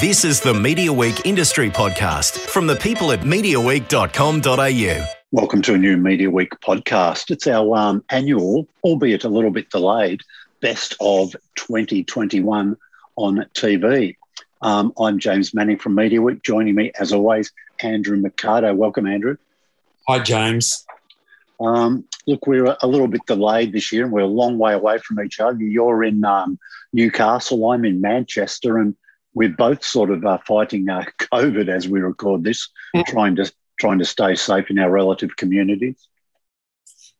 This 0.00 0.26
is 0.26 0.42
the 0.42 0.52
Media 0.52 0.92
Week 0.92 1.24
Industry 1.24 1.70
Podcast 1.70 2.36
from 2.36 2.66
the 2.66 2.76
people 2.76 3.12
at 3.12 3.20
MediaWeek.com.au. 3.20 5.06
Welcome 5.32 5.62
to 5.62 5.72
a 5.72 5.78
new 5.78 5.96
Media 5.96 6.28
Week 6.28 6.50
podcast. 6.60 7.30
It's 7.30 7.46
our 7.46 7.74
um, 7.74 8.04
annual, 8.10 8.68
albeit 8.84 9.24
a 9.24 9.30
little 9.30 9.50
bit 9.50 9.70
delayed, 9.70 10.20
best 10.60 10.96
of 11.00 11.34
2021 11.54 12.76
on 13.16 13.46
TV. 13.54 14.16
Um, 14.60 14.92
I'm 14.98 15.18
James 15.18 15.54
Manning 15.54 15.78
from 15.78 15.94
Media 15.94 16.20
Week. 16.20 16.42
Joining 16.42 16.74
me, 16.74 16.92
as 17.00 17.14
always, 17.14 17.50
Andrew 17.80 18.18
Mercado. 18.18 18.74
Welcome, 18.74 19.06
Andrew. 19.06 19.38
Hi, 20.08 20.18
James. 20.18 20.84
Um, 21.58 22.04
look, 22.26 22.46
we're 22.46 22.76
a 22.82 22.86
little 22.86 23.08
bit 23.08 23.24
delayed 23.26 23.72
this 23.72 23.90
year 23.92 24.04
and 24.04 24.12
we're 24.12 24.20
a 24.20 24.26
long 24.26 24.58
way 24.58 24.74
away 24.74 24.98
from 24.98 25.24
each 25.24 25.40
other. 25.40 25.62
You're 25.62 26.04
in 26.04 26.22
um, 26.22 26.58
Newcastle, 26.92 27.70
I'm 27.70 27.86
in 27.86 28.02
Manchester, 28.02 28.76
and 28.76 28.94
we're 29.36 29.50
both 29.50 29.84
sort 29.84 30.10
of 30.10 30.24
uh, 30.24 30.38
fighting 30.46 30.88
uh, 30.88 31.04
COVID 31.18 31.68
as 31.68 31.86
we 31.86 32.00
record 32.00 32.42
this, 32.42 32.68
mm. 32.96 33.04
trying 33.04 33.36
to 33.36 33.52
trying 33.78 33.98
to 33.98 34.04
stay 34.04 34.34
safe 34.34 34.70
in 34.70 34.78
our 34.78 34.90
relative 34.90 35.36
communities. 35.36 36.08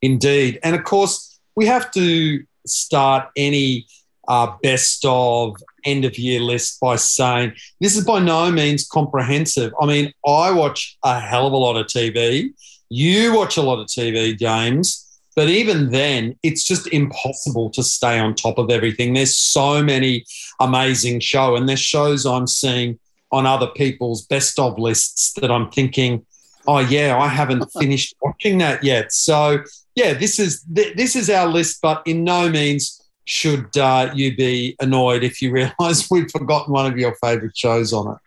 Indeed, 0.02 0.59
and 0.65 0.75
of 0.75 0.83
course, 0.83 1.39
we 1.55 1.66
have 1.66 1.91
to 1.92 2.42
start 2.66 3.29
any 3.37 3.87
uh, 4.29 4.56
best 4.62 5.05
of 5.06 5.56
end 5.84 6.05
of 6.05 6.19
year 6.19 6.41
list 6.41 6.80
by 6.80 6.97
saying 6.97 7.52
this 7.80 7.97
is 7.97 8.05
by 8.05 8.19
no 8.19 8.51
means 8.51 8.89
comprehensive. 8.89 9.73
I 9.80 9.87
mean, 9.87 10.12
I 10.27 10.51
watch 10.51 10.98
a 11.05 11.20
hell 11.20 11.47
of 11.47 11.53
a 11.53 11.56
lot 11.56 11.77
of 11.77 11.87
TV. 11.87 12.48
You 12.89 13.34
watch 13.34 13.59
a 13.59 13.62
lot 13.62 13.78
of 13.78 13.87
TV, 13.89 14.39
James. 14.39 15.05
But 15.37 15.49
even 15.49 15.91
then, 15.91 16.35
it's 16.43 16.65
just 16.65 16.87
impossible 16.89 17.71
to 17.71 17.83
stay 17.83 18.19
on 18.19 18.35
top 18.35 18.57
of 18.57 18.71
everything. 18.71 19.13
There's 19.13 19.37
so 19.37 19.83
many 19.85 20.25
amazing 20.59 21.21
show, 21.21 21.55
and 21.55 21.69
there's 21.69 21.79
shows 21.79 22.25
I'm 22.25 22.47
seeing 22.47 22.99
on 23.31 23.45
other 23.45 23.67
people's 23.67 24.27
best 24.27 24.59
of 24.59 24.79
lists 24.79 25.35
that 25.35 25.51
I'm 25.51 25.70
thinking, 25.70 26.25
oh 26.67 26.78
yeah, 26.78 27.19
I 27.19 27.28
haven't 27.28 27.69
finished 27.78 28.15
watching 28.23 28.59
that 28.59 28.83
yet. 28.83 29.12
So 29.12 29.59
yeah, 29.95 30.15
this 30.15 30.39
is 30.39 30.62
this 30.62 31.15
is 31.15 31.28
our 31.28 31.47
list, 31.47 31.81
but 31.83 32.03
in 32.06 32.25
no 32.25 32.48
means 32.48 33.03
should 33.27 33.77
uh, 33.77 34.11
you 34.15 34.34
be 34.37 34.77
annoyed 34.81 35.23
if 35.23 35.43
you 35.43 35.50
realise 35.78 36.11
we've 36.11 36.31
forgotten 36.31 36.73
one 36.73 36.91
of 36.91 36.98
your 36.98 37.15
favourite 37.17 37.56
shows 37.56 37.93
on 37.93 38.15
it. 38.15 38.19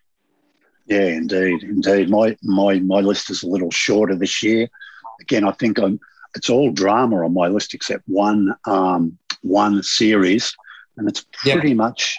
Yeah, 0.94 1.06
indeed, 1.06 1.64
indeed. 1.64 2.10
My 2.10 2.36
my 2.44 2.80
my 2.80 3.00
list 3.00 3.30
is 3.30 3.44
a 3.44 3.48
little 3.48 3.72
shorter 3.72 4.16
this 4.16 4.44
year. 4.44 4.68
Again, 5.22 5.44
I 5.44 5.52
think 5.52 5.80
I'm. 5.80 6.00
It's 6.36 6.50
all 6.50 6.72
drama 6.72 7.24
on 7.24 7.34
my 7.34 7.48
list 7.48 7.74
except 7.74 8.04
one 8.08 8.56
um, 8.66 9.18
one 9.42 9.82
series, 9.84 10.56
and 10.98 11.08
it's 11.10 11.26
pretty 11.32 11.74
much 11.74 12.18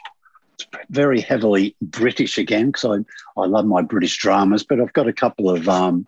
it's 0.55 0.67
very 0.91 1.21
heavily 1.21 1.77
British 1.81 2.39
again 2.39 2.71
because 2.71 2.85
I 2.85 3.41
I 3.41 3.47
love 3.47 3.67
my 3.67 3.83
British 3.83 4.19
dramas, 4.19 4.65
but 4.65 4.81
I've 4.81 4.93
got 4.93 5.09
a 5.09 5.13
couple 5.13 5.51
of 5.51 5.69
um, 5.69 6.07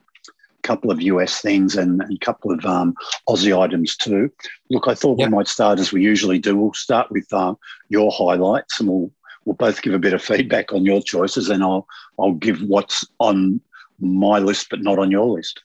couple 0.63 0.91
of 0.91 1.03
US 1.03 1.41
things 1.41 1.77
and, 1.77 2.01
and 2.03 2.15
a 2.15 2.25
couple 2.25 2.53
of 2.53 2.65
um, 2.65 2.95
Aussie 3.29 3.59
items 3.59 3.97
too. 3.97 4.31
Look, 4.71 4.89
I 4.89 4.95
thought 4.95 5.19
yep. 5.19 5.29
we 5.29 5.37
might 5.37 5.49
start 5.49 5.79
as 5.79 5.93
we 5.93 6.03
usually 6.03 6.39
do. 6.39 6.57
We'll 6.57 6.73
start 6.73 7.11
with 7.11 7.31
um, 7.33 7.59
your 7.89 8.11
highlights, 8.11 8.81
and 8.81 8.89
we'll 8.89 9.11
we'll 9.45 9.57
both 9.57 9.83
give 9.83 9.95
a 9.95 9.99
bit 9.99 10.15
of 10.15 10.23
feedback 10.23 10.73
on 10.73 10.85
your 10.85 11.03
choices, 11.03 11.49
and 11.49 11.63
I'll 11.63 11.87
I'll 12.19 12.33
give 12.33 12.63
what's 12.63 13.05
on 13.19 13.61
my 14.01 14.39
list 14.39 14.69
but 14.71 14.83
not 14.83 14.99
on 14.99 15.11
your 15.11 15.27
list. 15.27 15.63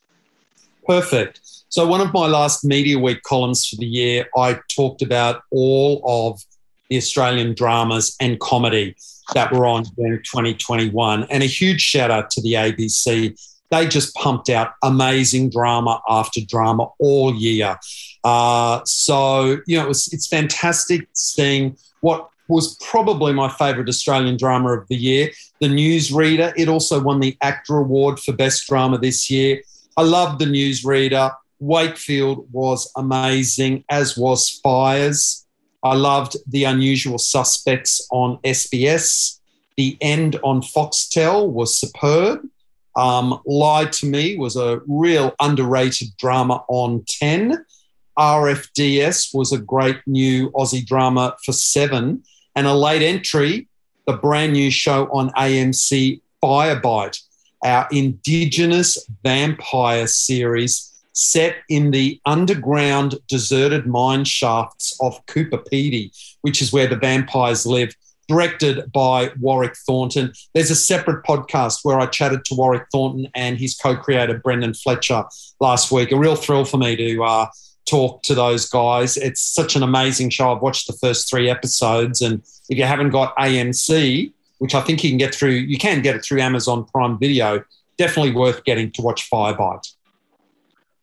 Perfect. 0.87 1.41
So 1.69 1.85
one 1.85 1.99
of 1.99 2.13
my 2.13 2.27
last 2.27 2.63
Media 2.63 2.97
Week 2.97 3.21
columns 3.23 3.67
for 3.67 3.75
the 3.75 3.85
year, 3.85 4.29
I 4.37 4.59
talked 4.73 5.01
about 5.01 5.43
all 5.51 6.01
of 6.05 6.41
the 6.89 6.95
Australian 6.95 7.53
dramas 7.53 8.15
and 8.21 8.39
comedy 8.39 8.95
that 9.33 9.51
were 9.51 9.65
on 9.65 9.83
in 9.97 10.21
2021, 10.23 11.23
and 11.29 11.43
a 11.43 11.45
huge 11.45 11.81
shout 11.81 12.09
out 12.09 12.29
to 12.31 12.41
the 12.41 12.53
ABC. 12.53 13.37
They 13.69 13.87
just 13.87 14.15
pumped 14.15 14.49
out 14.49 14.75
amazing 14.81 15.49
drama 15.49 16.01
after 16.07 16.39
drama 16.39 16.87
all 16.99 17.35
year. 17.35 17.77
Uh, 18.23 18.79
so 18.85 19.57
you 19.67 19.77
know, 19.77 19.83
it 19.83 19.87
was, 19.89 20.07
it's 20.13 20.27
fantastic 20.27 21.05
seeing 21.11 21.75
what 21.99 22.29
was 22.47 22.77
probably 22.77 23.33
my 23.33 23.49
favourite 23.49 23.89
Australian 23.89 24.37
drama 24.37 24.71
of 24.71 24.87
the 24.87 24.95
year. 24.95 25.31
The 25.59 25.67
Newsreader. 25.67 26.53
It 26.55 26.69
also 26.69 27.01
won 27.01 27.19
the 27.19 27.37
AACTA 27.43 27.81
Award 27.81 28.21
for 28.21 28.31
Best 28.31 28.65
Drama 28.69 28.97
this 28.97 29.29
year. 29.29 29.61
I 29.97 30.03
loved 30.03 30.37
The 30.39 30.45
Newsreader. 30.45 31.33
Wakefield 31.59 32.47
was 32.51 32.91
amazing, 32.95 33.83
as 33.89 34.15
was 34.15 34.59
Fires. 34.63 35.47
I 35.81 35.95
loved 35.95 36.37
The 36.47 36.65
Unusual 36.65 37.17
Suspects 37.17 38.07
on 38.11 38.37
SBS. 38.43 39.39
The 39.75 39.97
End 39.99 40.39
on 40.43 40.61
Foxtel 40.61 41.49
was 41.49 41.75
superb. 41.75 42.47
Um, 42.95 43.41
Lie 43.47 43.85
to 43.85 44.05
Me 44.05 44.37
was 44.37 44.55
a 44.55 44.81
real 44.87 45.33
underrated 45.39 46.09
drama 46.17 46.63
on 46.67 47.03
10. 47.07 47.65
RFDS 48.19 49.33
was 49.33 49.51
a 49.51 49.57
great 49.57 49.97
new 50.05 50.51
Aussie 50.51 50.85
drama 50.85 51.35
for 51.43 51.53
seven 51.53 52.23
and 52.55 52.67
a 52.67 52.73
late 52.73 53.01
entry, 53.01 53.67
the 54.05 54.13
brand 54.13 54.53
new 54.53 54.69
show 54.69 55.07
on 55.11 55.29
AMC, 55.31 56.21
Firebite, 56.41 57.19
our 57.63 57.87
Indigenous 57.91 58.97
vampire 59.23 60.07
series 60.07 60.93
set 61.13 61.55
in 61.67 61.91
the 61.91 62.21
underground 62.25 63.15
deserted 63.27 63.87
mine 63.87 64.23
shafts 64.23 64.95
of 65.01 65.25
Coober 65.25 65.65
Pedy, 65.67 66.11
which 66.41 66.61
is 66.61 66.71
where 66.71 66.87
the 66.87 66.95
vampires 66.95 67.65
live, 67.65 67.93
directed 68.27 68.91
by 68.91 69.31
Warwick 69.39 69.75
Thornton. 69.75 70.31
There's 70.53 70.69
a 70.69 70.75
separate 70.75 71.25
podcast 71.25 71.79
where 71.83 71.99
I 71.99 72.05
chatted 72.05 72.45
to 72.45 72.55
Warwick 72.55 72.85
Thornton 72.91 73.27
and 73.33 73.57
his 73.57 73.75
co 73.75 73.95
creator, 73.95 74.37
Brendan 74.37 74.75
Fletcher, 74.75 75.23
last 75.59 75.91
week. 75.91 76.11
A 76.11 76.17
real 76.17 76.35
thrill 76.35 76.65
for 76.65 76.77
me 76.77 76.95
to. 76.95 77.23
Uh, 77.23 77.47
talk 77.87 78.21
to 78.23 78.35
those 78.35 78.69
guys. 78.69 79.17
It's 79.17 79.41
such 79.41 79.75
an 79.75 79.81
amazing 79.81 80.29
show. 80.29 80.53
I've 80.53 80.61
watched 80.61 80.87
the 80.87 80.93
first 80.93 81.29
three 81.29 81.49
episodes, 81.49 82.21
and 82.21 82.41
if 82.69 82.77
you 82.77 82.83
haven't 82.83 83.09
got 83.09 83.35
AMC, 83.37 84.33
which 84.59 84.75
I 84.75 84.81
think 84.81 85.03
you 85.03 85.09
can 85.09 85.17
get 85.17 85.33
through, 85.33 85.51
you 85.51 85.77
can 85.77 86.01
get 86.01 86.15
it 86.15 86.23
through 86.23 86.41
Amazon 86.41 86.85
Prime 86.85 87.17
Video. 87.19 87.63
Definitely 87.97 88.33
worth 88.33 88.63
getting 88.63 88.91
to 88.91 89.01
watch 89.01 89.29
Firebite. 89.29 89.93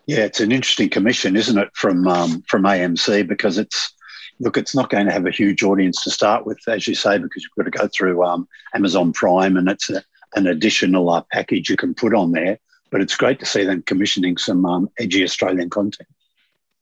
Yeah, 0.07 0.19
it's 0.19 0.41
an 0.41 0.53
interesting 0.53 0.91
commission, 0.91 1.35
isn't 1.37 1.57
it, 1.57 1.71
from 1.75 2.07
um, 2.07 2.43
from 2.49 2.63
AMC 2.65 3.27
because 3.27 3.59
it's 3.59 3.93
look, 4.41 4.57
it's 4.57 4.75
not 4.75 4.91
going 4.91 5.07
to 5.07 5.13
have 5.13 5.27
a 5.27 5.31
huge 5.31 5.63
audience 5.63 6.03
to 6.03 6.11
start 6.11 6.45
with, 6.45 6.59
as 6.69 6.87
you 6.87 6.95
say, 6.95 7.19
because 7.19 7.43
you've 7.43 7.65
got 7.65 7.71
to 7.73 7.79
go 7.79 7.89
through 7.89 8.25
um, 8.25 8.47
Amazon 8.75 9.13
Prime, 9.13 9.57
and 9.57 9.69
it's 9.69 9.89
a, 9.91 10.03
an 10.35 10.47
additional 10.47 11.09
uh, 11.09 11.23
package 11.33 11.71
you 11.71 11.77
can 11.77 11.95
put 11.95 12.15
on 12.15 12.33
there. 12.33 12.59
But 12.91 13.01
it's 13.01 13.17
great 13.17 13.41
to 13.41 13.47
see 13.47 13.65
them 13.65 13.83
commissioning 13.83 14.37
some 14.37 14.65
um, 14.67 14.89
edgy 14.99 15.25
Australian 15.25 15.71
content 15.71 16.09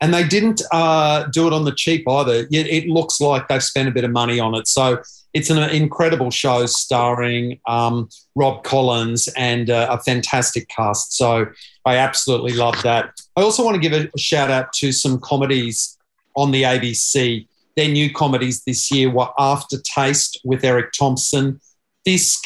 and 0.03 0.13
they 0.13 0.27
didn't 0.27 0.61
uh, 0.73 1.25
do 1.33 1.47
it 1.47 1.53
on 1.53 1.65
the 1.65 1.73
cheap 1.73 2.07
either. 2.09 2.47
It, 2.51 2.67
it, 2.67 2.89
looks 2.89 3.21
like 3.21 3.47
they've 3.47 3.63
spent 3.63 3.89
a 3.89 3.93
bit 3.93 4.03
of 4.03 4.11
money 4.11 4.41
on 4.41 4.53
it. 4.57 4.67
So 4.67 5.01
it's 5.35 5.51
an 5.51 5.59
incredible 5.71 6.31
show 6.31 6.67
starring 6.67 7.59
um, 7.67 8.09
Rob 8.35 8.65
Collins 8.65 9.29
and 9.37 9.71
uh, 9.71 9.89
a 9.91 9.99
fantastic 9.99 10.69
cast. 10.69 11.15
So 11.15 11.47
I 11.85 11.97
absolutely 11.97 12.53
love 12.53 12.81
that. 12.83 13.19
I 13.37 13.43
also 13.43 13.65
want 13.65 13.81
to 13.81 13.89
give 13.89 13.93
a 13.93 14.19
shout 14.19 14.51
out 14.51 14.73
to 14.75 14.93
some 14.93 15.19
comedies 15.21 15.97
on 16.37 16.51
the 16.51 16.63
ABC. 16.65 17.47
Their 17.77 17.89
new 17.89 18.13
comedies 18.13 18.63
this 18.65 18.91
year 18.91 19.11
were 19.11 19.29
Aftertaste 19.39 20.41
with 20.45 20.65
Erik 20.65 20.93
Thomson, 20.93 21.61
Fisk, 22.05 22.45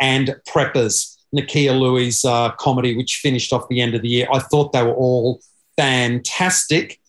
and 0.00 0.36
Preppers. 0.48 1.16
Nakkiah 1.34 1.78
Lui 1.78 2.10
uh, 2.24 2.50
comedy, 2.52 2.96
which 2.96 3.16
finished 3.16 3.52
off 3.52 3.68
the 3.68 3.80
end 3.80 3.94
of 3.94 4.02
the 4.02 4.08
year. 4.08 4.26
I 4.32 4.38
thought 4.38 4.72
they 4.72 4.82
were 4.82 4.94
all 4.94 5.40
fantastic. 5.76 7.00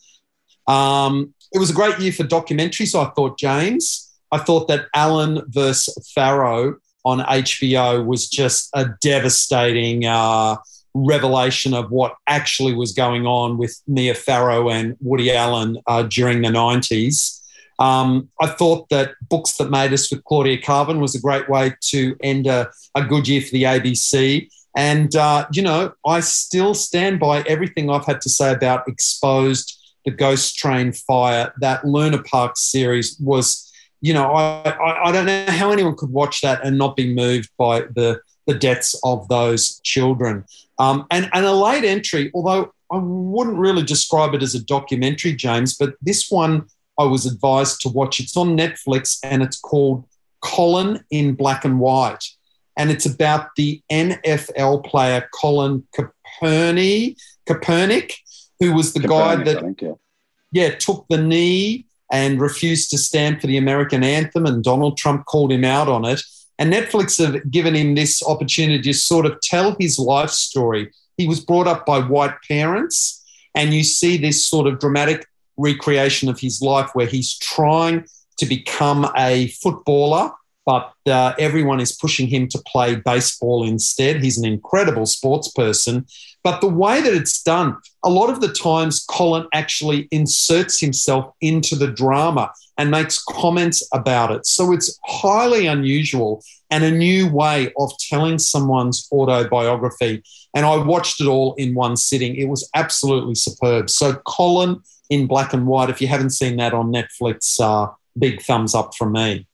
Um, 0.68 1.34
it 1.54 1.60
was 1.60 1.70
a 1.70 1.74
great 1.74 2.00
year 2.00 2.12
for 2.12 2.24
documentaries, 2.24 2.96
I 2.96 3.10
thought, 3.12 3.40
James. 3.40 4.09
I 4.32 4.38
thought 4.38 4.68
that 4.68 4.88
Allen 4.94 5.42
versus 5.48 6.12
Farrow 6.14 6.78
on 7.06 7.20
HBO 7.20 8.06
was 8.06 8.28
just 8.28 8.70
a 8.74 8.90
devastating 9.02 10.06
uh, 10.06 10.58
revelation 10.94 11.74
of 11.74 11.92
what 11.92 12.16
actually 12.28 12.74
was 12.74 12.92
going 12.92 13.26
on 13.26 13.58
with 13.58 13.82
Mia 13.88 14.14
Farrow 14.14 14.70
and 14.70 14.98
Woody 15.02 15.32
Allen 15.34 15.78
uh, 15.88 16.04
during 16.04 16.42
the 16.42 16.50
90s. 16.50 17.40
Um, 17.80 18.30
I 18.42 18.48
thought 18.48 18.90
that 18.90 19.14
Books 19.30 19.54
That 19.54 19.72
Made 19.72 19.94
Us 19.94 20.12
with 20.12 20.24
Claudia 20.26 20.62
Karvan 20.62 21.00
was 21.00 21.16
a 21.16 21.22
great 21.22 21.48
way 21.50 21.74
to 21.82 22.16
end 22.22 22.46
a, 22.46 22.70
a 22.94 23.04
good 23.04 23.28
year 23.28 23.42
for 23.42 23.52
the 23.52 23.64
ABC. 23.64 24.50
And, 24.76 25.16
uh, 25.16 25.48
you 25.52 25.62
know, 25.62 25.94
I 26.06 26.20
still 26.20 26.74
stand 26.74 27.20
by 27.20 27.42
everything 27.44 27.90
I've 27.90 28.06
had 28.06 28.22
to 28.22 28.30
say 28.30 28.52
about 28.52 28.88
Exposed, 28.88 29.78
the 30.06 30.12
Ghost 30.12 30.58
Train 30.58 30.92
Fire. 30.92 31.54
That 31.60 31.86
Luna 31.86 32.22
Park 32.22 32.58
series 32.58 33.18
was, 33.20 33.69
you 34.02 34.14
know, 34.14 34.32
I, 34.32 34.70
I, 34.70 35.10
I 35.10 35.12
don't 35.12 35.26
know 35.26 35.46
how 35.48 35.72
anyone 35.72 35.96
could 35.96 36.12
watch 36.12 36.42
that 36.42 36.66
and 36.66 36.78
not 36.78 36.96
be 36.96 37.14
moved 37.14 37.50
by 37.58 37.82
the, 37.82 38.22
the 38.48 38.54
deaths 38.54 39.00
of 39.04 39.28
those 39.28 39.80
children. 39.82 40.46
Um, 40.78 41.06
and, 41.12 41.30
and 41.34 41.46
a 41.46 41.52
late 41.52 41.84
entry, 41.84 42.32
although 42.34 42.74
I 42.92 42.98
wouldn't 42.98 43.58
really 43.58 43.84
describe 43.84 44.34
it 44.34 44.42
as 44.42 44.56
a 44.56 44.64
documentary, 44.64 45.34
James, 45.34 45.76
but 45.76 45.96
this 46.02 46.30
one 46.30 46.66
I 46.98 47.04
was 47.04 47.26
advised 47.26 47.82
to 47.82 47.90
watch. 47.90 48.20
It's 48.20 48.36
on 48.36 48.58
Netflix 48.58 49.20
and 49.24 49.42
it's 49.44 49.60
called 49.60 50.06
Colin 50.42 51.04
in 51.12 51.36
Black 51.36 51.66
and 51.66 51.80
White. 51.80 52.24
and 52.78 52.90
it's 52.90 53.06
about 53.06 53.50
the 53.58 53.82
NFL 53.92 54.86
player 54.86 55.28
Colin 55.34 55.86
Kaepernick, 55.94 57.18
Kaepernick 57.48 58.14
who 58.60 58.74
was 58.74 58.94
the 58.94 59.00
guy 59.02 59.36
that 59.36 59.62
think, 59.62 59.82
yeah. 59.82 59.94
yeah 60.52 60.70
took 60.76 61.06
the 61.10 61.18
knee 61.18 61.86
and 62.12 62.42
refused 62.42 62.90
to 62.92 62.98
stand 62.98 63.40
for 63.40 63.48
the 63.48 63.58
American 63.58 64.04
anthem, 64.04 64.46
and 64.46 64.64
Donald 64.64 64.98
Trump 64.98 65.26
called 65.26 65.52
him 65.52 65.64
out 65.64 65.88
on 65.88 66.06
it. 66.06 66.22
And 66.58 66.74
Netflix 66.74 67.24
have 67.24 67.50
given 67.50 67.76
him 67.76 67.96
this 67.96 68.22
opportunity 68.24 68.82
to 68.82 68.94
sort 68.94 69.26
of 69.26 69.40
tell 69.42 69.76
his 69.80 69.98
life 69.98 70.32
story. 70.32 70.92
He 71.18 71.28
was 71.28 71.40
brought 71.40 71.68
up 71.68 71.86
by 71.86 72.00
white 72.00 72.36
parents, 72.48 73.24
and 73.56 73.74
you 73.74 73.84
see 73.84 74.18
this 74.18 74.46
sort 74.46 74.68
of 74.68 74.80
dramatic 74.80 75.26
recreation 75.58 76.30
of 76.30 76.40
his 76.40 76.62
life 76.62 76.90
where 76.94 77.08
he's 77.08 77.38
trying 77.38 78.06
to 78.38 78.46
become 78.46 79.10
a 79.18 79.48
footballer, 79.62 80.32
but 80.66 80.94
uh, 81.08 81.34
everyone 81.38 81.80
is 81.80 81.96
pushing 81.96 82.28
him 82.28 82.48
to 82.48 82.62
play 82.66 82.96
baseball 82.96 83.68
instead. 83.68 84.24
He's 84.24 84.38
an 84.38 84.46
incredible 84.46 85.06
sports 85.06 85.52
person. 85.52 86.06
But 86.50 86.62
the 86.62 86.68
way 86.68 87.00
that 87.00 87.14
it's 87.14 87.44
done, 87.44 87.78
a 88.04 88.10
lot 88.10 88.32
of 88.32 88.42
the 88.42 88.52
times 88.52 89.06
Colin 89.08 89.46
actually 89.54 90.08
inserts 90.10 90.80
himself 90.80 91.32
into 91.42 91.76
the 91.76 91.92
drama 91.92 92.52
and 92.76 92.90
makes 92.90 93.24
comments 93.24 93.88
about 93.94 94.32
it. 94.32 94.48
So 94.48 94.74
it's 94.74 94.98
highly 95.06 95.68
unusual 95.68 96.44
and 96.72 96.84
a 96.84 96.90
new 96.90 97.32
way 97.32 97.72
of 97.78 97.92
telling 98.00 98.40
someone's 98.40 99.08
autobiography. 99.12 100.24
And 100.56 100.66
I 100.66 100.78
watched 100.78 101.22
it 101.22 101.28
all 101.28 101.54
in 101.54 101.76
one 101.76 101.96
sitting. 101.96 102.36
It 102.36 102.50
was 102.50 102.68
absolutely 102.74 103.36
superb. 103.36 103.92
So, 103.92 104.16
Colin 104.26 104.82
in 105.12 105.28
black 105.28 105.54
and 105.54 105.68
white, 105.68 105.92
if 105.92 106.02
you 106.02 106.08
haven't 106.08 106.32
seen 106.32 106.58
that 106.58 106.74
on 106.74 106.92
Netflix, 106.92 107.60
uh, 107.60 107.94
big 108.18 108.42
thumbs 108.42 108.74
up 108.74 108.96
from 108.96 109.12
me. 109.12 109.46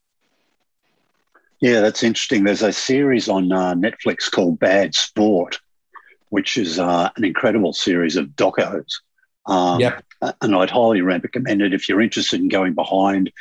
Yeah, 1.59 1.81
that's 1.81 2.03
interesting. 2.03 2.45
There's 2.45 2.63
a 2.63 2.71
series 2.71 3.27
on 3.27 3.51
uh, 3.51 3.73
Netflix 3.73 4.31
called 4.31 4.59
Bad 4.59 4.95
Sport, 4.95 5.59
which 6.35 6.57
is 6.57 6.79
uh, 6.79 7.09
an 7.15 7.23
incredible 7.23 7.71
series 7.71 8.17
of 8.17 8.25
docos. 8.35 8.91
Um, 9.45 9.79
yep. 9.79 10.03
And 10.41 10.53
I'd 10.53 10.69
highly 10.69 10.99
recommend 10.99 11.61
it 11.61 11.73
if 11.73 11.87
you're 11.87 12.01
interested 12.01 12.41
in 12.41 12.49
going 12.49 12.73
behind. 12.73 13.31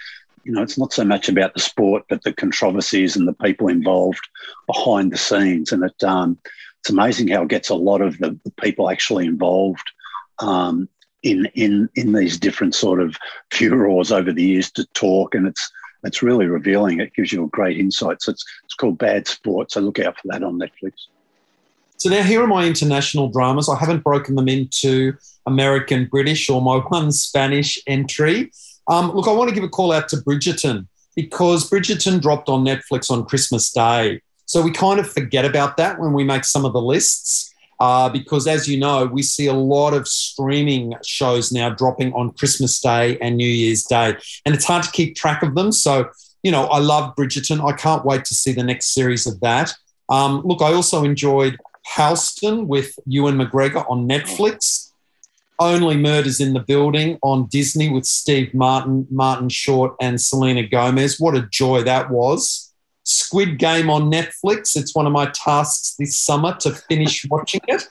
You 0.45 0.53
know, 0.53 0.63
it's 0.63 0.79
not 0.79 0.93
so 0.93 1.05
much 1.05 1.29
about 1.29 1.55
the 1.55 1.61
sport, 1.61 2.05
but 2.09 2.23
the 2.23 2.33
controversies 2.33 3.17
and 3.17 3.27
the 3.27 3.33
people 3.33 3.67
involved 3.67 4.21
behind 4.69 5.11
the 5.11 5.17
scenes. 5.17 5.73
And 5.73 5.83
it, 5.83 6.05
um, 6.05 6.39
it's 6.79 6.91
amazing 6.91 7.27
how 7.27 7.43
it 7.43 7.49
gets 7.49 7.69
a 7.69 7.75
lot 7.75 8.01
of 8.01 8.17
the, 8.19 8.39
the 8.45 8.53
people 8.63 8.89
actually 8.89 9.27
involved 9.27 9.91
um, 10.39 10.89
in 11.25 11.47
in 11.55 11.89
in 11.97 12.13
these 12.13 12.39
different 12.39 12.77
sort 12.77 13.01
of 13.01 13.17
furors 13.51 14.13
over 14.13 14.33
the 14.33 14.45
years 14.45 14.71
to 14.73 14.87
talk, 14.95 15.35
and 15.35 15.49
it's 15.49 15.69
it's 16.05 16.23
really 16.23 16.47
revealing. 16.47 17.01
It 17.01 17.15
gives 17.15 17.33
you 17.33 17.43
a 17.43 17.49
great 17.49 17.77
insight. 17.77 18.23
So 18.23 18.31
it's 18.31 18.45
it's 18.63 18.75
called 18.75 18.99
Bad 18.99 19.27
Sport. 19.27 19.73
So 19.73 19.81
look 19.81 19.99
out 19.99 20.15
for 20.17 20.29
that 20.29 20.45
on 20.45 20.61
Netflix. 20.61 20.93
So 21.97 22.11
now 22.11 22.23
here 22.23 22.43
are 22.43 22.47
my 22.47 22.67
international 22.67 23.29
dramas. 23.29 23.69
I 23.69 23.79
haven't 23.79 24.05
broken 24.05 24.35
them 24.35 24.49
into 24.49 25.15
American, 25.47 26.07
British, 26.07 26.51
or 26.51 26.61
my 26.61 26.77
one 26.77 27.13
Spanish 27.13 27.79
entry. 27.87 28.51
Um, 28.89 29.13
look, 29.13 29.29
I 29.29 29.33
want 29.33 29.49
to 29.49 29.55
give 29.55 29.65
a 29.65 29.69
call 29.69 29.93
out 29.93 30.09
to 30.09 30.17
Bridgerton 30.17 30.87
because 31.17 31.71
Bridgerton 31.71 32.21
dropped 32.21 32.49
on 32.49 32.65
Netflix 32.65 33.11
on 33.11 33.25
Christmas 33.25 33.71
Day. 33.71 34.21
So 34.47 34.61
we 34.61 34.71
kind 34.71 35.01
of 35.01 35.11
forget 35.11 35.45
about 35.45 35.77
that 35.79 35.99
when 35.99 36.13
we 36.13 36.25
make 36.25 36.45
some 36.45 36.65
of 36.65 36.73
the 36.73 36.83
lists. 36.83 37.53
Uh, 37.81 38.09
because 38.09 38.47
as 38.47 38.69
you 38.69 38.79
know, 38.79 39.05
we 39.05 39.23
see 39.23 39.47
a 39.47 39.53
lot 39.53 39.95
of 39.95 40.07
streaming 40.07 40.95
shows 41.05 41.51
now 41.51 41.71
dropping 41.71 42.13
on 42.13 42.33
Christmas 42.33 42.79
Day 42.81 43.19
and 43.19 43.37
New 43.37 43.49
Year's 43.49 43.83
Day, 43.83 44.17
and 44.47 44.55
it's 44.55 44.65
hard 44.65 44.85
to 44.85 44.91
keep 44.93 45.17
track 45.17 45.43
of 45.43 45.55
them. 45.55 45.73
So, 45.73 46.09
you 46.43 46.53
know, 46.53 46.67
I 46.67 46.79
love 46.79 47.17
Bridgerton. 47.17 47.65
I 47.65 47.77
can't 47.77 48.05
wait 48.05 48.25
to 48.27 48.35
see 48.35 48.53
the 48.53 48.63
next 48.63 48.95
series 48.95 49.27
of 49.27 49.41
that. 49.41 49.75
Um, 50.09 50.43
look, 50.45 50.63
I 50.63 50.73
also 50.73 51.03
enjoyed 51.03 51.59
Halston 51.87 52.67
with 52.67 52.99
Ewan 53.07 53.37
McGregor 53.37 53.89
on 53.91 54.09
Netflix. 54.09 54.91
Only 55.59 55.97
Murders 55.97 56.41
in 56.41 56.53
the 56.53 56.61
Building 56.61 57.19
on 57.23 57.47
Disney 57.47 57.89
with 57.89 58.07
Steve 58.07 58.53
Martin, 58.55 59.07
Martin 59.11 59.49
Short, 59.49 59.95
and 60.01 60.21
Selena 60.21 60.67
Gomez. 60.67 61.21
What 61.21 61.37
a 61.37 61.47
joy 61.51 61.83
that 61.85 62.11
was. 62.11 62.73
Squid 63.05 63.59
Game 63.59 63.89
on 63.89 64.11
Netflix. 64.11 64.77
It's 64.77 64.95
one 64.95 65.07
of 65.07 65.13
my 65.13 65.27
tasks 65.27 65.95
this 65.99 66.19
summer 66.19 66.57
to 66.57 66.73
finish 66.73 67.25
watching 67.31 67.61
it. 67.69 67.87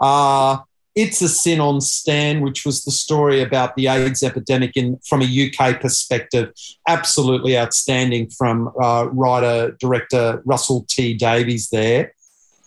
Uh, 0.00 0.58
it's 0.94 1.22
a 1.22 1.28
Sin 1.28 1.60
on 1.60 1.80
Stan, 1.80 2.40
which 2.40 2.66
was 2.66 2.84
the 2.84 2.90
story 2.90 3.40
about 3.40 3.76
the 3.76 3.86
AIDS 3.86 4.22
epidemic 4.22 4.76
in 4.76 4.98
from 5.06 5.22
a 5.22 5.24
UK 5.24 5.80
perspective. 5.80 6.52
Absolutely 6.88 7.56
outstanding 7.56 8.30
from 8.30 8.72
uh, 8.82 9.08
writer 9.12 9.76
director 9.78 10.42
Russell 10.44 10.84
T 10.88 11.14
Davies 11.14 11.68
there. 11.70 12.14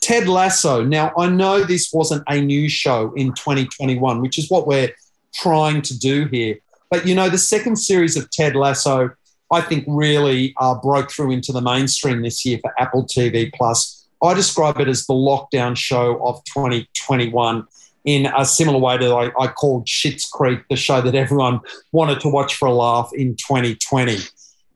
Ted 0.01 0.27
Lasso. 0.27 0.83
Now, 0.83 1.13
I 1.18 1.30
know 1.30 1.63
this 1.63 1.92
wasn't 1.94 2.24
a 2.27 2.42
new 2.42 2.68
show 2.68 3.13
in 3.13 3.33
2021, 3.33 4.21
which 4.21 4.38
is 4.38 4.50
what 4.50 4.68
we're 4.68 4.89
trying 5.33 5.81
to 5.83 5.98
do 5.98 6.25
here. 6.25 6.57
But 6.89 7.07
you 7.07 7.15
know, 7.15 7.30
the 7.30 7.38
second 7.38 7.77
series 7.77 8.18
of 8.18 8.30
Ted 8.31 8.56
Lasso, 8.56 9.12
I 9.51 9.62
think, 9.62 9.86
really 9.88 10.53
uh, 10.59 10.75
broke 10.75 11.12
through 11.12 11.31
into 11.31 11.51
the 11.51 11.62
mainstream 11.62 12.21
this 12.21 12.45
year 12.45 12.59
for 12.62 12.74
Apple 12.80 13.06
TV 13.06 13.51
Plus. 13.53 14.07
I 14.24 14.33
describe 14.33 14.80
it 14.80 14.88
as 14.88 15.06
the 15.06 15.13
lockdown 15.13 15.75
show 15.77 16.24
of 16.25 16.44
2021 16.45 17.65
in 18.06 18.31
a 18.36 18.45
similar 18.45 18.80
way 18.80 18.98
to 18.98 19.13
I, 19.13 19.31
I 19.39 19.48
called 19.48 19.86
Schitt's 19.86 20.27
Creek, 20.27 20.62
the 20.69 20.75
show 20.75 21.01
that 21.01 21.15
everyone 21.15 21.59
wanted 21.92 22.19
to 22.21 22.30
watch 22.30 22.56
for 22.56 22.68
a 22.68 22.74
laugh 22.74 23.12
in 23.13 23.36
2020. 23.36 24.18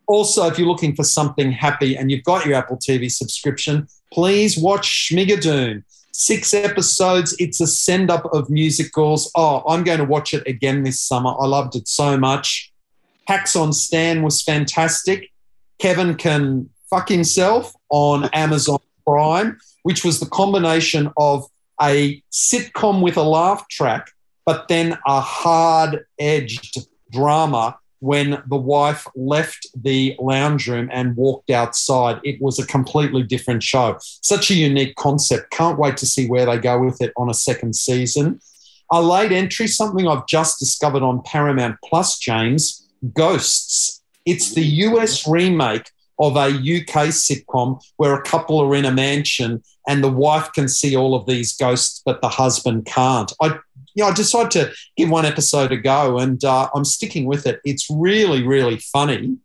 Also, 0.07 0.45
if 0.48 0.60
you're 0.60 0.68
looking 0.68 0.95
for 0.95 1.04
something 1.04 1.51
happy 1.51 1.98
and 1.98 2.12
you've 2.12 2.24
got 2.24 2.45
your 2.45 2.56
Apple 2.56 2.77
TV 2.77 3.12
subscription, 3.12 3.88
please 4.12 4.57
watch 4.57 5.10
Schmigadoon. 5.10 5.84
Six 6.12 6.54
episodes. 6.54 7.36
It's 7.40 7.60
a 7.60 7.68
send 7.68 8.10
up 8.10 8.25
of 8.34 8.50
musicals. 8.50 9.30
Oh, 9.36 9.63
I'm 9.68 9.84
going 9.84 10.00
to 10.00 10.06
watch 10.06 10.34
it 10.34 10.48
again 10.48 10.84
this 10.84 11.02
summer. 11.02 11.34
I 11.40 11.46
loved 11.46 11.75
it 11.75 11.88
so 11.88 12.18
much. 12.18 12.72
Hacks 13.28 13.56
on 13.56 13.74
Stan 13.74 14.24
was 14.24 14.42
fantastic. 14.42 15.31
Kevin 15.80 16.16
can 16.16 16.69
fuck 16.90 17.10
himself 17.10 17.74
on 17.90 18.30
Amazon 18.30 18.80
Prime, 19.06 19.57
which 19.84 20.06
was 20.06 20.19
the 20.19 20.25
combination 20.28 21.12
of 21.18 21.46
a 21.81 22.24
sitcom 22.31 23.01
with 23.01 23.18
a 23.18 23.24
laugh 23.24 23.68
track, 23.68 24.12
but 24.46 24.68
then 24.68 24.98
a 25.06 25.19
hard 25.19 26.06
edged 26.19 26.78
drama 27.12 27.78
when 28.06 28.40
the 28.46 28.56
wife 28.56 29.07
left 29.16 29.66
the 29.75 30.16
lounge 30.19 30.68
room 30.68 30.88
and 30.92 31.18
walked 31.18 31.50
outside. 31.50 32.19
It 32.24 32.40
was 32.40 32.60
a 32.60 32.68
completely 32.68 33.24
different 33.24 33.63
show. 33.63 33.98
Such 34.00 34.52
a 34.52 34.54
unique 34.54 34.96
concept. 34.96 35.50
Can't 35.50 35.80
wait 35.80 35.98
to 35.98 36.06
see 36.06 36.27
where 36.27 36.46
they 36.46 36.60
go 36.60 36.80
with 36.80 37.01
it 37.01 37.12
on 37.18 37.32
a 37.32 37.34
second 37.34 37.75
season. 37.75 38.39
A 38.91 39.01
late 39.01 39.32
entry, 39.32 39.65
something 39.65 40.08
I've 40.08 40.27
just 40.27 40.60
discovered 40.60 41.01
on 41.01 41.24
Paramount 41.24 41.77
Plus, 41.84 42.20
James 42.20 42.88
Ghosts. 43.15 44.03
It's 44.24 44.53
the 44.53 44.65
US 44.86 45.27
remake 45.27 45.89
of 46.20 46.36
a 46.36 46.50
UK 46.50 47.10
sitcom 47.10 47.84
where 47.98 48.13
a 48.13 48.22
couple 48.22 48.60
are 48.60 48.75
in 48.75 48.86
a 48.86 48.91
mansion 48.91 49.63
and 49.88 50.03
the 50.03 50.12
wife 50.12 50.51
can 50.53 50.68
see 50.68 50.96
all 50.96 51.15
of 51.15 51.25
these 51.25 51.56
ghosts, 51.56 52.03
but 52.06 52.22
the 52.22 52.30
husband 52.30 52.86
can't. 52.86 53.34
I 53.41 53.58
you 53.96 54.04
know, 54.04 54.10
I 54.10 54.14
decided 54.14 54.52
to 54.52 54.74
give 54.98 55.10
one 55.10 55.25
episode 55.25 55.72
a 55.72 55.78
go, 55.78 56.20
and 56.20 56.44
uh, 56.44 56.70
I'm 56.75 56.86
sticking 56.86 57.25
with 57.25 57.48
it. 57.48 57.60
It's 57.64 57.88
really, 57.90 58.44
really 58.44 58.78
funny. 58.78 59.38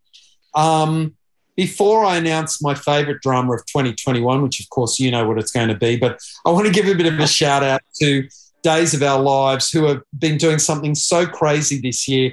Um, 0.54 1.14
before 1.56 2.04
I 2.04 2.16
announce 2.16 2.62
my 2.62 2.74
favourite 2.74 3.20
drama 3.20 3.52
of 3.52 3.66
2021, 3.66 4.42
which 4.42 4.60
of 4.60 4.68
course 4.70 4.98
you 4.98 5.10
know 5.10 5.26
what 5.28 5.38
it's 5.38 5.52
going 5.52 5.68
to 5.68 5.74
be, 5.74 5.96
but 5.96 6.18
I 6.44 6.50
want 6.50 6.66
to 6.66 6.72
give 6.72 6.86
a 6.86 6.94
bit 6.94 7.12
of 7.12 7.18
a 7.18 7.26
shout 7.26 7.62
out 7.62 7.82
to 8.00 8.28
Days 8.62 8.94
of 8.94 9.02
Our 9.02 9.20
Lives, 9.20 9.70
who 9.70 9.84
have 9.84 10.02
been 10.18 10.36
doing 10.36 10.58
something 10.58 10.94
so 10.94 11.26
crazy 11.26 11.80
this 11.80 12.08
year, 12.08 12.32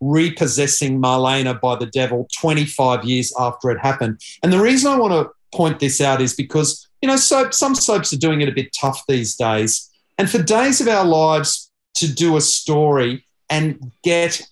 repossessing 0.00 1.00
Marlena 1.00 1.60
by 1.60 1.76
the 1.76 1.86
devil 1.86 2.28
25 2.40 3.04
years 3.04 3.32
after 3.38 3.70
it 3.70 3.78
happened. 3.80 4.20
And 4.42 4.52
the 4.52 4.60
reason 4.60 4.90
I 4.90 4.98
want 4.98 5.12
to 5.12 5.30
point 5.56 5.78
this 5.78 6.00
out 6.00 6.20
is 6.20 6.34
because, 6.34 6.88
you 7.00 7.08
know, 7.08 7.16
soap, 7.16 7.54
some 7.54 7.74
soaps 7.74 8.12
are 8.12 8.18
doing 8.18 8.40
it 8.40 8.48
a 8.48 8.52
bit 8.52 8.74
tough 8.78 9.04
these 9.06 9.36
days. 9.36 9.90
And 10.18 10.30
for 10.30 10.42
Days 10.42 10.80
of 10.80 10.88
Our 10.88 11.04
Lives 11.04 11.70
to 11.94 12.12
do 12.12 12.36
a 12.36 12.40
story 12.40 13.26
and 13.50 13.92
get 14.02 14.42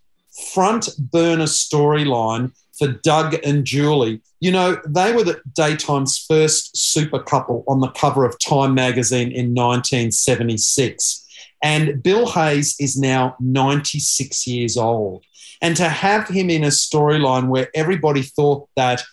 front 0.52 0.88
burner 0.98 1.44
storyline 1.44 2.52
for 2.78 2.88
Doug 2.88 3.36
and 3.44 3.64
Julie, 3.64 4.20
you 4.40 4.50
know, 4.50 4.80
they 4.86 5.12
were 5.12 5.24
the 5.24 5.40
daytime's 5.56 6.18
first 6.18 6.76
super 6.76 7.20
couple 7.20 7.64
on 7.68 7.80
the 7.80 7.90
cover 7.90 8.24
of 8.24 8.38
Time 8.40 8.74
magazine 8.74 9.30
in 9.30 9.54
1976. 9.54 11.26
And 11.62 12.02
Bill 12.02 12.26
Hayes 12.26 12.74
is 12.80 12.98
now 12.98 13.36
96 13.38 14.46
years 14.48 14.76
old. 14.76 15.24
And 15.60 15.76
to 15.76 15.88
have 15.88 16.26
him 16.26 16.50
in 16.50 16.64
a 16.64 16.68
storyline 16.68 17.48
where 17.48 17.68
everybody 17.72 18.22
thought 18.22 18.68
that 18.74 19.04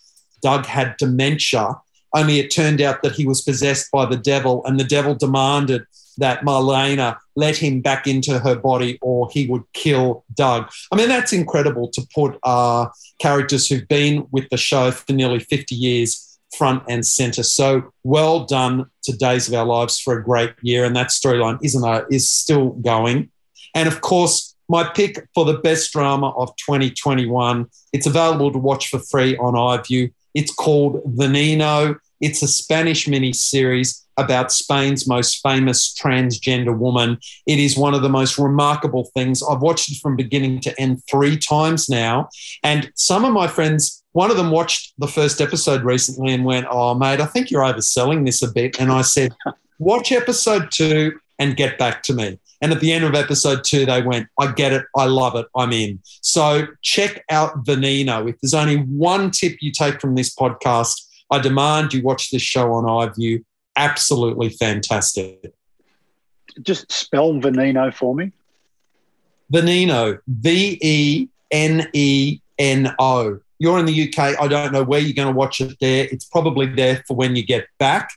Doug 0.41 0.65
had 0.65 0.98
dementia, 0.98 1.75
only 2.15 2.39
it 2.39 2.50
turned 2.50 2.82
out 2.82 3.03
that 3.03 3.13
he 3.13 3.27
was 3.27 3.44
possessed 3.44 3.91
by 3.91 4.08
the 4.08 4.18
devil, 4.18 4.65
and 4.65 4.79
the 4.79 4.84
devil 4.84 5.13
demanded 5.13 5.84
that 6.19 6.41
Marlena 6.41 7.17
let 7.35 7.57
him 7.57 7.81
back 7.81 8.07
into 8.07 8.39
her 8.39 8.55
body 8.55 8.97
or 9.01 9.29
he 9.31 9.47
would 9.47 9.63
kill 9.73 10.23
Doug. 10.33 10.69
I 10.91 10.95
mean, 10.95 11.09
that's 11.09 11.33
incredible 11.33 11.89
to 11.89 12.07
put 12.13 12.38
uh, 12.43 12.88
characters 13.19 13.67
who've 13.67 13.88
been 13.88 14.27
with 14.31 14.49
the 14.49 14.57
show 14.57 14.91
for 14.91 15.13
nearly 15.13 15.39
50 15.39 15.75
years 15.75 16.39
front 16.57 16.83
and 16.89 17.05
center. 17.05 17.43
So 17.43 17.91
well 18.03 18.45
done 18.45 18.85
to 19.03 19.15
Days 19.15 19.47
of 19.47 19.53
Our 19.53 19.65
Lives 19.65 19.99
for 19.99 20.17
a 20.17 20.23
great 20.23 20.53
year. 20.61 20.85
And 20.85 20.95
that 20.95 21.07
storyline 21.07 21.59
isn't 21.63 21.83
a, 21.83 22.05
is 22.09 22.29
still 22.29 22.71
going. 22.71 23.29
And 23.75 23.88
of 23.88 24.01
course, 24.01 24.55
my 24.67 24.83
pick 24.83 25.27
for 25.33 25.45
the 25.45 25.57
best 25.57 25.91
drama 25.91 26.29
of 26.31 26.55
2021. 26.57 27.65
It's 27.91 28.05
available 28.05 28.51
to 28.51 28.59
watch 28.59 28.89
for 28.89 28.99
free 28.99 29.35
on 29.38 29.53
iView. 29.53 30.11
It's 30.35 30.53
called 30.53 31.03
Veneno. 31.15 31.97
It's 32.21 32.43
a 32.43 32.47
Spanish 32.47 33.07
mini 33.07 33.33
series 33.33 34.05
about 34.19 34.51
Spain's 34.51 35.07
most 35.07 35.41
famous 35.41 35.93
transgender 35.93 36.77
woman. 36.77 37.17
It 37.45 37.59
is 37.59 37.77
one 37.77 37.93
of 37.93 38.01
the 38.01 38.09
most 38.09 38.38
remarkable 38.38 39.09
things. 39.13 39.41
I've 39.43 39.61
watched 39.61 39.91
it 39.91 39.99
from 40.01 40.15
beginning 40.15 40.59
to 40.61 40.79
end 40.79 41.01
three 41.09 41.38
times 41.38 41.89
now. 41.89 42.29
And 42.63 42.91
some 42.95 43.25
of 43.25 43.33
my 43.33 43.47
friends, 43.47 44.03
one 44.11 44.31
of 44.31 44.38
them 44.38 44.51
watched 44.51 44.93
the 44.97 45.07
first 45.07 45.41
episode 45.41 45.83
recently 45.83 46.33
and 46.33 46.45
went, 46.45 46.67
Oh, 46.69 46.93
mate, 46.93 47.21
I 47.21 47.25
think 47.25 47.51
you're 47.51 47.63
overselling 47.63 48.25
this 48.25 48.41
a 48.41 48.51
bit. 48.51 48.79
And 48.79 48.91
I 48.91 49.01
said, 49.01 49.33
Watch 49.79 50.11
episode 50.11 50.71
two 50.71 51.19
and 51.38 51.55
get 51.55 51.77
back 51.77 52.03
to 52.03 52.13
me. 52.13 52.38
And 52.61 52.73
at 52.73 52.81
the 52.81 52.91
end 52.91 53.05
of 53.05 53.15
episode 53.15 53.63
two, 53.63 53.85
they 53.85 54.01
went, 54.01 54.27
I 54.38 54.51
get 54.51 54.73
it. 54.73 54.85
I 54.95 55.05
love 55.05 55.35
it. 55.35 55.45
I'm 55.55 55.71
in. 55.71 56.01
So 56.21 56.67
check 56.81 57.23
out 57.29 57.63
Veneno. 57.63 58.29
If 58.29 58.39
there's 58.41 58.53
only 58.53 58.77
one 58.77 59.31
tip 59.31 59.57
you 59.61 59.71
take 59.71 60.01
from 60.01 60.15
this 60.15 60.35
podcast, 60.35 61.05
I 61.31 61.39
demand 61.39 61.93
you 61.93 62.01
watch 62.01 62.31
this 62.31 62.41
show 62.41 62.73
on 62.73 62.83
iView. 62.83 63.43
Absolutely 63.75 64.49
fantastic. 64.49 65.53
Just 66.61 66.91
spell 66.91 67.33
Veneno 67.33 67.93
for 67.93 68.15
me. 68.15 68.31
Veneno, 69.51 70.19
V 70.27 70.77
E 70.81 71.27
N 71.51 71.88
E 71.93 72.39
N 72.57 72.95
O. 72.99 73.39
You're 73.57 73.79
in 73.79 73.85
the 73.85 74.07
UK. 74.07 74.39
I 74.39 74.47
don't 74.47 74.71
know 74.71 74.83
where 74.83 74.99
you're 74.99 75.13
going 75.13 75.33
to 75.33 75.38
watch 75.38 75.59
it 75.61 75.77
there. 75.79 76.07
It's 76.11 76.25
probably 76.25 76.65
there 76.67 77.03
for 77.07 77.15
when 77.15 77.35
you 77.35 77.45
get 77.45 77.67
back. 77.77 78.11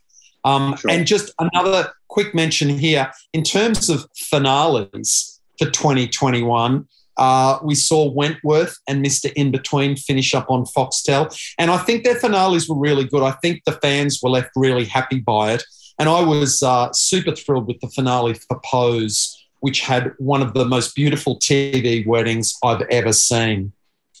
Um, 0.45 0.75
sure. 0.77 0.91
And 0.91 1.05
just 1.05 1.33
another 1.39 1.93
quick 2.07 2.33
mention 2.35 2.69
here 2.69 3.11
in 3.33 3.43
terms 3.43 3.89
of 3.89 4.07
finales 4.15 5.41
for 5.57 5.69
2021. 5.69 6.87
Uh, 7.17 7.59
we 7.63 7.75
saw 7.75 8.09
Wentworth 8.11 8.77
and 8.87 9.05
Mr. 9.05 9.31
In 9.33 9.51
Between 9.51 9.95
finish 9.95 10.33
up 10.33 10.49
on 10.49 10.65
Foxtel. 10.65 11.35
And 11.57 11.71
I 11.71 11.77
think 11.77 12.03
their 12.03 12.15
finales 12.15 12.67
were 12.67 12.77
really 12.77 13.05
good. 13.05 13.23
I 13.23 13.31
think 13.41 13.63
the 13.65 13.73
fans 13.73 14.19
were 14.21 14.29
left 14.29 14.51
really 14.55 14.85
happy 14.85 15.19
by 15.19 15.53
it. 15.53 15.63
And 15.99 16.09
I 16.09 16.21
was 16.21 16.63
uh, 16.63 16.91
super 16.91 17.35
thrilled 17.35 17.67
with 17.67 17.79
the 17.79 17.89
finale 17.89 18.33
for 18.33 18.59
Pose, 18.65 19.37
which 19.59 19.81
had 19.81 20.13
one 20.17 20.41
of 20.41 20.53
the 20.53 20.65
most 20.65 20.95
beautiful 20.95 21.39
TV 21.39 22.05
weddings 22.05 22.57
I've 22.63 22.81
ever 22.89 23.13
seen. 23.13 23.73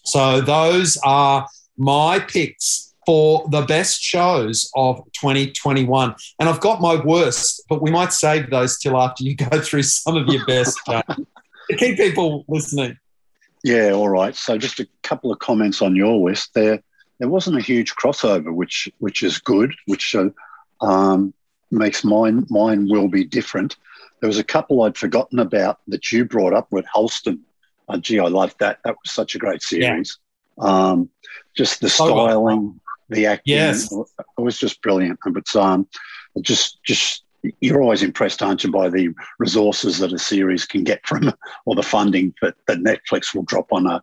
So 0.05 0.41
those 0.41 0.97
are 1.03 1.47
my 1.77 2.19
picks 2.19 2.93
for 3.05 3.47
the 3.49 3.61
best 3.63 4.01
shows 4.01 4.69
of 4.75 4.97
2021. 5.13 6.15
And 6.39 6.49
I've 6.49 6.59
got 6.59 6.81
my 6.81 6.95
worst, 6.95 7.63
but 7.67 7.81
we 7.81 7.91
might 7.91 8.13
save 8.13 8.49
those 8.49 8.77
till 8.77 8.97
after 8.97 9.23
you 9.23 9.35
go 9.35 9.59
through 9.59 9.83
some 9.83 10.15
of 10.15 10.27
your 10.27 10.45
best 10.45 10.79
to 11.69 11.77
keep 11.77 11.97
people 11.97 12.45
listening. 12.47 12.97
Yeah, 13.63 13.91
all 13.91 14.09
right. 14.09 14.35
So 14.35 14.57
just 14.57 14.79
a 14.79 14.87
couple 15.03 15.31
of 15.31 15.39
comments 15.39 15.81
on 15.81 15.95
your 15.95 16.15
list. 16.29 16.53
There, 16.53 16.83
there 17.19 17.29
wasn't 17.29 17.57
a 17.57 17.61
huge 17.61 17.95
crossover, 17.95 18.53
which 18.53 18.89
which 18.99 19.23
is 19.23 19.37
good, 19.37 19.73
which 19.85 20.15
uh, 20.15 20.29
um, 20.81 21.33
makes 21.71 22.03
mine 22.03 22.45
mine 22.49 22.87
will 22.89 23.07
be 23.07 23.23
different. 23.23 23.77
There 24.19 24.27
was 24.27 24.39
a 24.39 24.43
couple 24.43 24.83
I'd 24.83 24.97
forgotten 24.97 25.39
about 25.39 25.79
that 25.87 26.11
you 26.11 26.25
brought 26.25 26.53
up 26.53 26.67
with 26.71 26.85
Halston. 26.93 27.39
Uh, 27.89 27.97
gee, 27.97 28.19
I 28.19 28.27
loved 28.27 28.59
that. 28.59 28.79
That 28.83 28.95
was 29.03 29.11
such 29.11 29.35
a 29.35 29.39
great 29.39 29.61
series. 29.61 30.17
Yeah. 30.57 30.65
Um, 30.65 31.09
just 31.55 31.81
the 31.81 31.89
styling, 31.89 32.79
the 33.09 33.25
acting 33.25 33.55
yes. 33.55 33.91
it 33.91 34.41
was 34.41 34.57
just 34.57 34.81
brilliant. 34.81 35.19
But 35.25 35.55
um, 35.55 35.87
just 36.41 36.83
just 36.83 37.22
you're 37.59 37.81
always 37.81 38.03
impressed, 38.03 38.41
aren't 38.41 38.63
you, 38.63 38.71
by 38.71 38.89
the 38.89 39.13
resources 39.39 39.99
that 39.99 40.13
a 40.13 40.19
series 40.19 40.65
can 40.65 40.83
get 40.83 41.05
from, 41.05 41.33
or 41.65 41.75
the 41.75 41.83
funding 41.83 42.33
that, 42.41 42.55
that 42.67 42.79
Netflix 42.79 43.33
will 43.35 43.43
drop 43.43 43.71
on 43.71 43.87
a 43.87 44.01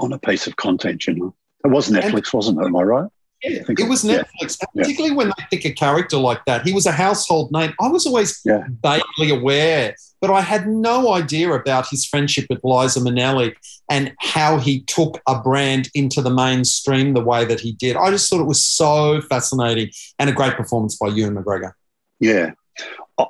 on 0.00 0.12
a 0.12 0.18
piece 0.18 0.46
of 0.46 0.56
content. 0.56 1.06
You 1.06 1.14
know, 1.14 1.34
it 1.64 1.68
was 1.68 1.90
Netflix, 1.90 2.32
wasn't 2.32 2.60
it? 2.60 2.64
Am 2.64 2.76
I 2.76 2.82
right? 2.82 3.10
Yeah, 3.42 3.62
it 3.68 3.88
was 3.88 4.04
Netflix, 4.04 4.58
yeah. 4.60 4.66
particularly 4.74 5.10
yeah. 5.10 5.16
when 5.16 5.26
they 5.28 5.44
pick 5.50 5.66
a 5.66 5.72
character 5.72 6.16
like 6.16 6.42
that. 6.46 6.66
He 6.66 6.72
was 6.72 6.86
a 6.86 6.92
household 6.92 7.52
name. 7.52 7.74
I 7.78 7.88
was 7.88 8.06
always 8.06 8.40
yeah. 8.44 8.64
vaguely 8.82 9.30
aware, 9.30 9.94
but 10.22 10.30
I 10.30 10.40
had 10.40 10.66
no 10.66 11.12
idea 11.12 11.52
about 11.52 11.86
his 11.88 12.06
friendship 12.06 12.46
with 12.48 12.60
Liza 12.64 13.00
Minnelli 13.00 13.54
and 13.90 14.14
how 14.20 14.56
he 14.58 14.80
took 14.84 15.20
a 15.28 15.38
brand 15.38 15.90
into 15.94 16.22
the 16.22 16.30
mainstream 16.30 17.12
the 17.12 17.20
way 17.20 17.44
that 17.44 17.60
he 17.60 17.72
did. 17.72 17.96
I 17.96 18.10
just 18.10 18.30
thought 18.30 18.40
it 18.40 18.46
was 18.46 18.64
so 18.64 19.20
fascinating 19.20 19.90
and 20.18 20.30
a 20.30 20.32
great 20.32 20.56
performance 20.56 20.96
by 20.96 21.08
Ewan 21.08 21.36
McGregor. 21.36 21.72
Yeah. 22.20 22.52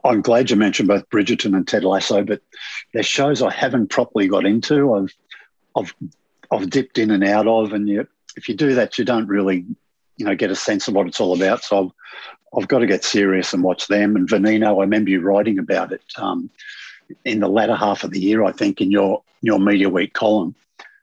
I'm 0.04 0.22
glad 0.22 0.50
you 0.50 0.56
mentioned 0.56 0.88
both 0.88 1.08
Bridgerton 1.10 1.56
and 1.56 1.66
Ted 1.66 1.84
Lasso, 1.84 2.22
but 2.24 2.40
they're 2.92 3.02
shows 3.02 3.42
I 3.42 3.52
haven't 3.52 3.90
properly 3.90 4.28
got 4.28 4.46
into. 4.46 4.94
I've, 4.94 5.14
I've, 5.76 5.94
I've 6.50 6.70
dipped 6.70 6.98
in 6.98 7.10
and 7.10 7.24
out 7.24 7.46
of, 7.46 7.72
and 7.72 7.88
you, 7.88 8.06
if 8.36 8.48
you 8.48 8.54
do 8.54 8.74
that, 8.74 8.98
you 8.98 9.04
don't 9.04 9.28
really 9.28 9.66
you 10.16 10.26
know, 10.26 10.34
get 10.34 10.50
a 10.50 10.56
sense 10.56 10.88
of 10.88 10.94
what 10.94 11.06
it's 11.06 11.20
all 11.20 11.34
about. 11.34 11.62
So 11.62 11.84
I've, 11.84 11.92
I've 12.56 12.68
got 12.68 12.80
to 12.80 12.86
get 12.86 13.04
serious 13.04 13.52
and 13.52 13.62
watch 13.62 13.88
them. 13.88 14.16
And 14.16 14.28
Veneno, 14.28 14.78
I 14.78 14.82
remember 14.82 15.10
you 15.10 15.20
writing 15.20 15.58
about 15.58 15.92
it 15.92 16.02
um, 16.16 16.50
in 17.24 17.40
the 17.40 17.48
latter 17.48 17.74
half 17.74 18.04
of 18.04 18.10
the 18.10 18.20
year, 18.20 18.44
I 18.44 18.52
think, 18.52 18.80
in 18.80 18.90
your 18.90 19.22
your 19.42 19.58
Media 19.58 19.88
Week 19.88 20.12
column. 20.14 20.54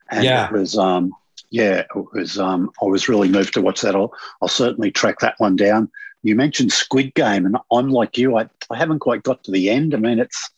And 0.09 0.23
yeah. 0.23 0.47
it 0.47 0.51
was, 0.51 0.77
um, 0.77 1.13
yeah, 1.49 1.83
it 1.95 2.13
was. 2.13 2.39
Um, 2.39 2.71
I 2.81 2.85
was 2.85 3.09
really 3.09 3.29
moved 3.29 3.53
to 3.53 3.61
watch 3.61 3.81
that. 3.81 3.95
I'll, 3.95 4.13
I'll 4.41 4.47
certainly 4.47 4.91
track 4.91 5.19
that 5.19 5.35
one 5.39 5.55
down 5.55 5.91
you 6.23 6.35
mentioned 6.35 6.71
Squid 6.71 7.13
Game, 7.15 7.45
and 7.45 7.57
I'm 7.71 7.89
like 7.89 8.17
you. 8.17 8.37
I, 8.37 8.47
I 8.69 8.77
haven't 8.77 8.99
quite 8.99 9.23
got 9.23 9.43
to 9.43 9.51
the 9.51 9.69
end. 9.69 9.93
I 9.93 9.97
mean, 9.97 10.19
it's 10.19 10.49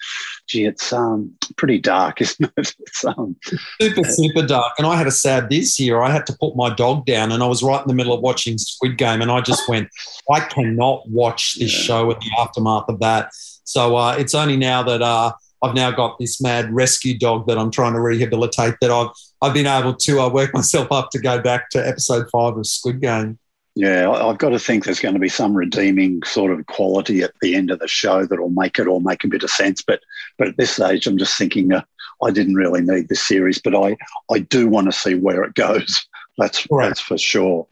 gee, 0.48 0.66
it's 0.66 0.92
um 0.92 1.32
pretty 1.56 1.80
dark, 1.80 2.22
isn't 2.22 2.52
it? 2.58 2.76
It's 2.80 3.06
um, 3.06 3.36
super 3.82 4.04
super 4.04 4.46
dark. 4.46 4.74
And 4.78 4.88
I 4.88 4.96
had 4.96 5.08
a 5.08 5.12
sad 5.12 5.50
this 5.50 5.80
year. 5.80 6.02
I 6.02 6.12
had 6.12 6.26
to 6.28 6.38
put 6.40 6.56
my 6.56 6.74
dog 6.74 7.06
down, 7.06 7.32
and 7.32 7.42
I 7.42 7.48
was 7.48 7.64
right 7.64 7.82
in 7.82 7.88
the 7.88 7.94
middle 7.94 8.14
of 8.14 8.22
watching 8.22 8.58
Squid 8.58 8.98
Game, 8.98 9.22
and 9.22 9.32
I 9.32 9.42
just 9.42 9.68
went, 9.70 9.90
I 10.30 10.42
cannot 10.42 11.10
watch 11.10 11.56
this 11.60 11.74
yeah. 11.74 11.84
show 11.84 12.12
in 12.12 12.20
the 12.20 12.32
aftermath 12.40 12.86
of 12.90 13.00
that. 13.00 13.30
So 13.64 13.96
uh, 13.96 14.16
it's 14.20 14.36
only 14.36 14.58
now 14.58 14.84
that 14.84 15.02
uh, 15.02 15.32
I've 15.62 15.74
now 15.74 15.92
got 15.92 16.20
this 16.20 16.42
mad 16.42 16.74
rescue 16.74 17.18
dog 17.18 17.48
that 17.48 17.58
I'm 17.58 17.72
trying 17.72 17.94
to 17.94 18.02
rehabilitate 18.02 18.76
that 18.82 18.92
I've 18.92 19.10
I've 19.42 19.54
been 19.54 19.68
able 19.68 19.94
to 19.94 20.22
uh, 20.22 20.30
work 20.30 20.54
myself 20.54 20.92
up 20.92 21.10
to 21.12 21.20
go 21.20 21.42
back 21.42 21.70
to 21.72 21.88
episode 21.88 22.30
five 22.32 22.58
of 22.58 22.68
Squid 22.68 23.02
Game. 23.02 23.40
Yeah, 23.76 24.12
I've 24.12 24.38
got 24.38 24.50
to 24.50 24.60
think 24.60 24.86
there's 24.86 25.00
going 25.00 25.16
to 25.16 25.20
be 25.20 25.30
some 25.30 25.56
redeeming 25.56 26.22
sort 26.24 26.52
of 26.52 26.66
quality 26.68 27.24
at 27.24 27.34
the 27.42 27.56
end 27.56 27.72
of 27.72 27.80
the 27.80 27.88
show 27.88 28.24
that'll 28.26 28.52
make 28.52 28.78
it 28.78 28.88
all 28.88 29.00
make 29.00 29.24
a 29.24 29.28
bit 29.28 29.44
of 29.44 29.50
sense. 29.50 29.82
But 29.82 30.02
but 30.38 30.48
at 30.48 30.58
this 30.58 30.72
stage, 30.72 31.08
I'm 31.08 31.18
just 31.18 31.38
thinking 31.38 31.74
uh, 31.74 31.82
I 32.22 32.30
didn't 32.30 32.56
really 32.56 32.82
need 32.82 33.10
this 33.10 33.26
series, 33.26 33.60
but 33.60 33.76
I 33.76 33.98
I 34.32 34.40
do 34.40 34.68
want 34.68 34.88
to 34.88 34.92
see 34.92 35.16
where 35.16 35.44
it 35.44 35.56
goes. 35.56 36.06
That's 36.38 36.68
right. 36.70 36.88
that's 36.88 37.00
for 37.00 37.18
sure. 37.18 37.66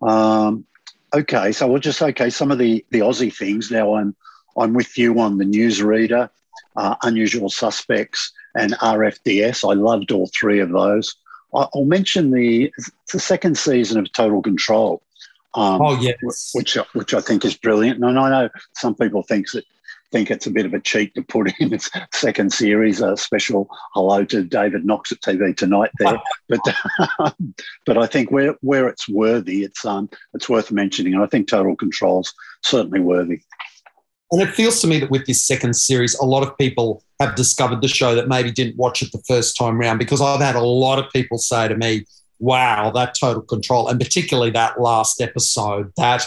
Um, 0.00 0.64
okay, 1.14 1.52
so 1.52 1.66
we'll 1.66 1.80
just 1.80 2.02
okay 2.02 2.30
some 2.30 2.50
of 2.50 2.58
the 2.58 2.84
the 2.90 3.00
Aussie 3.00 3.34
things. 3.34 3.70
Now 3.70 3.94
I'm 3.94 4.16
I'm 4.56 4.72
with 4.72 4.96
you 4.96 5.20
on 5.20 5.36
the 5.36 5.44
newsreader, 5.44 6.30
uh, 6.76 6.96
Unusual 7.02 7.50
Suspects, 7.50 8.32
and 8.54 8.72
RFDS. 8.72 9.68
I 9.68 9.74
loved 9.74 10.12
all 10.12 10.30
three 10.38 10.60
of 10.60 10.70
those. 10.70 11.14
I'll 11.54 11.84
mention 11.84 12.30
the 12.30 12.72
the 13.12 13.20
second 13.20 13.56
season 13.58 13.98
of 13.98 14.10
Total 14.12 14.40
Control. 14.42 15.02
Um, 15.56 15.80
oh 15.82 16.00
yes, 16.00 16.50
which 16.54 16.76
which 16.92 17.14
I 17.14 17.20
think 17.20 17.44
is 17.44 17.56
brilliant. 17.56 18.04
And 18.04 18.18
I 18.18 18.30
know 18.30 18.48
some 18.74 18.94
people 18.94 19.22
think 19.22 19.50
that 19.52 19.64
think 20.12 20.30
it's 20.30 20.46
a 20.46 20.50
bit 20.50 20.66
of 20.66 20.74
a 20.74 20.80
cheat 20.80 21.14
to 21.14 21.22
put 21.22 21.52
in 21.58 21.72
its 21.72 21.90
second 22.12 22.52
series 22.52 23.00
a 23.00 23.16
special 23.16 23.68
hello 23.94 24.24
to 24.24 24.44
David 24.44 24.84
Knox 24.84 25.12
at 25.12 25.20
TV 25.20 25.56
tonight 25.56 25.90
there, 25.98 26.20
but 26.48 26.60
but 27.86 27.98
I 27.98 28.06
think 28.06 28.30
where 28.30 28.54
where 28.60 28.88
it's 28.88 29.08
worthy, 29.08 29.64
it's 29.64 29.84
um 29.84 30.08
it's 30.34 30.48
worth 30.48 30.70
mentioning, 30.70 31.14
and 31.14 31.22
I 31.22 31.26
think 31.26 31.48
Total 31.48 31.74
Control's 31.74 32.32
certainly 32.62 33.00
worthy. 33.00 33.40
And 34.32 34.42
it 34.42 34.50
feels 34.50 34.80
to 34.80 34.88
me 34.88 34.98
that 34.98 35.10
with 35.10 35.24
this 35.26 35.44
second 35.44 35.74
series, 35.74 36.14
a 36.16 36.24
lot 36.24 36.42
of 36.42 36.58
people 36.58 37.02
have 37.20 37.36
discovered 37.36 37.80
the 37.80 37.88
show 37.88 38.14
that 38.16 38.26
maybe 38.26 38.50
didn't 38.50 38.76
watch 38.76 39.00
it 39.00 39.12
the 39.12 39.22
first 39.28 39.56
time 39.56 39.78
round 39.78 40.00
because 40.00 40.20
I've 40.20 40.40
had 40.40 40.56
a 40.56 40.60
lot 40.60 40.98
of 40.98 41.10
people 41.12 41.38
say 41.38 41.68
to 41.68 41.76
me, 41.76 42.04
wow, 42.38 42.90
that 42.90 43.14
total 43.18 43.42
control, 43.42 43.88
and 43.88 44.00
particularly 44.00 44.50
that 44.50 44.80
last 44.80 45.20
episode, 45.20 45.92
that 45.96 46.26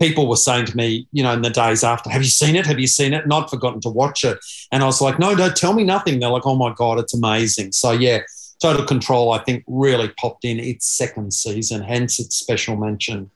people 0.00 0.26
were 0.26 0.36
saying 0.36 0.66
to 0.66 0.76
me, 0.76 1.06
you 1.12 1.22
know, 1.22 1.32
in 1.32 1.42
the 1.42 1.50
days 1.50 1.84
after, 1.84 2.10
have 2.10 2.22
you 2.22 2.28
seen 2.28 2.56
it? 2.56 2.66
Have 2.66 2.80
you 2.80 2.86
seen 2.86 3.12
it? 3.12 3.22
And 3.22 3.32
I'd 3.32 3.50
forgotten 3.50 3.80
to 3.82 3.90
watch 3.90 4.24
it. 4.24 4.38
And 4.72 4.82
I 4.82 4.86
was 4.86 5.00
like, 5.00 5.18
no, 5.18 5.34
no, 5.34 5.50
tell 5.50 5.74
me 5.74 5.84
nothing. 5.84 6.18
They're 6.18 6.30
like, 6.30 6.46
oh 6.46 6.56
my 6.56 6.72
God, 6.74 6.98
it's 6.98 7.14
amazing. 7.14 7.72
So, 7.72 7.92
yeah, 7.92 8.20
Total 8.60 8.84
Control, 8.84 9.32
I 9.32 9.38
think, 9.38 9.62
really 9.66 10.08
popped 10.08 10.44
in 10.44 10.58
its 10.58 10.86
second 10.86 11.32
season, 11.32 11.82
hence 11.82 12.18
its 12.18 12.36
special 12.36 12.76
mention. 12.76 13.30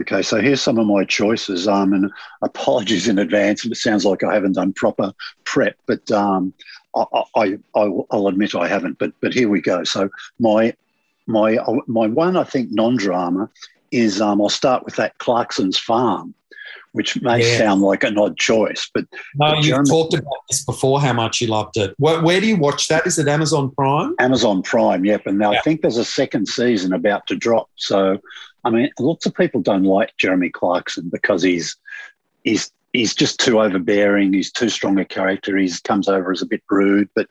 Okay, 0.00 0.22
so 0.22 0.40
here's 0.40 0.62
some 0.62 0.78
of 0.78 0.86
my 0.86 1.04
choices. 1.04 1.68
Um, 1.68 1.92
and 1.92 2.10
apologies 2.42 3.08
in 3.08 3.18
advance 3.18 3.64
if 3.64 3.72
it 3.72 3.76
sounds 3.76 4.04
like 4.04 4.22
I 4.22 4.34
haven't 4.34 4.52
done 4.52 4.72
proper 4.72 5.12
prep, 5.44 5.76
but 5.86 6.10
um, 6.10 6.52
I, 6.96 7.04
I, 7.36 7.58
I, 7.74 7.84
will 7.84 8.28
admit 8.28 8.54
I 8.54 8.66
haven't. 8.66 8.98
But 8.98 9.12
but 9.20 9.34
here 9.34 9.48
we 9.48 9.60
go. 9.60 9.84
So 9.84 10.08
my 10.38 10.74
my 11.26 11.58
my 11.86 12.06
one 12.06 12.36
I 12.36 12.44
think 12.44 12.70
non-drama 12.70 13.50
is 13.90 14.20
um, 14.20 14.40
I'll 14.40 14.48
start 14.48 14.84
with 14.84 14.96
that 14.96 15.16
Clarkson's 15.18 15.78
Farm, 15.78 16.34
which 16.92 17.20
may 17.22 17.40
yeah. 17.40 17.58
sound 17.58 17.82
like 17.82 18.02
an 18.02 18.18
odd 18.18 18.36
choice, 18.36 18.90
but 18.92 19.06
no, 19.36 19.54
you've 19.54 19.64
German- 19.64 19.86
talked 19.86 20.14
about 20.14 20.40
this 20.48 20.64
before. 20.64 21.00
How 21.00 21.12
much 21.12 21.40
you 21.40 21.46
loved 21.46 21.76
it. 21.76 21.94
Where, 21.98 22.20
where, 22.20 22.40
do 22.40 22.46
you 22.46 22.56
watch 22.56 22.88
that? 22.88 23.06
Is 23.06 23.18
it 23.18 23.28
Amazon 23.28 23.70
Prime? 23.70 24.14
Amazon 24.18 24.62
Prime, 24.62 25.04
yep. 25.04 25.26
And 25.26 25.38
now 25.38 25.52
yeah. 25.52 25.58
I 25.58 25.62
think 25.62 25.82
there's 25.82 25.96
a 25.96 26.04
second 26.04 26.48
season 26.48 26.92
about 26.92 27.26
to 27.28 27.36
drop. 27.36 27.70
So, 27.76 28.18
I 28.64 28.70
mean, 28.70 28.90
lots 28.98 29.26
of 29.26 29.34
people 29.34 29.60
don't 29.60 29.84
like 29.84 30.16
Jeremy 30.18 30.50
Clarkson 30.50 31.08
because 31.10 31.42
he's 31.42 31.76
he's 32.42 32.70
he's 32.92 33.14
just 33.14 33.38
too 33.38 33.60
overbearing. 33.60 34.32
He's 34.32 34.50
too 34.50 34.68
strong 34.68 34.98
a 34.98 35.04
character. 35.04 35.56
He 35.56 35.70
comes 35.84 36.08
over 36.08 36.32
as 36.32 36.42
a 36.42 36.46
bit 36.46 36.62
rude, 36.70 37.08
but 37.14 37.28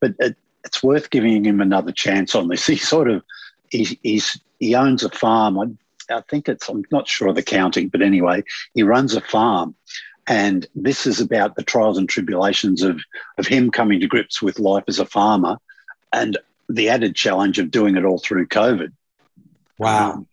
but 0.00 0.14
it, 0.18 0.36
it's 0.64 0.82
worth 0.82 1.10
giving 1.10 1.44
him 1.44 1.60
another 1.60 1.92
chance 1.92 2.34
on 2.34 2.48
this. 2.48 2.66
He 2.76 2.76
sort 2.76 3.10
of 3.10 3.22
he, 3.70 3.98
he's 4.02 4.40
he 4.58 4.74
owns 4.74 5.02
a 5.02 5.10
farm. 5.10 5.58
I, 5.58 6.14
I 6.14 6.22
think 6.22 6.48
it's 6.48 6.68
I'm 6.68 6.84
not 6.90 7.08
sure 7.08 7.28
of 7.28 7.34
the 7.34 7.42
counting, 7.42 7.88
but 7.88 8.02
anyway, 8.02 8.42
he 8.74 8.82
runs 8.82 9.14
a 9.14 9.20
farm. 9.20 9.74
And 10.28 10.66
this 10.74 11.06
is 11.06 11.20
about 11.20 11.54
the 11.54 11.62
trials 11.62 11.98
and 11.98 12.08
tribulations 12.08 12.82
of, 12.82 13.00
of 13.38 13.46
him 13.46 13.70
coming 13.70 14.00
to 14.00 14.08
grips 14.08 14.42
with 14.42 14.58
life 14.58 14.82
as 14.88 14.98
a 14.98 15.06
farmer 15.06 15.58
and 16.12 16.36
the 16.68 16.88
added 16.88 17.14
challenge 17.14 17.60
of 17.60 17.70
doing 17.70 17.96
it 17.96 18.04
all 18.04 18.18
through 18.18 18.48
COVID. 18.48 18.92
Wow. 19.78 20.12
Um, 20.12 20.26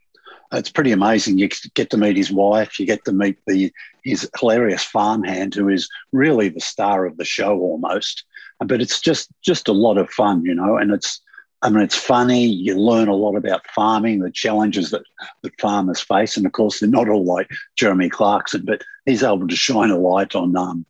it's 0.52 0.72
pretty 0.72 0.92
amazing. 0.92 1.38
You 1.38 1.50
get 1.74 1.90
to 1.92 1.98
meet 1.98 2.16
his 2.16 2.32
wife, 2.32 2.80
you 2.80 2.86
get 2.86 3.06
to 3.06 3.12
meet 3.12 3.38
the 3.48 3.72
his 4.04 4.30
hilarious 4.40 4.84
farmhand 4.84 5.56
who 5.56 5.70
is 5.70 5.90
really 6.12 6.50
the 6.50 6.60
star 6.60 7.06
of 7.06 7.18
the 7.18 7.26
show 7.26 7.58
almost. 7.60 8.24
But 8.60 8.82
it's 8.82 9.00
just 9.00 9.30
just 9.42 9.68
a 9.68 9.74
lot 9.74 9.98
of 9.98 10.10
fun, 10.10 10.46
you 10.46 10.54
know, 10.54 10.78
and 10.78 10.92
it's 10.92 11.22
I 11.64 11.70
mean, 11.70 11.82
it's 11.82 11.96
funny. 11.96 12.46
You 12.46 12.76
learn 12.76 13.08
a 13.08 13.16
lot 13.16 13.38
about 13.38 13.66
farming, 13.74 14.20
the 14.20 14.30
challenges 14.30 14.92
that, 14.92 15.04
that 15.44 15.60
farmers 15.62 16.02
face. 16.02 16.36
And 16.36 16.46
of 16.46 16.52
course, 16.52 16.80
they're 16.80 16.90
not 16.90 17.08
all 17.08 17.24
like 17.24 17.50
Jeremy 17.78 18.10
Clarkson, 18.10 18.64
but 18.66 18.84
he's 19.06 19.24
able 19.24 19.48
to 19.48 19.56
shine 19.56 19.90
a 19.90 19.98
light 19.98 20.36
on 20.36 20.58
um, 20.58 20.86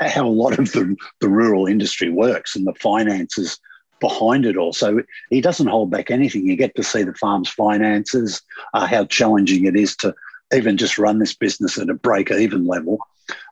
how 0.00 0.26
a 0.26 0.28
lot 0.28 0.58
of 0.58 0.72
the, 0.72 0.96
the 1.20 1.28
rural 1.28 1.66
industry 1.66 2.08
works 2.08 2.56
and 2.56 2.66
the 2.66 2.72
finances 2.74 3.60
behind 4.00 4.46
it 4.46 4.56
all. 4.56 4.72
So 4.72 5.02
he 5.28 5.42
doesn't 5.42 5.66
hold 5.66 5.90
back 5.90 6.10
anything. 6.10 6.46
You 6.46 6.56
get 6.56 6.74
to 6.76 6.82
see 6.82 7.02
the 7.02 7.12
farm's 7.12 7.50
finances, 7.50 8.40
uh, 8.72 8.86
how 8.86 9.04
challenging 9.04 9.66
it 9.66 9.76
is 9.76 9.94
to 9.96 10.14
even 10.54 10.78
just 10.78 10.96
run 10.96 11.18
this 11.18 11.34
business 11.34 11.76
at 11.76 11.90
a 11.90 11.94
break 11.94 12.30
even 12.30 12.66
level. 12.66 12.98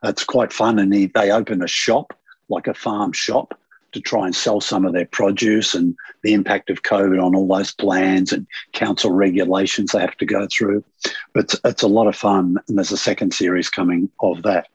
It's 0.03 0.25
quite 0.25 0.53
fun. 0.53 0.79
And 0.79 0.95
he, 0.95 1.07
they 1.15 1.31
open 1.31 1.63
a 1.63 1.69
shop, 1.69 2.19
like 2.49 2.69
a 2.69 2.75
farm 2.75 3.13
shop 3.13 3.53
to 3.95 4.01
try 4.01 4.27
and 4.27 4.35
sell 4.35 4.61
some 4.61 4.85
of 4.85 4.93
their 4.93 5.07
produce 5.07 5.75
and 5.75 5.97
the 6.23 6.35
impact 6.35 6.71
of 6.71 6.83
COVID 6.83 7.23
on 7.23 7.35
all 7.35 7.49
those 7.49 7.73
plans 7.73 8.33
and 8.33 8.47
council 8.73 9.11
regulations 9.11 9.93
they 9.93 10.01
have 10.01 10.17
to 10.19 10.27
go 10.27 10.47
through. 10.47 10.85
But 11.33 11.45
it's, 11.45 11.57
it's 11.65 11.83
a 11.83 11.89
lot 11.89 12.07
of 12.07 12.17
fun, 12.17 12.57
and 12.69 12.77
there's 12.77 12.93
a 12.93 12.97
second 12.97 13.33
series 13.33 13.71
coming 13.71 14.11
of 14.21 14.43
that. 14.43 14.69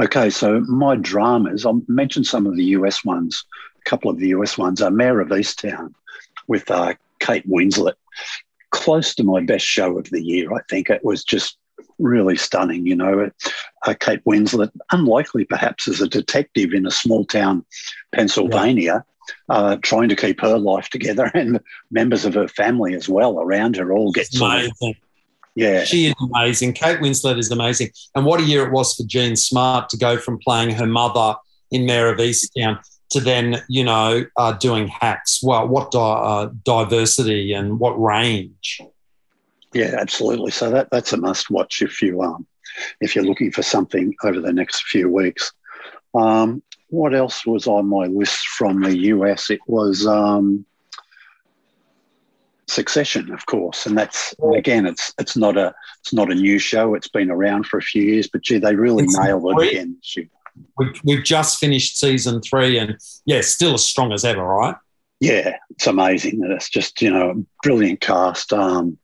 Okay, 0.00 0.30
so 0.30 0.60
my 0.60 0.96
dramas, 0.96 1.66
I'll 1.66 1.82
mention 1.88 2.24
some 2.24 2.46
of 2.46 2.56
the 2.56 2.64
US 2.76 3.04
ones, 3.04 3.44
a 3.78 3.88
couple 3.88 4.10
of 4.10 4.18
the 4.18 4.28
US 4.28 4.58
ones 4.58 4.82
are 4.82 4.90
Mare 4.90 5.20
of 5.20 5.28
Easttown 5.28 5.94
with 6.48 6.70
uh, 6.70 6.94
Kate 7.20 7.48
Winslet. 7.48 7.94
Close 8.70 9.14
to 9.16 9.24
my 9.24 9.40
best 9.40 9.66
show 9.66 9.98
of 9.98 10.08
the 10.10 10.22
year, 10.22 10.52
I 10.52 10.60
think. 10.68 10.90
It 10.90 11.04
was 11.04 11.24
just 11.24 11.58
really 12.00 12.36
stunning. 12.36 12.86
You 12.86 12.96
know, 12.96 13.30
uh, 13.86 13.94
Kate 13.98 14.24
Winslet, 14.24 14.70
unlikely 14.90 15.44
perhaps 15.44 15.88
as 15.88 16.00
a 16.00 16.08
detective 16.08 16.72
in 16.72 16.86
a 16.86 16.90
small 16.90 17.24
town, 17.24 17.64
Pennsylvania, 18.12 19.04
yeah. 19.48 19.54
uh, 19.54 19.76
trying 19.82 20.08
to 20.08 20.16
keep 20.16 20.40
her 20.40 20.58
life 20.58 20.88
together 20.88 21.30
and 21.34 21.60
members 21.90 22.24
of 22.24 22.34
her 22.34 22.48
family 22.48 22.94
as 22.94 23.08
well 23.08 23.40
around 23.40 23.76
her 23.76 23.92
all 23.92 24.12
get 24.12 24.34
amazing. 24.34 24.72
Sort 24.76 24.96
of, 24.96 25.02
yeah, 25.56 25.84
she 25.84 26.06
is 26.06 26.14
amazing. 26.22 26.72
Kate 26.72 27.00
Winslet 27.00 27.38
is 27.38 27.50
amazing, 27.50 27.90
and 28.14 28.24
what 28.24 28.40
a 28.40 28.44
year 28.44 28.66
it 28.66 28.72
was 28.72 28.94
for 28.94 29.04
Jean 29.04 29.36
Smart 29.36 29.88
to 29.90 29.96
go 29.96 30.16
from 30.16 30.38
playing 30.38 30.70
her 30.70 30.86
mother 30.86 31.36
in 31.70 31.86
Mare 31.86 32.12
of 32.12 32.18
Easttown 32.18 32.78
to 33.10 33.20
then, 33.20 33.62
you 33.68 33.84
know, 33.84 34.24
uh, 34.36 34.52
doing 34.52 34.88
hacks. 34.88 35.40
Well, 35.42 35.66
what 35.68 35.90
di- 35.90 35.98
uh, 35.98 36.50
diversity 36.64 37.52
and 37.52 37.78
what 37.78 38.00
range. 38.00 38.80
Yeah, 39.72 39.96
absolutely. 39.98 40.50
So 40.50 40.70
that 40.70 40.90
that's 40.90 41.12
a 41.12 41.16
must 41.16 41.50
watch 41.50 41.82
if 41.82 42.02
you 42.02 42.22
um 42.22 42.46
if 43.00 43.14
you're 43.14 43.24
looking 43.24 43.52
for 43.52 43.62
something 43.62 44.14
over 44.24 44.40
the 44.40 44.52
next 44.52 44.84
few 44.84 45.08
weeks. 45.08 45.52
Um, 46.14 46.62
what 46.88 47.14
else 47.14 47.46
was 47.46 47.66
on 47.66 47.86
my 47.86 48.06
list 48.06 48.48
from 48.48 48.82
the 48.82 48.96
US? 48.98 49.50
It 49.50 49.60
was 49.66 50.06
um, 50.06 50.66
Succession, 52.70 53.32
of 53.32 53.46
course, 53.46 53.86
and 53.86 53.98
that's 53.98 54.32
again, 54.54 54.86
it's 54.86 55.12
it's 55.18 55.36
not 55.36 55.56
a 55.56 55.74
it's 56.02 56.12
not 56.12 56.30
a 56.30 56.36
new 56.36 56.56
show. 56.56 56.94
It's 56.94 57.08
been 57.08 57.28
around 57.28 57.66
for 57.66 57.78
a 57.78 57.82
few 57.82 58.00
years, 58.00 58.28
but 58.28 58.42
gee, 58.42 58.58
they 58.58 58.76
really 58.76 59.02
it's 59.02 59.18
nailed 59.18 59.44
it 59.58 59.68
again. 59.70 59.96
We've, 60.78 61.00
we've 61.02 61.24
just 61.24 61.58
finished 61.58 61.98
season 61.98 62.40
three, 62.40 62.78
and 62.78 62.96
yeah, 63.24 63.40
still 63.40 63.74
as 63.74 63.84
strong 63.84 64.12
as 64.12 64.24
ever, 64.24 64.44
right? 64.44 64.76
Yeah, 65.18 65.56
it's 65.70 65.88
amazing. 65.88 66.38
That 66.38 66.52
it's 66.52 66.70
just 66.70 67.02
you 67.02 67.10
know 67.10 67.44
brilliant 67.64 68.00
cast. 68.00 68.52
Um, 68.52 68.98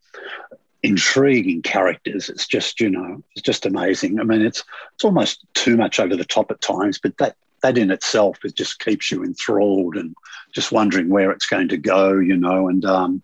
intriguing 0.83 1.62
characters. 1.62 2.29
It's 2.29 2.47
just, 2.47 2.81
you 2.81 2.91
know, 2.91 3.23
it's 3.35 3.43
just 3.43 3.67
amazing. 3.67 4.21
I 4.21 4.25
mean, 4.25 4.43
it's 4.43 4.65
it's 4.95 5.05
almost 5.05 5.45
too 5.55 5.77
much 5.77 5.99
over 6.01 6.17
the 6.17 6.25
top 6.25 6.51
at 6.51 6.61
times, 6.61 6.99
but 6.99 7.17
that 7.19 7.37
that 7.62 7.79
in 7.79 7.91
itself 7.91 8.39
it 8.45 8.55
just 8.55 8.79
keeps 8.81 9.11
you 9.11 9.25
enthralled 9.25 9.97
and 9.97 10.15
just 10.55 10.73
wondering 10.73 11.09
where 11.09 11.31
it's 11.31 11.47
going 11.47 11.69
to 11.69 11.77
go, 11.77 12.19
you 12.19 12.37
know. 12.37 12.69
And 12.69 12.85
um, 12.85 13.23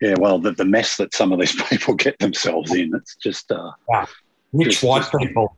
yeah, 0.00 0.14
well, 0.18 0.38
the, 0.38 0.52
the 0.52 0.64
mess 0.64 0.96
that 0.96 1.14
some 1.14 1.32
of 1.32 1.40
these 1.40 1.60
people 1.68 1.94
get 1.94 2.18
themselves 2.18 2.74
in, 2.74 2.92
it's 2.94 3.16
just 3.16 3.50
uh, 3.50 3.72
wow. 3.88 4.06
rich 4.52 4.70
just, 4.70 4.82
white 4.82 5.00
just, 5.00 5.14
people. 5.14 5.56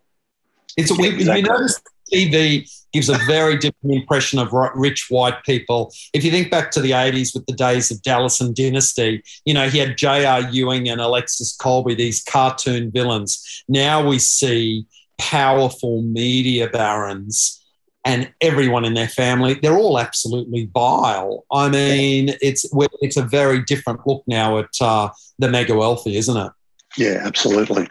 It's 0.77 0.97
yeah, 0.97 1.07
exactly. 1.07 1.43
you 1.43 1.49
notice 1.49 1.81
TV 2.13 2.71
gives 2.93 3.09
a 3.09 3.19
very 3.27 3.57
different 3.57 3.95
impression 3.95 4.39
of 4.39 4.49
rich 4.75 5.07
white 5.11 5.43
people. 5.45 5.93
If 6.15 6.25
you 6.25 6.31
think 6.31 6.51
back 6.51 6.71
to 6.73 6.81
the 6.81 6.93
80s 6.93 7.35
with 7.35 7.45
the 7.47 7.53
days 7.53 7.91
of 7.91 8.03
Dallas 8.03 8.41
and 8.41 8.55
Dynasty, 8.55 9.23
you 9.45 9.55
know, 9.55 9.69
he 9.69 9.79
had 9.79 9.99
J.R. 9.99 10.49
Ewing 10.51 10.89
and 10.89 11.01
Alexis 11.01 11.55
Colby, 11.57 11.95
these 11.95 12.23
cartoon 12.25 12.91
villains. 12.91 13.65
Now 13.69 14.07
we 14.07 14.19
see 14.19 14.87
powerful 15.19 16.03
media 16.03 16.69
barons 16.69 17.59
and 18.05 18.33
everyone 18.41 18.87
in 18.87 18.95
their 18.95 19.09
family, 19.09 19.55
they're 19.55 19.77
all 19.77 19.99
absolutely 19.99 20.71
vile. 20.73 21.45
I 21.53 21.69
mean, 21.69 22.35
it's 22.41 22.65
it's 23.03 23.17
a 23.19 23.23
very 23.23 23.63
different 23.63 24.07
look 24.07 24.23
now 24.27 24.59
at 24.59 24.71
uh, 24.81 25.11
the 25.39 25.51
mega 25.51 25.75
wealthy, 25.75 26.17
isn't 26.17 26.37
it? 26.37 26.53
Yeah, 26.97 27.21
absolutely. 27.25 27.89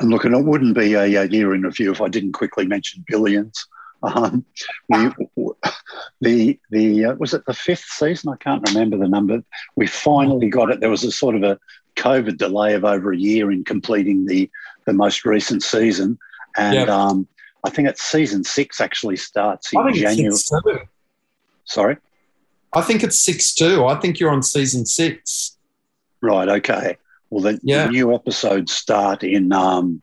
And 0.00 0.10
look, 0.10 0.24
and 0.24 0.34
it 0.34 0.44
wouldn't 0.44 0.74
be 0.74 0.94
a, 0.94 1.04
a 1.04 1.26
year 1.26 1.54
in 1.54 1.62
review 1.62 1.90
if 1.90 2.00
I 2.00 2.08
didn't 2.08 2.32
quickly 2.32 2.66
mention 2.66 3.04
Billions. 3.08 3.66
Um, 4.02 4.44
we, 4.88 5.10
the 6.20 6.58
the 6.70 7.04
uh, 7.06 7.14
was 7.14 7.32
it 7.32 7.46
the 7.46 7.54
fifth 7.54 7.86
season? 7.88 8.30
I 8.30 8.36
can't 8.36 8.68
remember 8.68 8.98
the 8.98 9.08
number. 9.08 9.42
We 9.74 9.86
finally 9.86 10.48
got 10.48 10.70
it. 10.70 10.80
There 10.80 10.90
was 10.90 11.02
a 11.04 11.10
sort 11.10 11.34
of 11.34 11.42
a 11.42 11.58
COVID 11.96 12.36
delay 12.36 12.74
of 12.74 12.84
over 12.84 13.12
a 13.12 13.16
year 13.16 13.50
in 13.50 13.64
completing 13.64 14.26
the 14.26 14.50
the 14.84 14.92
most 14.92 15.24
recent 15.24 15.62
season, 15.62 16.18
and 16.56 16.74
yep. 16.74 16.88
um, 16.88 17.26
I 17.64 17.70
think 17.70 17.88
it's 17.88 18.02
season 18.02 18.44
six 18.44 18.80
actually 18.80 19.16
starts 19.16 19.72
in 19.72 19.94
January. 19.94 20.36
Sorry, 21.64 21.96
I 22.74 22.82
think 22.82 23.02
it's 23.02 23.18
six 23.18 23.54
two. 23.54 23.86
I 23.86 23.98
think 23.98 24.20
you're 24.20 24.30
on 24.30 24.42
season 24.42 24.84
six. 24.84 25.56
Right. 26.20 26.48
Okay. 26.48 26.98
Well, 27.30 27.42
the, 27.42 27.60
yeah. 27.62 27.86
the 27.86 27.92
new 27.92 28.14
episodes 28.14 28.72
start 28.72 29.24
in 29.24 29.52
um, 29.52 30.02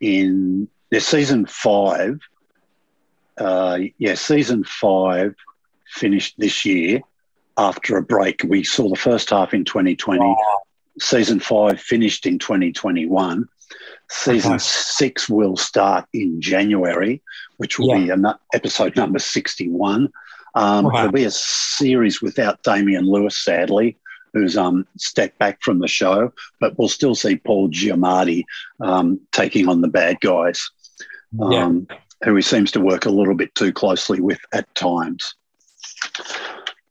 in 0.00 0.68
their 0.90 1.00
season 1.00 1.46
five. 1.46 2.20
Uh, 3.36 3.78
yeah, 3.98 4.14
season 4.14 4.64
five 4.64 5.34
finished 5.86 6.34
this 6.38 6.64
year 6.64 7.00
after 7.56 7.96
a 7.96 8.02
break. 8.02 8.42
We 8.44 8.64
saw 8.64 8.88
the 8.88 8.96
first 8.96 9.30
half 9.30 9.54
in 9.54 9.64
2020. 9.64 10.20
Oh. 10.22 10.36
Season 11.00 11.38
five 11.38 11.80
finished 11.80 12.26
in 12.26 12.38
2021. 12.38 13.46
Season 14.10 14.52
okay. 14.52 14.58
six 14.58 15.28
will 15.28 15.56
start 15.56 16.06
in 16.14 16.40
January, 16.40 17.22
which 17.58 17.78
will 17.78 17.88
yeah. 17.88 17.98
be 17.98 18.10
an 18.10 18.26
episode 18.54 18.96
number 18.96 19.18
61. 19.18 20.08
Um, 20.54 20.86
okay. 20.86 20.96
There'll 20.96 21.12
be 21.12 21.24
a 21.24 21.30
series 21.30 22.22
without 22.22 22.62
Damian 22.62 23.04
Lewis, 23.04 23.36
sadly 23.36 23.98
who's 24.38 24.56
um, 24.56 24.86
stepped 24.96 25.38
back 25.38 25.60
from 25.62 25.80
the 25.80 25.88
show, 25.88 26.32
but 26.60 26.78
we'll 26.78 26.88
still 26.88 27.14
see 27.14 27.36
Paul 27.36 27.68
Giamatti 27.68 28.44
um, 28.80 29.20
taking 29.32 29.68
on 29.68 29.80
the 29.80 29.88
bad 29.88 30.20
guys, 30.20 30.70
um, 31.40 31.86
yeah. 31.90 31.96
who 32.24 32.36
he 32.36 32.42
seems 32.42 32.70
to 32.72 32.80
work 32.80 33.06
a 33.06 33.10
little 33.10 33.34
bit 33.34 33.54
too 33.54 33.72
closely 33.72 34.20
with 34.20 34.40
at 34.52 34.72
times. 34.74 35.34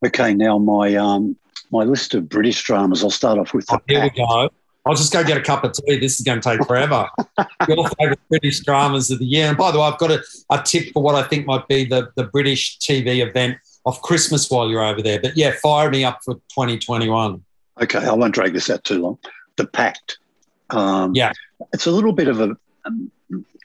Okay, 0.05 0.33
now 0.33 0.57
my 0.57 0.95
um, 0.95 1.38
my 1.71 1.83
list 1.83 2.13
of 2.13 2.29
British 2.29 2.63
dramas. 2.63 3.03
I'll 3.03 3.10
start 3.10 3.39
off 3.39 3.53
with. 3.53 3.65
Oh, 3.71 3.79
here 3.88 4.03
we 4.03 4.10
go. 4.10 4.49
I'll 4.86 4.95
just 4.95 5.12
go 5.12 5.21
get 5.21 5.38
a 5.38 5.41
cup 5.41 5.65
of 5.65 5.73
tea. 5.73 5.99
This 5.99 6.17
is 6.17 6.21
going 6.25 6.39
to 6.39 6.49
take 6.49 6.65
forever. 6.65 7.10
Your 7.67 7.89
favourite 7.99 8.19
British 8.29 8.62
dramas 8.62 9.12
of 9.12 9.19
the 9.19 9.25
year. 9.25 9.47
And 9.49 9.57
by 9.57 9.71
the 9.71 9.79
way, 9.79 9.86
I've 9.86 9.97
got 9.97 10.12
a, 10.12 10.23
a 10.49 10.62
tip 10.63 10.93
for 10.93 11.03
what 11.03 11.13
I 11.13 11.23
think 11.23 11.45
might 11.45 11.67
be 11.67 11.83
the, 11.83 12.10
the 12.15 12.23
British 12.23 12.77
TV 12.79 13.27
event 13.27 13.57
of 13.88 14.02
Christmas 14.02 14.50
while 14.52 14.69
you're 14.69 14.84
over 14.84 15.02
there. 15.02 15.19
But 15.21 15.36
yeah, 15.38 15.54
fire 15.63 15.89
me 15.89 16.04
up 16.04 16.19
for 16.23 16.36
2021. 16.36 17.43
Okay, 17.82 18.00
I 18.06 18.13
won't 18.13 18.34
drag 18.34 18.54
this 18.54 18.69
out 18.69 18.84
too 18.84 19.00
long. 19.02 19.17
The 19.56 19.65
Pact. 19.65 20.19
Um, 20.69 21.13
Yeah. 21.15 21.32
it's 21.73 21.86
a 21.88 21.91
little 21.91 22.13
bit 22.13 22.28
of 22.28 22.39
a. 22.41 22.56
Um, 22.86 23.12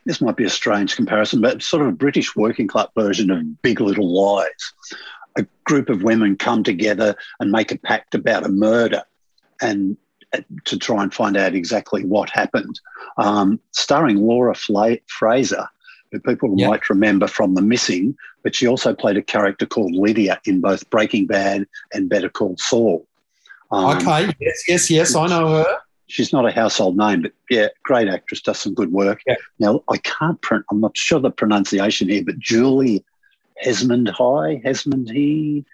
this 0.05 0.21
might 0.21 0.37
be 0.37 0.45
a 0.45 0.51
strange 0.51 0.97
comparison, 0.97 1.41
but 1.41 1.63
sort 1.63 1.83
of 1.83 1.89
a 1.89 1.93
British 1.93 2.35
working 2.35 2.67
class 2.67 2.89
version 2.97 3.31
of 3.31 3.63
Big 3.63 3.81
Little 3.81 4.09
Lies. 4.13 4.73
A 5.37 5.47
group 5.65 5.89
of 5.89 6.03
women 6.03 6.37
come 6.37 6.63
together 6.65 7.15
and 7.41 7.51
make 7.53 7.71
a 7.73 7.79
pact 7.79 8.15
about 8.15 8.45
a 8.45 8.49
murder, 8.49 9.03
and 9.61 9.97
uh, 10.35 10.41
to 10.65 10.77
try 10.77 11.03
and 11.03 11.13
find 11.15 11.37
out 11.37 11.55
exactly 11.55 12.05
what 12.05 12.31
happened. 12.31 12.81
Um, 13.17 13.61
starring 13.73 14.17
Laura 14.19 14.55
Fla- 14.55 14.99
Fraser, 15.07 15.67
who 16.13 16.21
people 16.21 16.55
might 16.55 16.89
remember 16.91 17.27
from 17.27 17.55
The 17.55 17.63
Missing, 17.63 18.15
but 18.43 18.55
she 18.55 18.67
also 18.67 18.95
played 18.95 19.17
a 19.17 19.23
character 19.23 19.67
called 19.67 19.93
Lydia 19.93 20.41
in 20.45 20.61
both 20.61 20.89
Breaking 20.91 21.27
Bad 21.27 21.67
and 21.95 22.09
Better 22.09 22.29
Call 22.29 22.55
Saul. 22.59 23.07
Um, 23.71 23.97
Okay. 23.97 24.31
Yes, 24.39 24.65
yes, 24.69 24.91
yes. 24.91 25.15
I 25.17 25.27
know 25.27 25.49
her. 25.49 25.79
she's 26.07 26.33
not 26.33 26.47
a 26.47 26.53
household 26.53 26.97
name, 26.99 27.23
but 27.23 27.33
yeah, 27.49 27.69
great 27.85 28.09
actress, 28.09 28.43
does 28.43 28.59
some 28.61 28.75
good 28.75 28.93
work. 28.93 29.23
Now 29.59 29.83
I 29.89 29.97
can't, 29.99 30.41
print, 30.43 30.65
I'm 30.71 30.81
not 30.81 30.97
sure 30.97 31.19
the 31.19 31.31
pronunciation 31.31 32.09
here, 32.11 32.23
but 32.25 32.39
Julie 32.39 33.03
Hesmond 33.65 34.11
High, 34.11 34.61
Hesmond 34.65 35.11
He, 35.11 35.65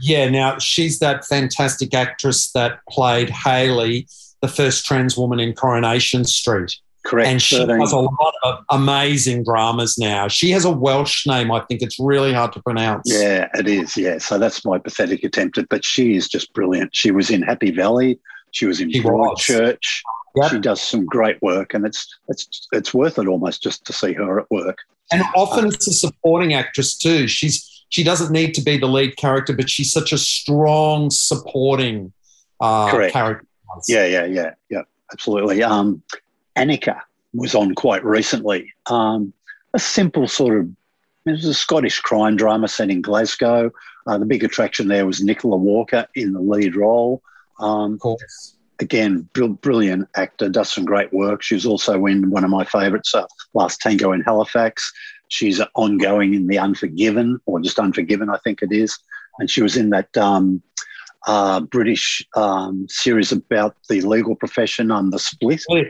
Yeah. 0.00 0.28
Now 0.28 0.58
she's 0.58 0.98
that 0.98 1.24
fantastic 1.24 1.94
actress 1.94 2.50
that 2.52 2.80
played 2.88 3.30
Haley, 3.30 4.08
the 4.40 4.48
first 4.48 4.84
trans 4.84 5.16
woman 5.16 5.38
in 5.38 5.52
Coronation 5.52 6.24
Street. 6.24 6.74
Correct. 7.04 7.28
and 7.28 7.40
she 7.42 7.56
13. 7.58 7.78
does 7.78 7.92
a 7.92 7.98
lot 7.98 8.34
of 8.42 8.64
amazing 8.70 9.44
dramas 9.44 9.96
now. 9.98 10.28
She 10.28 10.50
has 10.50 10.64
a 10.64 10.70
Welsh 10.70 11.26
name. 11.26 11.50
I 11.50 11.60
think 11.60 11.82
it's 11.82 11.98
really 11.98 12.32
hard 12.32 12.52
to 12.54 12.62
pronounce. 12.62 13.10
Yeah, 13.12 13.48
it 13.54 13.68
is. 13.68 13.96
Yeah, 13.96 14.18
so 14.18 14.38
that's 14.38 14.64
my 14.64 14.78
pathetic 14.78 15.24
attempt 15.24 15.58
at, 15.58 15.68
but 15.68 15.84
she 15.84 16.16
is 16.16 16.28
just 16.28 16.52
brilliant. 16.52 16.94
She 16.94 17.10
was 17.10 17.30
in 17.30 17.42
Happy 17.42 17.70
Valley. 17.70 18.18
She 18.52 18.66
was 18.66 18.80
in 18.80 18.90
She. 18.90 19.02
Broadchurch. 19.02 20.02
Yep. 20.36 20.50
She 20.50 20.58
does 20.58 20.82
some 20.82 21.06
great 21.06 21.40
work, 21.42 21.74
and 21.74 21.86
it's 21.86 22.12
it's 22.28 22.66
it's 22.72 22.92
worth 22.92 23.18
it 23.18 23.28
almost 23.28 23.62
just 23.62 23.84
to 23.86 23.92
see 23.92 24.12
her 24.14 24.40
at 24.40 24.50
work. 24.50 24.78
And 25.12 25.22
often 25.36 25.68
it's 25.68 25.86
a 25.86 25.92
supporting 25.92 26.54
actress 26.54 26.96
too. 26.96 27.28
She's 27.28 27.84
she 27.90 28.02
doesn't 28.02 28.32
need 28.32 28.54
to 28.54 28.60
be 28.60 28.76
the 28.76 28.88
lead 28.88 29.16
character, 29.16 29.52
but 29.52 29.70
she's 29.70 29.92
such 29.92 30.12
a 30.12 30.18
strong 30.18 31.10
supporting 31.10 32.12
uh, 32.60 32.90
Correct. 32.90 33.12
character. 33.12 33.46
Yeah, 33.86 34.06
yeah, 34.06 34.24
yeah, 34.24 34.54
yeah, 34.70 34.82
absolutely. 35.12 35.62
Um, 35.62 36.02
Annika 36.56 37.00
was 37.32 37.54
on 37.54 37.74
quite 37.74 38.04
recently. 38.04 38.72
Um, 38.86 39.32
a 39.74 39.78
simple 39.78 40.28
sort 40.28 40.58
of, 40.58 40.68
it 41.26 41.32
was 41.32 41.44
a 41.44 41.54
Scottish 41.54 42.00
crime 42.00 42.36
drama 42.36 42.68
set 42.68 42.90
in 42.90 43.02
Glasgow. 43.02 43.72
Uh, 44.06 44.18
the 44.18 44.26
big 44.26 44.44
attraction 44.44 44.88
there 44.88 45.06
was 45.06 45.22
Nicola 45.22 45.56
Walker 45.56 46.06
in 46.14 46.32
the 46.32 46.40
lead 46.40 46.76
role. 46.76 47.22
Um, 47.58 47.94
Of 47.94 48.00
course. 48.00 48.56
again, 48.80 49.28
br- 49.32 49.46
brilliant 49.46 50.08
actor, 50.16 50.48
does 50.48 50.72
some 50.72 50.84
great 50.84 51.12
work. 51.12 51.42
She 51.42 51.54
was 51.54 51.66
also 51.66 52.06
in 52.06 52.30
one 52.30 52.44
of 52.44 52.50
my 52.50 52.64
favourites, 52.64 53.14
uh, 53.14 53.26
Last 53.54 53.80
Tango 53.80 54.12
in 54.12 54.20
Halifax. 54.20 54.92
She's 55.28 55.60
ongoing 55.74 56.34
in 56.34 56.46
The 56.46 56.58
Unforgiven, 56.58 57.40
or 57.46 57.58
just 57.60 57.78
Unforgiven, 57.78 58.28
I 58.28 58.38
think 58.44 58.62
it 58.62 58.70
is. 58.70 58.96
And 59.38 59.50
she 59.50 59.62
was 59.62 59.76
in 59.76 59.90
that 59.90 60.14
um, 60.16 60.62
uh, 61.26 61.60
British 61.60 62.24
um, 62.36 62.86
series 62.88 63.32
about 63.32 63.74
the 63.88 64.02
legal 64.02 64.36
profession 64.36 64.90
on 64.90 65.10
The 65.10 65.18
Split. 65.18 65.62
Yeah. 65.68 65.82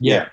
Yeah, 0.00 0.28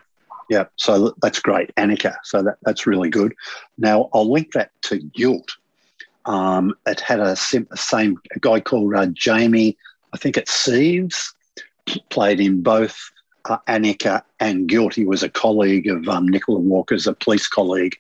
Yeah. 0.49 0.65
so 0.76 1.13
that's 1.21 1.39
great, 1.39 1.73
Annika. 1.76 2.15
So 2.23 2.41
that, 2.43 2.58
that's 2.63 2.86
really 2.88 3.10
good. 3.10 3.34
Now 3.78 4.10
I'll 4.13 4.32
link 4.32 4.52
that 4.54 4.71
to 4.84 4.97
Guilt. 4.99 5.49
Um, 6.26 6.73
it 6.86 6.99
had 7.02 7.19
a 7.19 7.36
sim- 7.36 7.67
same 7.76 8.17
a 8.36 8.39
guy 8.39 8.60
called 8.62 8.93
uh, 8.95 9.08
Jamie, 9.08 9.78
I 10.13 10.17
think 10.17 10.38
it's 10.38 10.52
Seeves, 10.54 11.34
played 12.10 12.39
in 12.39 12.62
both 12.63 12.97
uh, 13.45 13.58
Annika 13.67 14.21
and 14.39 14.67
Guilt. 14.69 14.93
He 14.95 15.04
was 15.06 15.21
a 15.23 15.30
colleague 15.30 15.88
of 15.88 16.08
um, 16.08 16.28
Nicola 16.30 16.60
Walker's, 16.60 17.08
a 17.08 17.13
police 17.13 17.47
colleague 17.47 17.95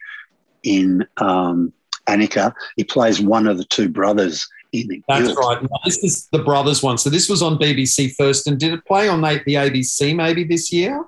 in 0.63 1.05
um, 1.17 1.73
Annika. 2.07 2.53
He 2.77 2.85
plays 2.85 3.19
one 3.19 3.45
of 3.47 3.57
the 3.57 3.65
two 3.65 3.89
brothers 3.89 4.47
in 4.71 5.03
That's 5.09 5.25
Guilt. 5.27 5.37
right. 5.39 5.67
This 5.83 5.97
is 6.03 6.27
the 6.31 6.39
brothers 6.39 6.81
one. 6.81 6.97
So 6.97 7.09
this 7.09 7.27
was 7.29 7.41
on 7.41 7.57
BBC 7.57 8.13
first, 8.15 8.47
and 8.47 8.57
did 8.57 8.71
it 8.73 8.85
play 8.85 9.09
on 9.09 9.19
the 9.21 9.41
the 9.45 9.55
ABC 9.55 10.15
maybe 10.15 10.45
this 10.45 10.71
year? 10.71 11.03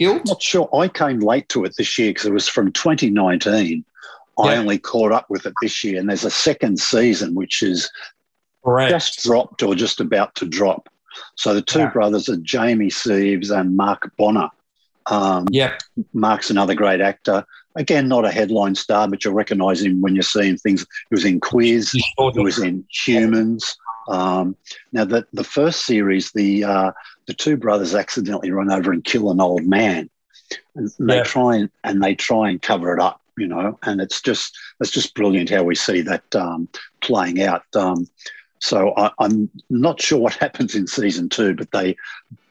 Guilt. 0.00 0.22
not 0.26 0.42
sure. 0.42 0.68
I 0.74 0.88
came 0.88 1.20
late 1.20 1.48
to 1.50 1.64
it 1.64 1.74
this 1.76 1.98
year 1.98 2.10
because 2.10 2.26
it 2.26 2.32
was 2.32 2.48
from 2.48 2.72
2019. 2.72 3.84
I 4.38 4.56
only 4.56 4.78
caught 4.78 5.12
up 5.12 5.28
with 5.28 5.44
it 5.44 5.52
this 5.60 5.84
year, 5.84 6.00
and 6.00 6.08
there's 6.08 6.24
a 6.24 6.30
second 6.30 6.80
season 6.80 7.34
which 7.34 7.62
is 7.62 7.90
Correct. 8.64 8.90
just 8.90 9.22
dropped 9.22 9.62
or 9.62 9.74
just 9.74 10.00
about 10.00 10.34
to 10.36 10.46
drop. 10.46 10.88
So 11.36 11.52
the 11.52 11.60
two 11.60 11.80
Yeah. 11.80 11.90
brothers 11.90 12.28
are 12.30 12.36
Jamie 12.36 12.88
Seeves 12.90 13.50
and 13.50 13.76
Mark 13.76 14.10
Bonnar. 14.16 14.48
Um, 15.06 15.46
Yep. 15.50 15.80
Mark's 16.14 16.48
another 16.50 16.74
great 16.74 17.00
actor. 17.02 17.44
Again, 17.76 18.08
not 18.08 18.24
a 18.24 18.30
headline 18.30 18.74
star, 18.76 19.06
but 19.08 19.24
you'll 19.24 19.34
recognise 19.34 19.82
him 19.82 20.00
when 20.00 20.14
you're 20.14 20.22
seeing 20.22 20.56
things. 20.56 20.82
He 21.10 21.14
was 21.14 21.24
in 21.24 21.40
Quiz. 21.40 21.90
He 21.92 22.02
was 22.18 22.58
in 22.58 22.84
Humans. 23.04 23.76
Um, 24.10 24.56
now, 24.92 25.04
the 25.04 25.26
the 25.32 25.44
first 25.44 25.86
series, 25.86 26.32
the 26.32 26.64
uh, 26.64 26.92
the 27.26 27.34
two 27.34 27.56
brothers 27.56 27.94
accidentally 27.94 28.50
run 28.50 28.70
over 28.72 28.92
and 28.92 29.04
kill 29.04 29.30
an 29.30 29.40
old 29.40 29.64
man, 29.64 30.10
and 30.74 30.90
they 31.00 31.18
Yeah. 31.18 31.22
try 31.22 31.56
and 31.56 31.70
and 31.84 32.02
they 32.02 32.14
try 32.14 32.50
and 32.50 32.60
cover 32.60 32.94
it 32.94 33.00
up, 33.00 33.20
you 33.38 33.46
know. 33.46 33.78
And 33.84 34.00
it's 34.00 34.20
just 34.20 34.56
it's 34.80 34.90
just 34.90 35.14
brilliant 35.14 35.50
how 35.50 35.62
we 35.62 35.74
see 35.74 36.02
that 36.02 36.34
um, 36.34 36.68
playing 37.00 37.42
out. 37.42 37.64
Um, 37.74 38.06
so 38.60 38.92
I, 38.96 39.10
I'm 39.18 39.50
not 39.70 40.00
sure 40.02 40.18
what 40.18 40.34
happens 40.46 40.74
in 40.74 40.86
season 40.86 41.28
two, 41.28 41.54
but 41.54 41.70
they 41.72 41.96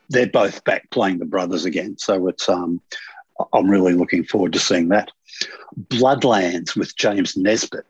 they're 0.10 0.28
both 0.28 0.64
back 0.64 0.90
playing 0.92 1.20
the 1.20 1.26
brothers 1.26 1.66
again. 1.66 1.98
So 1.98 2.28
it's 2.28 2.50
um, 2.50 2.82
I'm 3.54 3.70
really 3.70 3.94
looking 3.94 4.24
forward 4.24 4.54
to 4.54 4.60
seeing 4.60 4.90
that. 4.90 5.12
Bloodlands 5.90 6.76
with 6.76 6.96
James 6.96 7.38
Nesbitt 7.38 7.86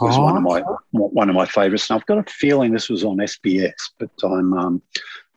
was 0.00 0.18
one 0.18 0.36
of 0.36 0.42
my 0.42 0.60
one 0.90 1.28
of 1.28 1.34
my 1.34 1.46
favourites, 1.46 1.90
and 1.90 1.98
I've 1.98 2.06
got 2.06 2.18
a 2.18 2.30
feeling 2.30 2.72
this 2.72 2.88
was 2.88 3.04
on 3.04 3.16
SBS, 3.16 3.90
but 3.98 4.10
I'm 4.22 4.52
um, 4.54 4.82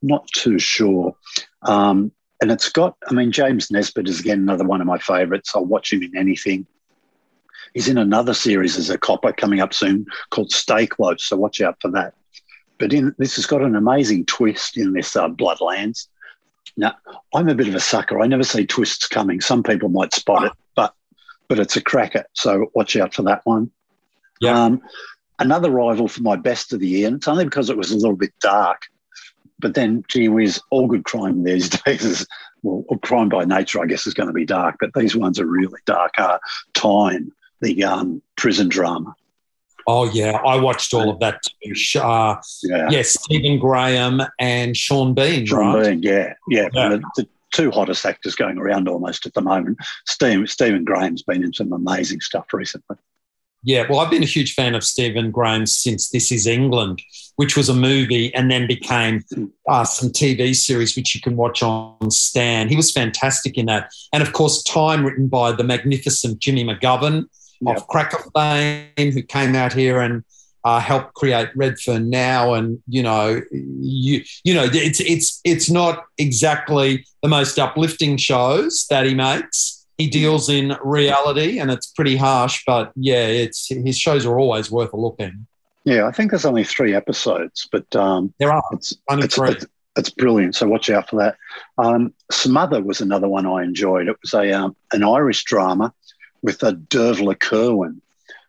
not 0.01 0.27
too 0.27 0.59
sure. 0.59 1.15
Um, 1.63 2.11
and 2.41 2.51
it's 2.51 2.69
got, 2.69 2.97
I 3.07 3.13
mean, 3.13 3.31
James 3.31 3.69
Nesbitt 3.69 4.09
is 4.09 4.19
again 4.19 4.39
another 4.39 4.65
one 4.65 4.81
of 4.81 4.87
my 4.87 4.97
favourites. 4.97 5.51
I'll 5.55 5.65
watch 5.65 5.93
him 5.93 6.01
in 6.01 6.17
anything. 6.17 6.65
He's 7.73 7.87
in 7.87 7.97
another 7.97 8.33
series 8.33 8.77
as 8.77 8.89
a 8.89 8.97
copper 8.97 9.31
coming 9.31 9.61
up 9.61 9.73
soon 9.73 10.05
called 10.31 10.51
Stay 10.51 10.87
Close, 10.87 11.23
so 11.23 11.37
watch 11.37 11.61
out 11.61 11.77
for 11.79 11.91
that. 11.91 12.15
But 12.79 12.93
in 12.93 13.15
this 13.19 13.35
has 13.35 13.45
got 13.45 13.61
an 13.61 13.75
amazing 13.75 14.25
twist 14.25 14.75
in 14.75 14.93
this 14.93 15.15
uh, 15.15 15.29
Bloodlands. 15.29 16.07
Now, 16.75 16.95
I'm 17.33 17.47
a 17.47 17.55
bit 17.55 17.67
of 17.67 17.75
a 17.75 17.79
sucker. 17.79 18.19
I 18.19 18.27
never 18.27 18.43
see 18.43 18.65
twists 18.65 19.07
coming. 19.07 19.39
Some 19.39 19.61
people 19.61 19.89
might 19.89 20.13
spot 20.13 20.45
it, 20.45 20.53
but 20.75 20.95
but 21.47 21.59
it's 21.59 21.77
a 21.77 21.81
cracker. 21.81 22.25
So 22.33 22.71
watch 22.73 22.95
out 22.95 23.13
for 23.13 23.21
that 23.23 23.41
one. 23.43 23.71
Yeah. 24.41 24.63
Um, 24.65 24.81
another 25.39 25.69
rival 25.71 26.07
for 26.07 26.21
my 26.21 26.35
best 26.35 26.73
of 26.73 26.79
the 26.79 26.87
year, 26.87 27.07
and 27.07 27.17
it's 27.17 27.27
only 27.27 27.45
because 27.45 27.69
it 27.69 27.77
was 27.77 27.91
a 27.91 27.95
little 27.95 28.15
bit 28.15 28.33
dark. 28.41 28.81
But 29.59 29.75
then, 29.75 30.03
gee 30.07 30.27
whiz, 30.27 30.59
all 30.71 30.87
good 30.87 31.05
crime 31.05 31.43
these 31.43 31.69
days 31.85 32.03
is, 32.03 32.27
well, 32.63 32.83
crime 33.03 33.29
by 33.29 33.45
nature, 33.45 33.81
I 33.81 33.85
guess, 33.85 34.07
is 34.07 34.13
going 34.13 34.27
to 34.27 34.33
be 34.33 34.45
dark, 34.45 34.77
but 34.79 34.91
these 34.93 35.15
ones 35.15 35.39
are 35.39 35.45
really 35.45 35.79
dark. 35.85 36.13
Uh, 36.17 36.39
time, 36.73 37.31
the 37.61 37.83
um, 37.83 38.21
prison 38.35 38.69
drama. 38.69 39.15
Oh 39.87 40.09
yeah, 40.11 40.31
I 40.45 40.57
watched 40.57 40.93
all 40.93 41.09
of 41.09 41.19
that 41.19 41.41
too. 41.43 41.99
Uh, 41.99 42.35
Yeah. 42.63 42.89
yes, 42.91 43.09
Stephen 43.19 43.57
Graham 43.57 44.21
and 44.39 44.77
Sean 44.77 45.13
Bean, 45.13 45.45
Sean 45.45 45.73
right? 45.75 45.89
Bean, 45.89 46.03
yeah, 46.03 46.33
yeah. 46.49 46.67
Yeah. 46.73 46.89
The, 46.89 47.03
the 47.17 47.27
two 47.51 47.71
hottest 47.71 48.05
actors 48.05 48.35
going 48.35 48.57
around 48.57 48.87
almost 48.87 49.25
at 49.25 49.33
the 49.33 49.41
moment. 49.41 49.77
Steve, 50.07 50.49
Stephen 50.49 50.83
Graham's 50.83 51.23
been 51.23 51.43
in 51.43 51.53
some 51.53 51.73
amazing 51.73 52.21
stuff 52.21 52.45
recently. 52.53 52.97
Yeah, 53.63 53.85
well, 53.89 53.99
I've 53.99 54.09
been 54.09 54.23
a 54.23 54.27
huge 54.27 54.53
fan 54.55 54.73
of 54.73 54.83
Stephen 54.83 55.29
Graham 55.29 55.65
since 55.67 56.09
This 56.09 56.31
Is 56.31 56.47
England, 56.47 57.01
which 57.35 57.55
was 57.55 57.69
a 57.69 57.75
movie 57.75 58.33
and 58.33 58.49
then 58.49 58.65
became 58.65 59.23
uh, 59.69 59.83
some 59.83 60.09
TV 60.09 60.55
series 60.55 60.95
which 60.95 61.13
you 61.13 61.21
can 61.21 61.35
watch 61.35 61.61
on 61.61 62.09
Stan. 62.09 62.69
He 62.69 62.75
was 62.75 62.91
fantastic 62.91 63.57
in 63.57 63.67
that. 63.67 63.91
And 64.13 64.23
of 64.23 64.33
course, 64.33 64.63
Time, 64.63 65.05
written 65.05 65.27
by 65.27 65.51
the 65.51 65.63
magnificent 65.63 66.39
Jimmy 66.39 66.63
McGovern 66.63 67.25
Yep. 67.63 67.77
of 67.77 67.87
Cracker 67.87 68.23
fame, 68.33 69.11
who 69.11 69.21
came 69.21 69.53
out 69.53 69.71
here 69.71 69.99
and 69.99 70.23
uh, 70.63 70.79
helped 70.79 71.13
create 71.13 71.49
Redfern 71.55 72.09
Now. 72.09 72.55
And 72.55 72.81
you 72.87 73.03
know, 73.03 73.39
you 73.51 74.23
you 74.43 74.55
know, 74.55 74.67
it's 74.71 74.99
it's 74.99 75.39
it's 75.43 75.69
not 75.69 76.05
exactly 76.17 77.05
the 77.21 77.27
most 77.29 77.59
uplifting 77.59 78.17
shows 78.17 78.87
that 78.89 79.05
he 79.05 79.13
makes. 79.13 79.80
He 80.01 80.09
deals 80.09 80.49
in 80.49 80.75
reality, 80.83 81.59
and 81.59 81.69
it's 81.69 81.85
pretty 81.85 82.15
harsh. 82.15 82.63
But 82.65 82.91
yeah, 82.95 83.27
it's 83.27 83.67
his 83.69 83.99
shows 83.99 84.25
are 84.25 84.39
always 84.39 84.71
worth 84.71 84.93
a 84.93 84.97
look 84.97 85.17
in. 85.19 85.45
Yeah, 85.83 86.07
I 86.07 86.11
think 86.11 86.31
there's 86.31 86.45
only 86.45 86.63
three 86.63 86.95
episodes, 86.95 87.67
but 87.71 87.95
um, 87.95 88.33
There 88.39 88.51
are 88.51 88.63
it's 88.71 88.95
only 89.09 89.25
it's, 89.25 89.35
three. 89.35 89.51
it's 89.51 89.65
it's 89.95 90.09
brilliant. 90.09 90.55
So 90.55 90.67
watch 90.67 90.89
out 90.89 91.07
for 91.07 91.17
that. 91.17 91.37
Um, 91.77 92.15
Smother 92.31 92.81
was 92.81 92.99
another 92.99 93.29
one 93.29 93.45
I 93.45 93.61
enjoyed. 93.61 94.07
It 94.07 94.17
was 94.23 94.33
a 94.33 94.51
um, 94.51 94.75
an 94.91 95.03
Irish 95.03 95.43
drama 95.43 95.93
with 96.41 96.63
a 96.63 96.73
Dervla 96.73 97.37
Kirwan, 97.37 98.01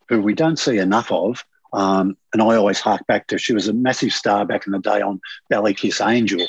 who 0.09 0.23
we 0.23 0.33
don't 0.33 0.59
see 0.59 0.79
enough 0.79 1.12
of. 1.12 1.45
Um, 1.75 2.17
and 2.33 2.41
I 2.41 2.57
always 2.57 2.81
hark 2.81 3.07
back 3.07 3.27
to 3.27 3.37
she 3.37 3.53
was 3.53 3.69
a 3.69 3.75
massive 3.75 4.12
star 4.12 4.47
back 4.47 4.67
in 4.67 4.73
the 4.73 4.79
day 4.79 5.03
on 5.03 5.21
Ballykissangel, 5.51 6.47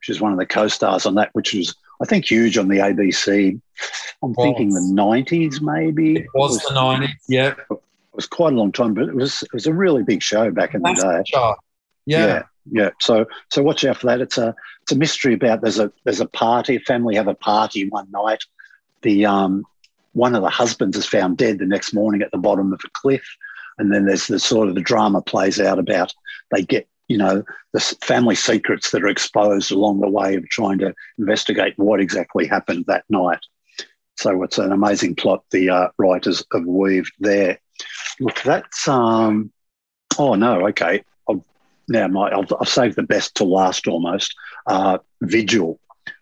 she's 0.00 0.20
one 0.20 0.32
of 0.32 0.38
the 0.38 0.46
co-stars 0.46 1.04
on 1.04 1.16
that, 1.16 1.30
which 1.34 1.52
was 1.52 1.74
I 2.00 2.06
think 2.06 2.24
huge 2.24 2.56
on 2.56 2.68
the 2.68 2.78
ABC. 2.78 3.60
I'm 4.22 4.32
Was. 4.32 4.44
thinking 4.44 4.70
the 4.70 4.80
90s 4.80 5.60
maybe. 5.60 6.16
It 6.20 6.26
was 6.34 6.60
the 6.62 6.74
90s, 6.74 7.10
yeah. 7.28 7.54
It 7.70 7.78
was 8.14 8.26
quite 8.26 8.52
a 8.52 8.56
long 8.56 8.72
time, 8.72 8.94
but 8.94 9.08
it 9.08 9.14
was 9.14 9.42
it 9.42 9.52
was 9.52 9.66
a 9.66 9.74
really 9.74 10.02
big 10.02 10.22
show 10.22 10.50
back 10.50 10.74
in 10.74 10.82
the 10.82 10.94
day. 10.94 11.22
Yeah. 12.06 12.26
yeah, 12.26 12.42
yeah. 12.70 12.90
So 13.00 13.26
so 13.50 13.62
watch 13.62 13.84
out 13.84 13.98
for 13.98 14.06
that. 14.06 14.20
It's 14.20 14.38
a 14.38 14.54
it's 14.82 14.92
a 14.92 14.96
mystery 14.96 15.34
about 15.34 15.60
there's 15.60 15.78
a 15.78 15.92
there's 16.04 16.20
a 16.20 16.26
party. 16.26 16.76
A 16.76 16.80
family 16.80 17.14
have 17.16 17.28
a 17.28 17.34
party 17.34 17.88
one 17.88 18.10
night. 18.10 18.42
The 19.02 19.26
um 19.26 19.66
one 20.12 20.34
of 20.34 20.42
the 20.42 20.48
husbands 20.48 20.96
is 20.96 21.04
found 21.04 21.36
dead 21.36 21.58
the 21.58 21.66
next 21.66 21.92
morning 21.92 22.22
at 22.22 22.30
the 22.30 22.38
bottom 22.38 22.72
of 22.72 22.80
a 22.84 22.90
cliff, 22.94 23.26
and 23.76 23.92
then 23.92 24.06
there's 24.06 24.28
the 24.28 24.38
sort 24.38 24.68
of 24.68 24.74
the 24.74 24.80
drama 24.80 25.20
plays 25.20 25.60
out 25.60 25.78
about 25.78 26.14
they 26.50 26.62
get 26.62 26.88
you 27.08 27.18
know 27.18 27.44
the 27.72 27.80
family 28.00 28.34
secrets 28.34 28.90
that 28.90 29.02
are 29.02 29.08
exposed 29.08 29.70
along 29.70 30.00
the 30.00 30.08
way 30.08 30.36
of 30.36 30.48
trying 30.48 30.78
to 30.78 30.94
investigate 31.18 31.74
what 31.76 32.00
exactly 32.00 32.46
happened 32.46 32.84
that 32.86 33.04
night. 33.10 33.40
So 34.16 34.42
it's 34.42 34.58
an 34.58 34.72
amazing 34.72 35.14
plot 35.16 35.44
the 35.50 35.70
uh, 35.70 35.88
writers 35.98 36.44
have 36.52 36.64
weaved 36.64 37.12
there. 37.20 37.58
Look, 38.20 38.40
that's 38.42 38.88
um. 38.88 39.52
Oh 40.18 40.34
no, 40.34 40.66
okay. 40.68 41.02
I'll, 41.28 41.44
now 41.88 42.08
my 42.08 42.30
I'll, 42.30 42.46
I'll 42.58 42.64
save 42.64 42.94
the 42.96 43.02
best 43.02 43.34
to 43.36 43.44
last 43.44 43.86
almost. 43.86 44.34
Uh, 44.66 44.98
Vigil 45.22 45.78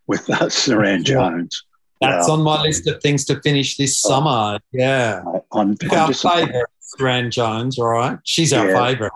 with 0.07 0.29
uh, 0.29 0.49
Suranne 0.51 1.05
Jones. 1.05 1.65
That's 2.01 2.29
Wow. 2.29 2.35
on 2.35 2.43
my 2.43 2.61
list 2.63 2.87
of 2.89 3.01
things 3.01 3.25
to 3.27 3.41
finish 3.41 3.77
this 3.77 3.99
summer. 3.99 4.59
Yeah. 4.73 5.23
I'm, 5.53 5.77
I'm 5.83 5.91
Our 5.93 6.13
favourite, 6.13 6.67
Suranne 6.99 7.31
Jones, 7.31 7.79
all 7.79 7.87
right? 7.89 8.19
She's 8.25 8.53
our 8.53 8.69
Yeah. 8.69 8.85
favourite. 8.87 9.13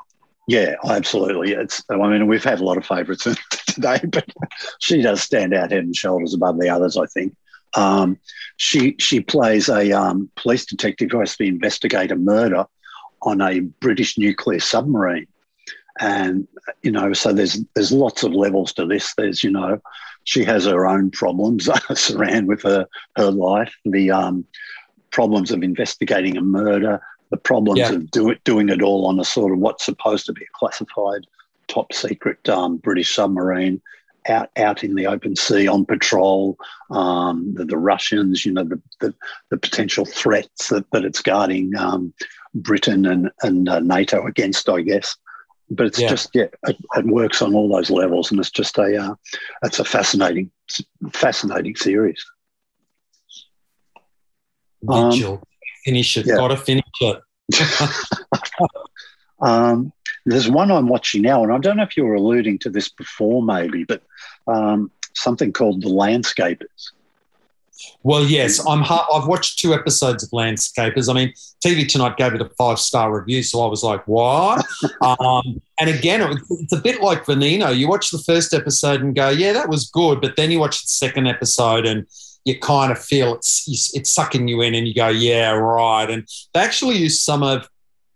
Yeah, 0.47 0.77
absolutely. 0.89 1.53
It's. 1.53 1.83
I 1.91 1.97
mean, 1.97 2.27
we've 2.27 2.43
had 2.45 2.61
a 2.61 2.65
lot 2.65 2.79
of 2.79 2.87
favourites 2.87 3.25
today, 3.67 4.01
but 4.09 4.25
she 4.79 5.03
does 5.03 5.21
stand 5.21 5.53
out 5.53 5.73
head 5.73 5.85
and 5.85 5.95
shoulders 5.95 6.33
above 6.33 6.59
the 6.59 6.71
others. 6.71 6.97
I 6.97 7.05
think. 7.07 7.37
Um, 7.77 8.19
she 8.57 8.97
she 8.99 9.21
plays 9.21 9.69
a 9.69 9.93
um, 9.93 10.31
police 10.37 10.65
detective 10.65 11.11
who 11.11 11.21
has 11.21 11.37
to 11.37 11.45
investigate 11.45 12.11
a 12.11 12.17
murder 12.17 12.65
on 13.23 13.41
a 13.41 13.61
British 13.61 14.17
nuclear 14.19 14.61
submarine, 14.61 15.27
and 16.01 16.47
you 16.83 16.91
know, 16.91 17.13
so 17.13 17.33
there's 17.33 17.61
there's 17.75 17.93
lots 17.93 18.23
of 18.23 18.33
levels 18.33 18.73
to 18.75 18.87
this. 18.87 19.15
There's 19.17 19.45
you 19.45 19.51
know, 19.51 19.81
she 20.25 20.45
has 20.45 20.65
her 20.65 20.87
own 20.87 21.11
problems, 21.11 21.69
Suranne, 21.95 22.47
with 22.47 22.63
her 22.63 22.87
her 23.17 23.31
life, 23.31 23.75
the 23.85 24.11
um, 24.11 24.45
problems 25.11 25.51
of 25.51 25.63
investigating 25.63 26.37
a 26.37 26.43
murder, 26.43 27.01
the 27.31 27.37
problems 27.37 27.81
Yeah. 27.81 27.93
of 27.93 28.11
do 28.11 28.31
it, 28.31 28.43
doing 28.45 28.69
it 28.69 28.83
all 28.83 29.07
on 29.07 29.21
a 29.21 29.25
sort 29.25 29.53
of 29.53 29.59
what's 29.59 29.85
supposed 29.85 30.27
to 30.27 30.33
be 30.33 30.43
a 30.43 30.59
classified 30.59 31.27
top 31.69 31.93
secret 31.93 32.49
um, 32.49 32.79
British 32.79 33.15
submarine 33.15 33.81
out 34.27 34.51
out 34.57 34.85
in 34.85 34.95
the 34.95 35.07
open 35.07 35.37
sea 35.37 35.69
on 35.69 35.85
patrol. 35.85 36.57
Um, 36.91 37.55
the, 37.55 37.65
the 37.65 37.77
Russians, 37.79 38.45
you 38.45 38.53
know, 38.53 38.65
the 38.65 38.81
the, 39.01 39.15
the 39.51 39.57
potential 39.57 40.05
threats 40.05 40.69
that, 40.69 40.91
that 40.93 41.05
it's 41.05 41.23
guarding 41.23 41.75
um, 41.77 42.13
Britain 42.55 43.07
and 43.07 43.31
and 43.43 43.69
uh, 43.69 43.81
NATO 43.81 44.27
against, 44.27 44.69
I 44.69 44.83
guess. 44.83 45.17
But 45.71 45.87
it's 45.87 46.01
Yeah. 46.01 46.09
just 46.09 46.31
yeah, 46.35 46.47
it, 46.67 46.77
it 46.97 47.07
works 47.07 47.43
on 47.43 47.55
all 47.55 47.69
those 47.69 47.91
levels, 47.91 48.31
and 48.31 48.41
it's 48.41 48.51
just 48.51 48.79
a 48.79 48.97
uh, 48.97 49.15
it's 49.63 49.79
a 49.79 49.85
fascinating 49.85 50.51
fascinating 51.13 51.77
series. 51.77 52.25
Um, 54.89 55.41
finish 55.85 56.17
it. 56.17 56.27
yeah. 56.27 56.37
Got 56.37 56.49
to 56.49 56.57
finish 56.57 56.85
it. 57.01 57.21
Um, 59.41 59.93
there's 60.27 60.51
one 60.51 60.71
I'm 60.71 60.89
watching 60.89 61.23
now, 61.23 61.43
and 61.43 61.53
I 61.53 61.59
don't 61.59 61.77
know 61.77 61.85
if 61.85 61.97
you 61.97 62.05
were 62.05 62.15
alluding 62.15 62.59
to 62.61 62.71
this 62.71 62.89
before, 62.89 63.43
maybe, 63.43 63.85
but 63.85 64.03
um, 64.49 64.91
something 65.15 65.53
called 65.53 65.83
The 65.83 65.89
Landscapers. 65.89 66.93
Well, 68.03 68.25
yes, 68.25 68.65
I'm. 68.67 68.83
I've 68.83 69.27
watched 69.27 69.59
two 69.59 69.73
episodes 69.73 70.25
of 70.25 70.31
Landscapers. 70.31 71.09
I 71.09 71.13
mean, 71.13 71.33
TV 71.65 71.89
Tonight 71.89 72.17
gave 72.17 72.35
it 72.35 72.41
a 72.41 72.49
five 72.51 72.79
star 72.79 73.17
review, 73.17 73.43
so 73.43 73.63
I 73.63 73.67
was 73.67 73.85
like, 73.85 74.07
"What?" 74.09 74.67
um, 75.01 75.61
and 75.79 75.91
again, 75.91 76.21
it 76.21 76.39
it's 76.51 76.73
a 76.73 76.81
bit 76.81 77.03
like 77.03 77.25
Veneno. 77.25 77.77
You 77.77 77.89
watch 77.89 78.11
the 78.11 78.19
first 78.19 78.53
episode 78.53 79.01
and 79.01 79.15
go, 79.15 79.29
"Yeah, 79.29 79.53
that 79.53 79.69
was 79.69 79.91
good," 79.91 80.21
but 80.21 80.37
then 80.37 80.51
you 80.51 80.59
watch 80.59 80.83
the 80.83 80.89
second 80.89 81.29
episode 81.29 81.87
and 81.87 82.07
you 82.45 82.59
kind 82.59 82.91
of 82.91 82.99
feel 82.99 83.35
it's 83.35 83.93
it's 83.95 84.11
sucking 84.11 84.49
you 84.49 84.61
in, 84.63 84.75
and 84.75 84.89
you 84.89 84.95
go, 84.95 85.09
"Yeah, 85.09 85.53
right." 85.53 86.11
And 86.11 86.27
they 86.55 86.61
actually 86.61 86.97
use 86.97 87.23
some 87.23 87.43
of 87.45 87.69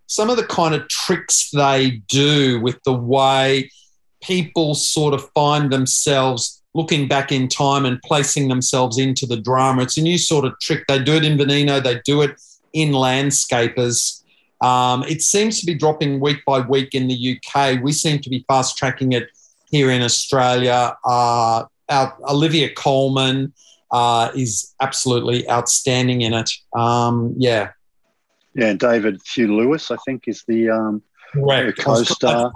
some 0.07 0.29
of 0.29 0.37
the 0.37 0.47
kind 0.47 0.75
of 0.75 0.88
tricks 0.88 1.51
they 1.51 2.03
do 2.09 2.61
with 2.61 2.83
the 2.85 2.92
way 2.92 3.71
people 4.23 4.75
sort 4.75 5.15
of 5.15 5.29
find 5.31 5.71
themselves 5.71 6.63
looking 6.75 7.07
back 7.07 7.31
in 7.31 7.49
time 7.49 7.85
and 7.85 8.01
placing 8.03 8.49
themselves 8.49 8.99
into 8.99 9.27
the 9.27 9.37
drama. 9.37 9.83
It's 9.83 9.99
a 9.99 10.03
new 10.03 10.17
sort 10.17 10.45
of 10.45 10.59
trick. 10.61 10.87
They 10.89 11.03
do 11.03 11.15
it 11.15 11.25
in 11.25 11.37
Veneno, 11.37 11.83
they 11.83 12.01
do 12.05 12.23
it 12.23 12.41
in 12.73 12.93
Landscapers. 12.93 14.23
Um, 14.63 15.03
it 15.03 15.23
seems 15.23 15.61
to 15.61 15.67
be 15.67 15.75
dropping 15.75 16.21
week 16.21 16.45
by 16.47 16.61
week 16.61 16.95
in 16.95 17.09
the 17.09 17.37
UK. 17.37 17.83
We 17.83 17.93
seem 17.93 18.21
to 18.21 18.31
be 18.31 18.45
fast 18.49 18.79
tracking 18.79 19.13
it 19.13 19.29
here 19.71 19.91
in 19.91 20.03
Australia. 20.03 20.97
Uh, 21.05 21.65
our, 21.89 22.17
Olivia 22.29 22.73
Colman 22.73 23.53
uh, 23.91 24.31
is 24.35 24.75
absolutely 24.81 25.49
outstanding 25.51 26.23
in 26.23 26.33
it. 26.33 26.51
Um, 26.75 27.35
yeah. 27.37 27.73
Yeah, 28.55 28.75
David 28.75 29.21
Thewlis, 29.21 29.91
I 29.91 29.97
think, 30.05 30.25
is 30.29 30.45
the 30.47 30.71
um, 30.71 31.03
co-star. 31.79 32.53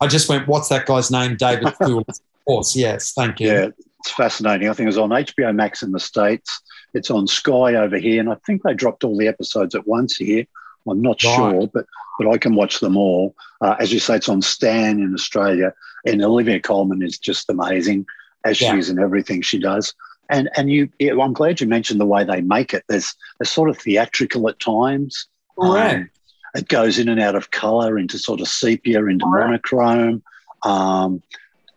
I 0.00 0.06
just 0.06 0.28
went, 0.28 0.46
what's 0.46 0.68
that 0.68 0.86
guy's 0.86 1.10
name? 1.10 1.36
David 1.36 1.74
Fool. 1.82 2.04
of 2.08 2.18
course, 2.46 2.76
yes. 2.76 3.12
Thank 3.12 3.40
you. 3.40 3.48
yeah, 3.48 3.68
it's 4.00 4.10
fascinating. 4.12 4.68
I 4.68 4.72
think 4.72 4.88
it's 4.88 4.98
on 4.98 5.10
HBO 5.10 5.54
Max 5.54 5.82
in 5.82 5.92
the 5.92 6.00
States. 6.00 6.60
It's 6.94 7.10
on 7.10 7.26
Sky 7.26 7.74
over 7.74 7.96
here, 7.98 8.20
and 8.20 8.30
I 8.30 8.36
think 8.46 8.62
they 8.62 8.74
dropped 8.74 9.04
all 9.04 9.16
the 9.16 9.28
episodes 9.28 9.74
at 9.74 9.86
once 9.86 10.16
here. 10.16 10.44
I'm 10.88 11.02
not 11.02 11.22
Right. 11.24 11.34
sure, 11.36 11.66
but 11.72 11.86
but 12.18 12.28
I 12.28 12.38
can 12.38 12.54
watch 12.54 12.80
them 12.80 12.96
all. 12.96 13.34
Uh, 13.60 13.74
as 13.80 13.92
you 13.92 13.98
say, 13.98 14.16
it's 14.16 14.28
on 14.28 14.40
Stan 14.40 15.00
in 15.00 15.12
Australia, 15.14 15.74
and 16.06 16.22
Olivia 16.22 16.60
Colman 16.60 17.02
is 17.02 17.18
just 17.18 17.50
amazing 17.50 18.06
as 18.44 18.60
Yeah. 18.60 18.72
she 18.72 18.78
is 18.78 18.88
in 18.90 18.98
everything 18.98 19.42
she 19.42 19.58
does. 19.58 19.92
And 20.30 20.48
and 20.56 20.70
you, 20.70 20.88
yeah, 20.98 21.12
well, 21.12 21.26
I'm 21.26 21.32
glad 21.32 21.60
you 21.60 21.66
mentioned 21.66 22.00
the 22.00 22.06
way 22.06 22.22
they 22.24 22.40
make 22.40 22.72
it. 22.72 22.84
There's 22.88 23.14
they're 23.40 23.46
sort 23.46 23.68
of 23.68 23.78
theatrical 23.78 24.48
at 24.48 24.58
times. 24.60 25.26
Correct. 25.58 25.94
Um, 25.94 26.10
it 26.56 26.68
goes 26.68 26.98
in 26.98 27.08
and 27.08 27.20
out 27.20 27.34
of 27.34 27.50
color 27.50 27.98
into 27.98 28.18
sort 28.18 28.40
of 28.40 28.48
sepia, 28.48 29.04
into 29.06 29.26
monochrome. 29.26 30.22
Um, 30.64 31.22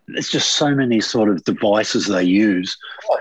there's 0.07 0.29
just 0.29 0.53
so 0.53 0.73
many 0.73 1.01
sort 1.01 1.29
of 1.29 1.43
devices 1.43 2.07
they 2.07 2.23
use, 2.23 2.77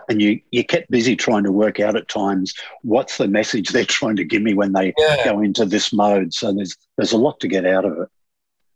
and 0.09 0.23
you 0.23 0.41
you 0.51 0.63
get 0.63 0.91
busy 0.91 1.17
trying 1.17 1.45
to 1.45 1.53
work 1.53 1.81
out 1.81 1.97
at 1.97 2.09
times 2.09 2.55
what's 2.83 3.19
the 3.19 3.29
message 3.29 3.69
they're 3.73 3.85
trying 3.85 4.17
to 4.17 4.25
give 4.25 4.43
me 4.43 4.55
when 4.55 4.73
they 4.73 4.95
yeah. 4.97 5.25
go 5.25 5.41
into 5.41 5.65
this 5.65 5.93
mode. 5.93 6.33
So 6.33 6.53
there's 6.53 6.77
there's 6.97 7.13
a 7.13 7.19
lot 7.19 7.41
to 7.41 7.49
get 7.49 7.67
out 7.67 7.85
of 7.85 7.99
it. 7.99 8.09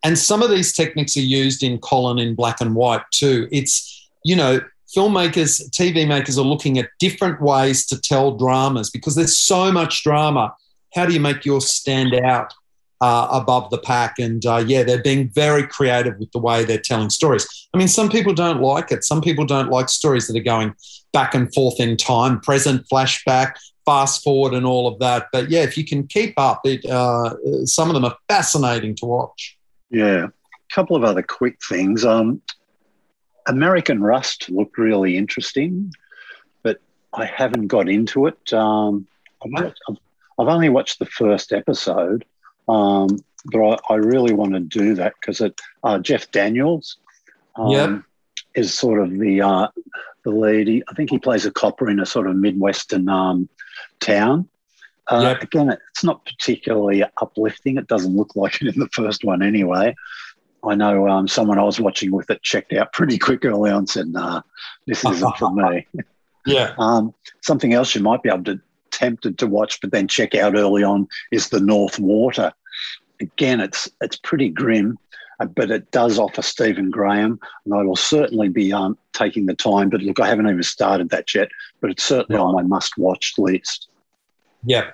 And 0.05 0.19
some 0.19 0.43
of 0.43 0.51
these 0.51 0.73
techniques 0.73 1.17
are 1.17 1.21
used 1.21 1.63
in 1.63 1.79
Colin 1.79 2.19
in 2.19 2.35
black 2.35 2.61
and 2.61 2.75
white 2.75 3.03
too. 3.13 3.49
It's, 3.53 4.11
you 4.25 4.35
know, 4.35 4.61
filmmakers, 4.95 5.71
TV 5.71 6.07
makers 6.09 6.37
are 6.39 6.45
looking 6.45 6.77
at 6.79 6.89
different 6.99 7.41
ways 7.41 7.87
to 7.87 8.01
tell 8.01 8.37
dramas 8.37 8.91
because 8.91 9.15
there's 9.15 9.39
so 9.39 9.71
much 9.71 10.03
drama. 10.03 10.53
How 10.93 11.07
do 11.07 11.15
you 11.15 11.21
make 11.21 11.45
yours 11.45 11.69
stand 11.69 12.15
out 12.15 12.53
uh, 13.03 13.29
above 13.31 13.69
the 13.71 13.79
pack? 13.79 14.19
And 14.19 14.45
uh, 14.47 14.65
yeah, 14.67 14.83
they're 14.85 15.03
being 15.03 15.29
very 15.29 15.67
creative 15.67 16.19
with 16.19 16.31
the 16.33 16.39
way 16.39 16.65
they're 16.65 16.79
telling 16.79 17.11
stories. 17.11 17.45
I 17.75 17.79
mean, 17.79 17.89
some 17.89 18.09
people 18.09 18.33
don't 18.33 18.61
like 18.63 18.93
it. 18.93 19.05
Some 19.05 19.21
people 19.21 19.45
don't 19.45 19.71
like 19.71 19.89
stories 19.89 20.27
that 20.29 20.37
are 20.37 20.43
going 20.43 20.75
back 21.13 21.35
and 21.35 21.53
forth 21.53 21.79
in 21.79 21.97
time, 21.97 22.41
present, 22.41 22.87
flashback, 22.91 23.55
fast 23.85 24.23
forward, 24.25 24.55
and 24.55 24.65
all 24.65 24.87
of 24.87 24.99
that. 25.01 25.27
But 25.33 25.51
yeah, 25.51 25.63
if 25.63 25.77
you 25.77 25.85
can 25.85 26.07
keep 26.07 26.35
up, 26.39 26.61
it, 26.65 26.85
uh, 26.87 27.35
some 27.67 27.89
of 27.89 27.95
them 27.95 28.05
are 28.05 28.17
fascinating 28.29 28.95
to 28.97 29.07
watch. 29.07 29.59
Yeah. 29.91 30.27
A 30.27 30.75
couple 30.75 30.97
of 30.97 31.05
other 31.05 31.23
quick 31.23 31.59
things. 31.69 32.05
Um, 32.05 32.41
American 33.47 34.01
Rust 34.01 34.49
looked 34.49 34.79
really 34.79 35.17
interesting, 35.17 35.93
but 36.63 36.81
I 37.13 37.27
haven't 37.27 37.67
got 37.67 37.89
into 37.89 38.27
it. 38.27 38.53
Um, 38.53 39.07
I've, 39.57 39.75
I've 40.39 40.49
only 40.49 40.69
watched 40.69 40.99
the 40.99 41.07
first 41.07 41.53
episode, 41.53 42.25
um, 42.69 43.19
but 43.47 43.61
I, 43.61 43.95
I 43.95 43.97
really 43.97 44.33
want 44.33 44.53
to 44.55 44.61
do 44.61 44.95
that 44.95 45.15
because 45.21 45.41
it 45.41 45.61
uh, 45.83 45.99
Jeff 45.99 46.31
Daniels 46.31 46.99
um, 47.57 47.71
Yep. 47.71 48.03
is 48.55 48.75
sort 48.75 49.01
of 49.01 49.11
the 49.19 49.41
uh, 49.43 49.69
the 50.25 50.31
lead. 50.31 50.69
He, 50.69 50.83
I 50.89 50.95
think 50.95 51.11
he 51.11 51.19
plays 51.19 51.45
a 51.47 51.51
copper 51.51 51.91
in 51.91 51.99
a 52.01 52.07
sort 52.07 52.29
of 52.29 52.37
midwestern 52.37 53.09
um, 53.09 53.49
town. 54.01 54.49
Uh, 55.09 55.35
Yep. 55.35 55.43
Again, 55.43 55.77
it's 55.91 56.05
not 56.05 56.25
particularly 56.25 57.03
uplifting. 57.21 57.77
It 57.77 57.89
doesn't 57.89 58.17
look 58.17 58.37
like 58.37 58.63
it 58.63 58.75
in 58.75 58.81
the 58.81 58.89
first 58.93 59.25
one, 59.25 59.43
anyway. 59.43 59.95
I 60.65 60.77
know 60.77 61.09
um, 61.09 61.27
someone 61.27 61.59
I 61.59 61.65
was 61.65 61.81
watching 61.81 62.13
with 62.13 62.31
it 62.31 62.41
checked 62.43 62.73
out 62.73 62.93
pretty 62.93 63.19
quick 63.19 63.45
early 63.45 63.73
on 63.73 63.79
and 63.79 63.89
said, 63.89 64.07
nah, 64.07 64.43
this 64.87 65.05
isn't 65.05 65.37
for 65.37 65.53
me. 65.53 65.87
Yeah. 66.45 66.75
Um, 66.77 67.15
something 67.41 67.73
else 67.73 67.95
you 67.95 68.01
might 68.03 68.21
be 68.23 68.29
able 68.29 68.43
to 68.45 68.61
tempted 68.93 69.39
to 69.39 69.47
watch, 69.47 69.81
but 69.81 69.91
then 69.91 70.07
check 70.07 70.35
out 70.35 70.55
early 70.55 70.85
on 70.85 71.09
is 71.33 71.49
the 71.49 71.61
North 71.61 71.99
Water. 71.99 72.53
Again, 73.21 73.61
it's 73.61 73.89
it's 74.01 74.17
pretty 74.17 74.49
grim. 74.49 74.99
uh, 75.41 75.47
but 75.47 75.71
it 75.71 75.91
does 75.91 76.19
offer 76.19 76.43
Stephen 76.43 76.91
Graham, 76.91 77.39
and 77.65 77.75
I 77.75 77.83
will 77.83 77.97
certainly 77.97 78.49
be 78.49 78.73
um, 78.73 78.97
taking 79.13 79.47
the 79.47 79.55
time. 79.55 79.89
But 79.91 80.03
look, 80.03 80.21
I 80.21 80.29
haven't 80.29 80.47
even 80.49 80.63
started 80.63 81.11
that 81.11 81.35
yet, 81.35 81.49
but 81.81 81.91
it's 81.91 82.05
certainly 82.05 82.41
on 82.41 82.55
my 82.55 82.63
must-watch 82.63 83.35
list. 83.39 83.89
Yeah, 84.65 84.91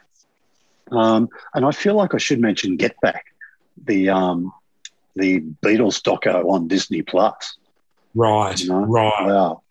Um, 0.91 1.29
and 1.55 1.67
I 1.67 1.73
feel 1.73 1.95
like 1.95 2.15
I 2.15 2.19
should 2.19 2.41
mention 2.41 2.77
Get 2.77 2.99
Back, 3.03 3.25
the 3.85 4.09
um, 4.09 4.53
the 5.17 5.41
Beatles 5.63 6.01
doco 6.01 6.49
on 6.49 6.69
Disney 6.69 7.03
Plus. 7.03 7.57
Right. 8.15 8.59
You 8.61 8.69
know? 8.71 8.85
Right. 8.87 9.27
Wow. 9.27 9.63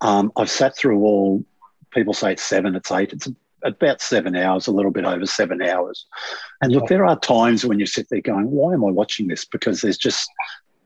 Um, 0.00 0.32
I've 0.36 0.50
sat 0.50 0.76
through 0.76 1.00
all. 1.00 1.44
People 1.90 2.14
say 2.14 2.32
it's 2.32 2.42
seven. 2.42 2.74
It's 2.74 2.90
eight. 2.90 3.12
It's 3.12 3.28
about 3.64 4.00
seven 4.00 4.36
hours, 4.36 4.66
a 4.66 4.72
little 4.72 4.90
bit 4.90 5.04
over 5.04 5.26
seven 5.26 5.62
hours. 5.62 6.06
And 6.60 6.72
look, 6.72 6.88
there 6.88 7.06
are 7.06 7.18
times 7.18 7.64
when 7.64 7.78
you 7.78 7.86
sit 7.86 8.08
there 8.10 8.20
going, 8.20 8.50
"Why 8.50 8.74
am 8.74 8.84
I 8.84 8.90
watching 8.90 9.28
this?" 9.28 9.44
Because 9.44 9.80
there's 9.80 9.98
just 9.98 10.28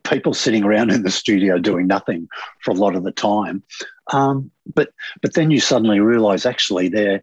people 0.05 0.35
sitting 0.35 0.65
around 0.65 0.91
in 0.91 1.03
the 1.03 1.11
studio 1.11 1.59
doing 1.59 1.87
nothing 1.87 2.29
for 2.63 2.71
a 2.71 2.75
lot 2.75 2.95
of 2.95 3.05
the 3.05 3.13
time. 3.13 3.63
Um, 4.13 4.51
but 4.75 4.91
but 5.23 5.35
then 5.35 5.51
you 5.51 5.61
suddenly 5.61 6.01
realise 6.01 6.47
actually 6.47 6.89
they're 6.89 7.23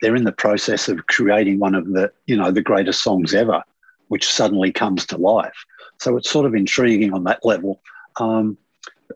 they're 0.00 0.16
in 0.16 0.24
the 0.24 0.32
process 0.32 0.88
of 0.88 1.06
creating 1.06 1.58
one 1.58 1.74
of 1.74 1.88
the 1.88 2.12
you 2.26 2.36
know 2.36 2.50
the 2.50 2.62
greatest 2.62 3.02
songs 3.02 3.34
ever, 3.34 3.62
which 4.08 4.26
suddenly 4.26 4.72
comes 4.72 5.06
to 5.06 5.16
life. 5.16 5.64
So 5.98 6.16
it's 6.16 6.30
sort 6.30 6.46
of 6.46 6.54
intriguing 6.54 7.12
on 7.12 7.24
that 7.24 7.44
level. 7.44 7.82
Um, 8.18 8.56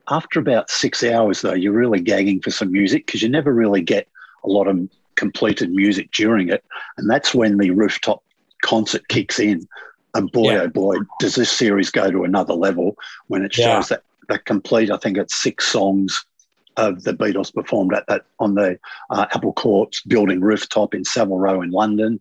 after 0.09 0.38
about 0.38 0.70
six 0.70 1.03
hours, 1.03 1.40
though, 1.40 1.55
you're 1.55 1.73
really 1.73 2.01
gagging 2.01 2.40
for 2.42 2.51
some 2.51 2.73
music 2.73 3.07
because 3.07 3.23
you 3.23 3.29
never 3.29 3.55
really 3.55 3.81
get 3.81 4.09
a 4.44 4.49
lot 4.49 4.66
of 4.66 4.88
completed 5.16 5.70
music 5.70 6.11
during 6.12 6.48
it, 6.48 6.64
and 6.96 7.09
that's 7.09 7.35
when 7.35 7.59
the 7.59 7.70
rooftop 7.70 8.22
concert 8.62 9.07
kicks 9.09 9.38
in. 9.38 9.66
And 10.14 10.31
boy, 10.31 10.53
yeah. 10.53 10.62
oh 10.62 10.68
boy, 10.68 10.96
does 11.18 11.35
this 11.35 11.50
series 11.50 11.90
go 11.90 12.11
to 12.11 12.22
another 12.22 12.55
level 12.55 12.96
when 13.27 13.44
it 13.44 13.53
shows 13.53 13.90
yeah. 13.90 13.96
that 13.96 14.03
that 14.29 14.44
complete. 14.44 14.90
I 14.90 14.96
think 14.96 15.16
it's 15.16 15.35
six 15.35 15.66
songs 15.66 16.24
of 16.77 17.05
the 17.05 17.12
Beatles 17.12 17.55
performed 17.55 17.94
at 17.94 18.07
that 18.09 18.24
on 18.40 18.55
the 18.55 18.79
uh, 19.11 19.27
Apple 19.35 19.53
Corps 19.53 19.90
building 20.07 20.40
rooftop 20.40 20.94
in 20.94 21.05
Savile 21.05 21.38
Row 21.38 21.62
in 21.62 21.70
London. 21.70 22.20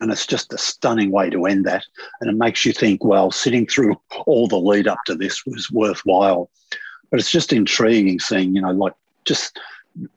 And 0.00 0.10
it's 0.10 0.26
just 0.26 0.52
a 0.52 0.58
stunning 0.58 1.12
way 1.12 1.30
to 1.30 1.46
end 1.46 1.64
that. 1.66 1.84
And 2.20 2.28
it 2.28 2.36
makes 2.36 2.64
you 2.64 2.72
think, 2.72 3.04
well, 3.04 3.30
sitting 3.30 3.66
through 3.66 3.94
all 4.26 4.48
the 4.48 4.58
lead 4.58 4.88
up 4.88 4.98
to 5.06 5.14
this 5.14 5.46
was 5.46 5.70
worthwhile. 5.70 6.50
But 7.10 7.20
it's 7.20 7.30
just 7.30 7.52
intriguing 7.52 8.18
seeing, 8.18 8.54
you 8.54 8.62
know, 8.62 8.72
like 8.72 8.94
just 9.24 9.58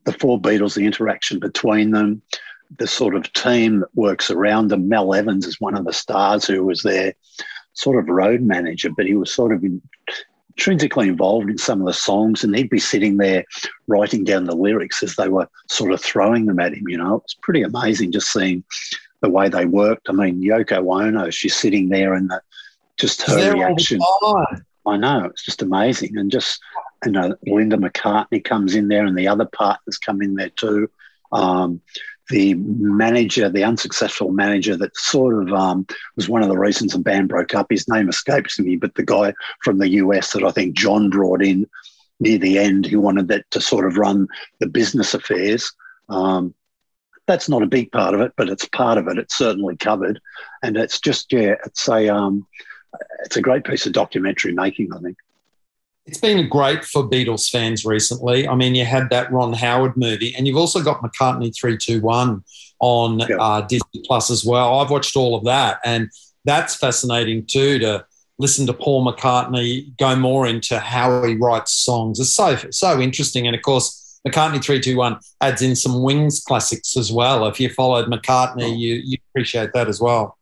the 0.05 0.13
four 0.13 0.39
Beatles, 0.39 0.75
the 0.75 0.85
interaction 0.85 1.39
between 1.39 1.91
them, 1.91 2.21
the 2.77 2.88
sort 2.88 3.15
of 3.15 3.31
team 3.33 3.79
that 3.79 3.95
works 3.95 4.31
around 4.31 4.69
them. 4.69 4.88
Mal 4.89 5.13
Evans 5.13 5.45
is 5.45 5.61
one 5.61 5.75
of 5.75 5.85
the 5.85 5.93
stars 5.93 6.45
who 6.45 6.63
was 6.63 6.81
their 6.81 7.13
sort 7.73 7.97
of 7.97 8.09
road 8.09 8.41
manager, 8.41 8.89
but 8.89 9.05
he 9.05 9.15
was 9.15 9.33
sort 9.33 9.51
of 9.51 9.63
in, 9.63 9.81
intrinsically 10.49 11.09
involved 11.09 11.49
in 11.49 11.57
some 11.57 11.81
of 11.81 11.88
the 11.88 11.93
songs, 11.93 12.43
and 12.43 12.55
he'd 12.55 12.69
be 12.69 12.79
sitting 12.79 13.17
there 13.17 13.43
writing 13.88 14.23
down 14.23 14.45
the 14.45 14.55
lyrics 14.55 15.03
as 15.03 15.15
they 15.15 15.27
were 15.27 15.47
sort 15.69 15.91
of 15.91 16.01
throwing 16.01 16.45
them 16.45 16.59
at 16.59 16.73
him. 16.73 16.88
You 16.88 16.97
know, 16.97 17.21
it's 17.23 17.35
pretty 17.35 17.61
amazing 17.61 18.11
just 18.11 18.31
seeing 18.31 18.63
the 19.21 19.29
way 19.29 19.49
they 19.49 19.65
worked. 19.65 20.09
I 20.09 20.13
mean, 20.13 20.41
Yoko 20.41 21.03
Ono, 21.03 21.29
she's 21.29 21.55
sitting 21.55 21.89
there 21.89 22.13
and 22.13 22.29
the, 22.29 22.41
just 22.97 23.21
her 23.23 23.53
reaction. 23.53 23.99
I 24.88 24.97
know 24.97 25.25
it's 25.25 25.43
just 25.43 25.61
amazing, 25.61 26.17
and 26.17 26.31
just 26.31 26.61
you 27.05 27.11
know, 27.11 27.35
Linda 27.45 27.77
McCartney 27.77 28.43
comes 28.43 28.75
in 28.75 28.87
there, 28.87 29.05
and 29.05 29.17
the 29.17 29.27
other 29.27 29.45
partners 29.45 29.97
come 29.97 30.21
in 30.21 30.35
there 30.35 30.49
too. 30.49 30.89
Um, 31.31 31.81
the 32.29 32.55
manager, 32.55 33.49
the 33.49 33.63
unsuccessful 33.63 34.31
manager 34.31 34.75
that 34.77 34.97
sort 34.97 35.47
of 35.47 35.53
um, 35.53 35.85
was 36.15 36.27
one 36.27 36.41
of 36.41 36.49
the 36.49 36.57
reasons 36.57 36.93
the 36.93 36.99
band 36.99 37.29
broke 37.29 37.53
up. 37.53 37.67
His 37.69 37.87
name 37.87 38.09
escapes 38.09 38.59
me, 38.59 38.77
but 38.77 38.95
the 38.95 39.03
guy 39.03 39.33
from 39.63 39.77
the 39.77 39.89
US 39.89 40.31
that 40.33 40.43
I 40.43 40.51
think 40.51 40.75
John 40.75 41.09
brought 41.09 41.43
in 41.43 41.67
near 42.19 42.37
the 42.37 42.57
end, 42.57 42.85
who 42.85 42.99
wanted 42.99 43.27
that 43.27 43.45
to 43.51 43.61
sort 43.61 43.85
of 43.85 43.97
run 43.97 44.27
the 44.59 44.67
business 44.67 45.13
affairs. 45.13 45.71
Um, 46.09 46.55
that's 47.27 47.49
not 47.49 47.63
a 47.63 47.67
big 47.67 47.91
part 47.91 48.13
of 48.13 48.21
it, 48.21 48.33
but 48.37 48.49
it's 48.49 48.67
part 48.69 48.97
of 48.97 49.07
it. 49.07 49.17
It's 49.17 49.37
certainly 49.37 49.75
covered, 49.77 50.19
and 50.63 50.77
it's 50.77 50.99
just 50.99 51.31
yeah, 51.31 51.55
it's 51.65 51.87
a 51.87 52.09
um, 52.09 52.47
it's 53.23 53.37
a 53.37 53.41
great 53.41 53.65
piece 53.65 53.85
of 53.85 53.93
documentary 53.93 54.53
making. 54.53 54.93
I 54.93 54.99
think 54.99 55.17
it's 56.05 56.19
been 56.19 56.47
great 56.47 56.85
for 56.85 57.03
Beatles 57.03 57.49
fans 57.49 57.83
recently. 57.83 58.47
I 58.47 58.55
mean, 58.55 58.75
you 58.75 58.85
had 58.85 59.09
that 59.09 59.31
Ron 59.31 59.53
Howard 59.53 59.97
movie, 59.97 60.35
and 60.35 60.47
you've 60.47 60.57
also 60.57 60.83
got 60.83 61.01
McCartney 61.01 61.55
three 61.55 61.77
two 61.77 62.01
one 62.01 62.43
on 62.79 63.19
yeah. 63.19 63.37
uh, 63.37 63.61
Disney 63.61 64.01
Plus 64.05 64.29
as 64.29 64.45
well. 64.45 64.79
I've 64.79 64.91
watched 64.91 65.15
all 65.15 65.35
of 65.35 65.45
that, 65.45 65.79
and 65.83 66.09
that's 66.43 66.75
fascinating 66.75 67.45
too 67.45 67.79
to 67.79 68.05
listen 68.37 68.67
to 68.67 68.73
Paul 68.73 69.05
McCartney 69.05 69.97
go 69.97 70.15
more 70.15 70.45
into 70.45 70.79
how 70.79 71.23
he 71.23 71.35
writes 71.35 71.71
songs. 71.71 72.19
It's 72.19 72.33
so 72.33 72.55
so 72.69 72.99
interesting, 72.99 73.47
and 73.47 73.55
of 73.55 73.61
course 73.63 74.19
McCartney 74.27 74.63
321 74.63 75.19
adds 75.41 75.61
in 75.61 75.75
some 75.75 76.01
Wings 76.01 76.39
classics 76.39 76.97
as 76.97 77.11
well. 77.11 77.45
If 77.47 77.59
you 77.59 77.69
followed 77.69 78.09
McCartney, 78.09 78.77
you, 78.77 78.95
you 78.95 79.17
appreciate 79.29 79.71
that 79.73 79.87
as 79.87 80.01
well. 80.01 80.37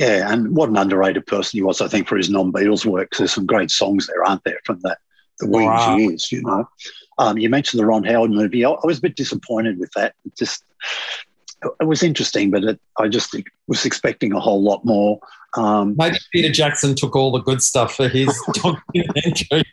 Yeah, 0.00 0.32
and 0.32 0.56
what 0.56 0.70
an 0.70 0.78
underrated 0.78 1.26
person 1.26 1.58
he 1.58 1.62
was, 1.62 1.82
I 1.82 1.88
think, 1.88 2.08
for 2.08 2.16
his 2.16 2.30
non 2.30 2.50
Beatles 2.50 2.86
work. 2.86 3.10
There's 3.10 3.34
some 3.34 3.44
great 3.44 3.70
songs 3.70 4.06
there, 4.06 4.24
aren't 4.24 4.42
there, 4.44 4.58
from 4.64 4.80
the, 4.80 4.96
the 5.40 5.46
Wings 5.46 5.66
wow. 5.66 5.96
years, 5.98 6.32
you 6.32 6.40
know. 6.40 6.66
Um, 7.18 7.36
you 7.36 7.50
mentioned 7.50 7.80
the 7.80 7.86
Ron 7.86 8.04
Howard 8.04 8.30
movie. 8.30 8.64
I, 8.64 8.70
I, 8.70 8.86
was 8.86 8.96
a 8.96 9.02
bit 9.02 9.14
disappointed 9.14 9.78
with 9.78 9.92
that. 9.96 10.14
It 10.24 10.34
just, 10.38 10.64
it 11.62 11.84
was 11.84 12.02
interesting, 12.02 12.50
but 12.50 12.64
it, 12.64 12.80
I 12.98 13.08
just 13.08 13.36
was 13.68 13.84
expecting 13.84 14.32
a 14.32 14.40
whole 14.40 14.62
lot 14.62 14.86
more. 14.86 15.20
Um, 15.54 15.96
Maybe 15.98 16.16
Peter 16.32 16.50
Jackson 16.50 16.94
took 16.94 17.14
all 17.14 17.30
the 17.30 17.42
good 17.42 17.60
stuff 17.60 17.96
for 17.96 18.08
his 18.08 18.34
documentary. 18.54 19.64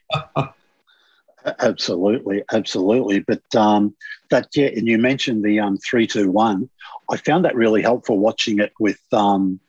Absolutely, 1.59 2.43
absolutely. 2.51 3.19
But 3.21 3.55
um, 3.55 3.95
that 4.29 4.49
yeah, 4.53 4.67
and 4.67 4.87
you 4.87 4.97
mentioned 4.97 5.45
the 5.45 5.61
um, 5.61 5.77
three 5.77 6.05
two 6.05 6.29
one. 6.29 6.69
I 7.09 7.15
found 7.15 7.45
that 7.45 7.55
really 7.55 7.81
helpful 7.81 8.17
watching 8.17 8.59
it 8.59 8.73
with 8.77 8.99
um, 9.13 9.61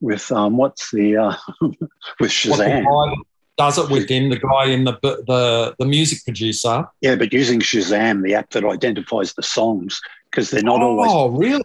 with 0.00 0.30
um, 0.32 0.56
what's 0.56 0.90
the 0.90 1.16
uh, 1.16 1.36
with 2.20 2.30
Shazam. 2.30 3.14
Does 3.58 3.78
it 3.78 3.90
within 3.90 4.28
the 4.28 4.38
guy 4.38 4.66
in 4.66 4.84
the 4.84 4.98
the 5.02 5.74
the 5.78 5.86
music 5.86 6.24
producer? 6.24 6.86
Yeah, 7.00 7.16
but 7.16 7.32
using 7.32 7.60
Shazam, 7.60 8.22
the 8.22 8.34
app 8.34 8.50
that 8.50 8.64
identifies 8.64 9.32
the 9.32 9.42
songs, 9.42 10.00
because 10.30 10.50
they're 10.50 10.62
not 10.62 10.82
oh, 10.82 10.98
always. 10.98 11.10
Oh, 11.10 11.28
really? 11.30 11.62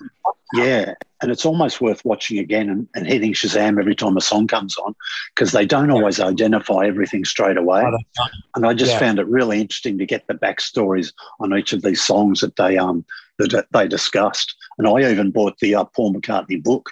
Yeah, 0.53 0.93
and 1.21 1.31
it's 1.31 1.45
almost 1.45 1.79
worth 1.79 2.03
watching 2.03 2.37
again 2.37 2.69
and, 2.69 2.87
and 2.95 3.07
hitting 3.07 3.33
Shazam 3.33 3.79
every 3.79 3.95
time 3.95 4.17
a 4.17 4.21
song 4.21 4.47
comes 4.47 4.77
on 4.77 4.95
because 5.33 5.51
they 5.51 5.65
don't 5.65 5.91
always 5.91 6.19
identify 6.19 6.85
everything 6.85 7.23
straight 7.25 7.57
away. 7.57 7.81
I 7.81 7.97
and 8.55 8.65
I 8.65 8.73
just 8.73 8.93
yeah. 8.93 8.99
found 8.99 9.19
it 9.19 9.27
really 9.27 9.61
interesting 9.61 9.97
to 9.97 10.05
get 10.05 10.27
the 10.27 10.33
backstories 10.33 11.13
on 11.39 11.55
each 11.57 11.73
of 11.73 11.83
these 11.83 12.01
songs 12.01 12.41
that 12.41 12.55
they 12.55 12.77
um 12.77 13.05
that 13.37 13.67
they 13.71 13.87
discussed. 13.87 14.55
And 14.77 14.87
I 14.87 15.09
even 15.09 15.31
bought 15.31 15.57
the 15.59 15.75
uh, 15.75 15.85
Paul 15.85 16.13
McCartney 16.13 16.61
book. 16.61 16.91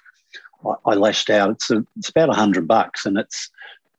I, 0.66 0.92
I 0.92 0.94
lashed 0.96 1.30
out. 1.30 1.52
It's 1.52 1.72
a, 1.72 1.86
it's 1.98 2.10
about 2.10 2.30
a 2.30 2.34
hundred 2.34 2.68
bucks, 2.68 3.06
and 3.06 3.18
it's 3.18 3.50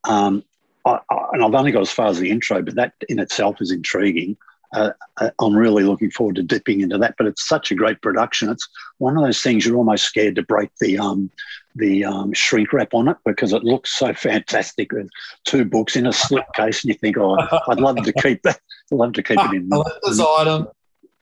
um, 0.03 0.43
I, 0.85 0.99
I, 1.09 1.27
and 1.33 1.43
I've 1.43 1.55
only 1.55 1.71
got 1.71 1.81
as 1.81 1.91
far 1.91 2.07
as 2.07 2.19
the 2.19 2.31
intro, 2.31 2.61
but 2.61 2.75
that 2.75 2.93
in 3.09 3.19
itself 3.19 3.61
is 3.61 3.71
intriguing 3.71 4.37
uh, 4.73 4.91
uh, 5.17 5.29
I'm 5.39 5.55
really 5.55 5.83
looking 5.83 6.11
forward 6.11 6.35
to 6.35 6.43
dipping 6.43 6.81
into 6.81 6.97
that. 6.97 7.15
But 7.17 7.27
it's 7.27 7.47
such 7.47 7.71
a 7.71 7.75
great 7.75 8.01
production. 8.01 8.49
It's 8.49 8.67
one 8.99 9.17
of 9.17 9.23
those 9.23 9.41
things 9.41 9.65
you're 9.65 9.77
almost 9.77 10.05
scared 10.05 10.35
to 10.35 10.43
break 10.43 10.69
the 10.79 10.97
um, 10.97 11.29
the 11.75 12.05
um, 12.05 12.33
shrink 12.33 12.71
wrap 12.73 12.93
on 12.93 13.07
it 13.07 13.17
because 13.25 13.53
it 13.53 13.63
looks 13.63 13.97
so 13.97 14.13
fantastic 14.13 14.91
with 14.91 15.09
two 15.45 15.65
books 15.65 15.95
in 15.95 16.05
a 16.05 16.11
slipcase, 16.11 16.83
and 16.83 16.85
you 16.85 16.93
think, 16.93 17.17
oh, 17.17 17.37
I'd 17.67 17.79
love 17.79 17.97
to 17.97 18.13
keep 18.13 18.43
that. 18.43 18.59
I'd 18.91 18.95
love 18.95 19.13
to 19.13 19.23
keep 19.23 19.39
it 19.39 19.53
in. 19.53 19.69
this 20.03 20.19
item. 20.19 20.67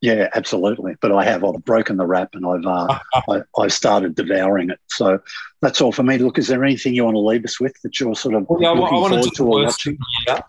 Yeah, 0.02 0.30
absolutely. 0.34 0.96
But 1.02 1.12
I 1.12 1.26
have. 1.26 1.44
I've 1.44 1.64
broken 1.66 1.98
the 1.98 2.06
wrap 2.06 2.34
and 2.34 2.46
I've 2.46 2.66
uh, 2.66 3.00
I, 3.30 3.42
I've 3.58 3.74
started 3.74 4.16
devouring 4.16 4.70
it. 4.70 4.80
So 4.88 5.20
that's 5.62 5.82
all 5.82 5.92
for 5.92 6.04
me. 6.04 6.18
Look, 6.18 6.38
is 6.38 6.48
there 6.48 6.64
anything 6.64 6.94
you 6.94 7.04
want 7.04 7.16
to 7.16 7.20
leave 7.20 7.44
us 7.44 7.60
with 7.60 7.74
that 7.84 8.00
you're 8.00 8.16
sort 8.16 8.36
of 8.36 8.48
well, 8.50 8.62
yeah, 8.62 8.70
looking 8.70 8.88
forward 8.88 9.24
to, 9.34 9.44
or 9.44 9.66
watching? 9.66 9.98
Yeah. 10.28 10.42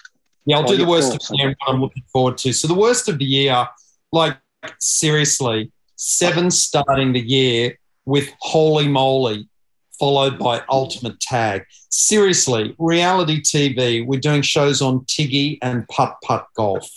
Yeah, 0.47 0.57
I'll 0.57 0.65
oh, 0.65 0.69
do 0.69 0.77
the 0.79 0.87
worst 0.87 1.15
of 1.15 1.21
the 1.21 1.37
year. 1.37 1.55
What 1.59 1.75
I'm 1.75 1.81
looking 1.81 2.03
forward 2.13 2.39
to. 2.39 2.53
So 2.53 2.67
the 2.67 2.75
worst 2.75 3.09
of 3.09 3.19
the 3.19 3.25
year, 3.25 3.67
like 4.11 4.39
seriously, 4.81 5.71
seven 5.97 6.51
starting 6.51 7.13
the 7.13 7.21
year 7.21 7.79
with 8.07 8.31
Holey 8.43 8.91
Moley, 8.91 9.49
followed 9.99 10.39
by 10.39 10.63
Ultimate 10.71 11.21
Tag. 11.21 11.65
Seriously, 11.91 12.75
reality 12.79 13.43
TV. 13.43 14.05
We're 14.05 14.21
doing 14.21 14.43
shows 14.43 14.81
on 14.81 15.05
Tiggy 15.05 15.59
and 15.61 15.87
Putt 15.89 16.17
Putt 16.25 16.47
Golf. 16.57 16.89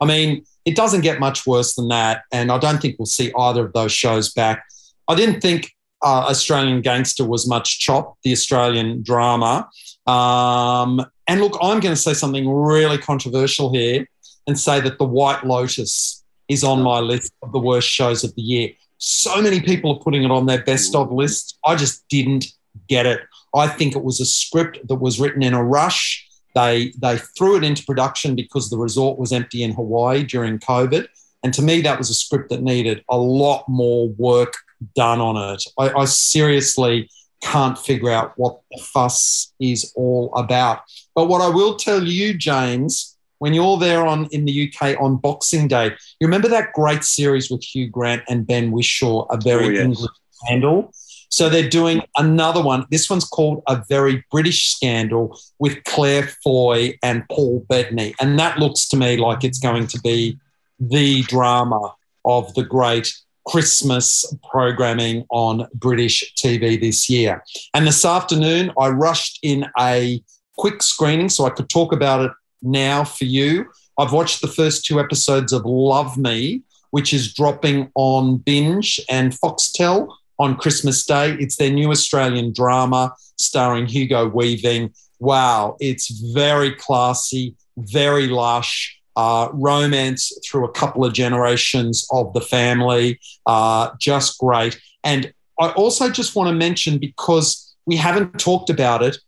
I 0.00 0.06
mean, 0.06 0.44
it 0.64 0.76
doesn't 0.76 1.00
get 1.00 1.20
much 1.20 1.46
worse 1.46 1.74
than 1.74 1.88
that, 1.88 2.22
and 2.32 2.50
I 2.52 2.58
don't 2.58 2.80
think 2.80 2.96
we'll 2.98 3.06
see 3.06 3.32
either 3.36 3.66
of 3.66 3.72
those 3.72 3.92
shows 3.92 4.32
back. 4.32 4.64
I 5.08 5.14
didn't 5.14 5.40
think 5.40 5.72
uh, 6.02 6.26
Australian 6.28 6.80
Gangster 6.80 7.24
was 7.24 7.48
much 7.48 7.80
chop, 7.80 8.16
the 8.22 8.32
Australian 8.32 9.02
drama. 9.02 9.68
Um, 10.06 11.04
and 11.28 11.40
look, 11.40 11.56
I'm 11.62 11.80
going 11.80 11.94
to 11.94 12.00
say 12.00 12.14
something 12.14 12.48
really 12.48 12.98
controversial 12.98 13.72
here 13.72 14.06
and 14.46 14.58
say 14.58 14.80
that 14.80 14.98
The 14.98 15.04
White 15.04 15.44
Lotus 15.44 16.24
is 16.48 16.64
on 16.64 16.82
my 16.82 16.98
list 16.98 17.32
of 17.42 17.52
the 17.52 17.58
worst 17.60 17.88
shows 17.88 18.24
of 18.24 18.34
the 18.34 18.42
year. 18.42 18.70
So 18.98 19.40
many 19.40 19.60
people 19.60 19.94
are 19.94 20.02
putting 20.02 20.24
it 20.24 20.30
on 20.30 20.46
their 20.46 20.62
best 20.62 20.94
of 20.94 21.12
list. 21.12 21.58
I 21.64 21.76
just 21.76 22.06
didn't 22.08 22.46
get 22.88 23.06
it. 23.06 23.20
I 23.54 23.68
think 23.68 23.94
it 23.96 24.02
was 24.02 24.20
a 24.20 24.24
script 24.24 24.86
that 24.88 24.96
was 24.96 25.20
written 25.20 25.42
in 25.42 25.54
a 25.54 25.62
rush. 25.62 26.28
They 26.54 26.92
they 26.98 27.18
threw 27.18 27.56
it 27.56 27.64
into 27.64 27.84
production 27.84 28.34
because 28.34 28.70
the 28.70 28.78
resort 28.78 29.18
was 29.18 29.32
empty 29.32 29.62
in 29.62 29.72
Hawaii 29.72 30.22
during 30.22 30.58
COVID. 30.58 31.06
And 31.42 31.52
to 31.54 31.62
me, 31.62 31.80
that 31.82 31.98
was 31.98 32.10
a 32.10 32.14
script 32.14 32.50
that 32.50 32.62
needed 32.62 33.04
a 33.08 33.16
lot 33.16 33.68
more 33.68 34.08
work 34.10 34.54
done 34.94 35.20
on 35.20 35.54
it. 35.54 35.64
I, 35.78 35.90
I 35.92 36.04
seriously 36.04 37.08
can't 37.42 37.76
figure 37.76 38.10
out 38.10 38.32
what 38.36 38.60
the 38.70 38.80
fuss 38.82 39.52
is 39.60 39.92
all 39.96 40.32
about. 40.34 40.82
But 41.14 41.26
what 41.26 41.42
I 41.42 41.48
will 41.48 41.76
tell 41.76 42.02
you, 42.02 42.34
James, 42.34 43.18
when 43.38 43.52
you're 43.52 43.78
there 43.78 44.06
on 44.06 44.26
in 44.30 44.44
the 44.44 44.72
UK 44.72 45.00
on 45.00 45.16
Boxing 45.16 45.66
Day, 45.66 45.86
you 46.20 46.26
remember 46.28 46.48
that 46.48 46.72
great 46.74 47.02
series 47.02 47.50
with 47.50 47.64
Hugh 47.64 47.88
Grant 47.88 48.22
and 48.28 48.46
Ben 48.46 48.70
Whishaw, 48.70 49.26
a 49.30 49.36
very 49.36 49.66
oh, 49.66 49.70
yes. 49.70 49.82
English 49.82 50.10
scandal. 50.30 50.92
So 51.32 51.48
they're 51.48 51.66
doing 51.66 52.02
another 52.18 52.62
one. 52.62 52.84
This 52.90 53.08
one's 53.08 53.24
called 53.24 53.62
A 53.66 53.82
Very 53.88 54.22
British 54.30 54.74
Scandal 54.74 55.40
with 55.58 55.82
Claire 55.84 56.28
Foy 56.44 56.98
and 57.02 57.26
Paul 57.30 57.64
Bettany. 57.70 58.14
And 58.20 58.38
that 58.38 58.58
looks 58.58 58.86
to 58.90 58.98
me 58.98 59.16
like 59.16 59.42
it's 59.42 59.58
going 59.58 59.86
to 59.86 60.00
be 60.02 60.38
the 60.78 61.22
drama 61.22 61.94
of 62.26 62.52
the 62.52 62.62
great 62.62 63.10
Christmas 63.46 64.30
programming 64.50 65.24
on 65.30 65.66
British 65.72 66.34
TV 66.36 66.78
this 66.78 67.08
year. 67.08 67.42
And 67.72 67.86
this 67.86 68.04
afternoon, 68.04 68.70
I 68.78 68.88
rushed 68.88 69.38
in 69.42 69.64
a 69.80 70.22
quick 70.58 70.82
screening 70.82 71.30
so 71.30 71.46
I 71.46 71.50
could 71.50 71.70
talk 71.70 71.94
about 71.94 72.26
it 72.26 72.32
now 72.60 73.04
for 73.04 73.24
you. 73.24 73.70
I've 73.98 74.12
watched 74.12 74.42
the 74.42 74.48
first 74.48 74.84
two 74.84 75.00
episodes 75.00 75.54
of 75.54 75.64
Love 75.64 76.18
Me, 76.18 76.60
which 76.90 77.14
is 77.14 77.32
dropping 77.32 77.90
on 77.94 78.36
Binge 78.36 79.00
and 79.08 79.32
Foxtel 79.32 80.08
on 80.38 80.56
Christmas 80.56 81.04
Day. 81.04 81.36
It's 81.38 81.56
their 81.56 81.70
new 81.70 81.90
Australian 81.90 82.52
drama 82.52 83.12
starring 83.38 83.86
Hugo 83.86 84.28
Weaving. 84.28 84.92
Wow, 85.18 85.76
it's 85.80 86.10
very 86.32 86.74
classy, 86.74 87.54
very 87.76 88.26
lush 88.26 88.98
uh, 89.16 89.48
romance 89.52 90.32
through 90.44 90.64
a 90.64 90.72
couple 90.72 91.04
of 91.04 91.12
generations 91.12 92.06
of 92.10 92.32
the 92.32 92.40
family. 92.40 93.20
Uh, 93.46 93.90
just 94.00 94.38
great. 94.38 94.80
And 95.04 95.32
I 95.60 95.70
also 95.70 96.10
just 96.10 96.34
want 96.34 96.48
to 96.48 96.54
mention 96.54 96.98
because 96.98 97.74
we 97.86 97.96
haven't 97.96 98.38
talked 98.38 98.70
about 98.70 99.02
it, 99.02 99.18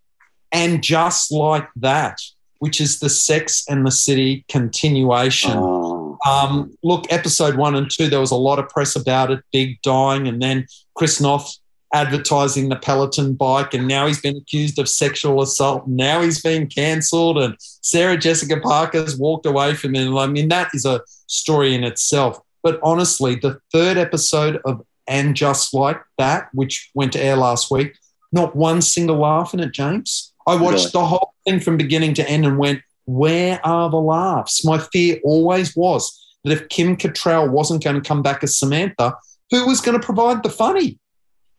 and 0.52 0.82
just 0.82 1.32
like 1.32 1.68
that, 1.76 2.18
which 2.59 2.80
is 2.80 3.00
the 3.00 3.11
Sex 3.11 3.64
and 3.68 3.86
the 3.86 3.90
City 3.90 4.44
continuation. 4.48 5.52
Oh. 5.55 5.93
Um, 6.29 6.77
look, 6.83 7.05
episode 7.11 7.57
one 7.57 7.75
and 7.75 7.91
two, 7.91 8.09
there 8.09 8.20
was 8.20 8.31
a 8.31 8.37
lot 8.37 8.59
of 8.59 8.68
press 8.68 8.97
about 8.97 9.31
it, 9.31 9.41
big 9.53 9.81
dying, 9.83 10.27
and 10.27 10.41
then 10.41 10.66
Chris 10.95 11.20
Noth 11.20 11.59
advertising 11.93 12.68
the 12.68 12.77
Peloton 12.77 13.35
bike, 13.35 13.72
and 13.72 13.87
now 13.87 14.07
he's 14.07 14.20
been 14.20 14.37
accused 14.37 14.79
of 14.79 14.89
sexual 14.89 15.41
assault. 15.43 15.87
Now 15.87 16.22
he's 16.22 16.43
been 16.43 16.66
cancelled, 16.66 17.39
and 17.39 17.55
Sarah 17.59 18.16
Jessica 18.16 18.61
Parker's 18.61 19.16
walked 19.16 19.47
away 19.47 19.75
from 19.75 19.95
him. 19.95 20.16
I 20.18 20.27
mean, 20.27 20.49
that 20.49 20.70
is 20.75 20.85
a 20.85 21.03
story 21.27 21.75
in 21.75 21.85
itself. 21.85 22.41
But 22.64 22.81
honestly, 22.83 23.37
the 23.37 23.61
third 23.72 23.97
episode 23.97 24.61
of 24.64 24.85
And 25.07 25.37
Just 25.37 25.72
Like 25.72 26.01
That, 26.18 26.49
which 26.53 26.91
went 26.95 27.12
to 27.12 27.22
air 27.22 27.37
last 27.37 27.70
week, 27.70 27.97
not 28.33 28.57
one 28.57 28.83
single 28.83 29.18
laugh 29.18 29.55
in 29.55 29.61
it, 29.61 29.72
James. 29.72 30.33
I 30.47 30.57
watched 30.57 30.79
really? 30.79 30.91
the 30.91 31.05
whole 31.05 31.35
thing 31.47 31.61
from 31.61 31.77
beginning 31.77 32.14
to 32.14 32.29
end 32.29 32.45
and 32.45 32.59
went, 32.59 32.83
where 33.07 33.64
are 33.64 33.90
the 33.90 34.00
laughs? 34.00 34.64
My 34.64 34.78
fear 34.78 35.18
always 35.24 35.76
was 35.76 36.34
that 36.44 36.52
if 36.52 36.68
Kim 36.68 36.96
Cattrall 36.96 37.50
wasn't 37.50 37.82
going 37.82 37.96
to 37.96 38.07
come 38.07 38.22
back 38.22 38.42
as 38.42 38.59
Samantha, 38.59 39.14
who 39.50 39.66
was 39.66 39.80
going 39.80 39.98
to 39.98 40.05
provide 40.05 40.42
the 40.42 40.50
funny? 40.50 40.98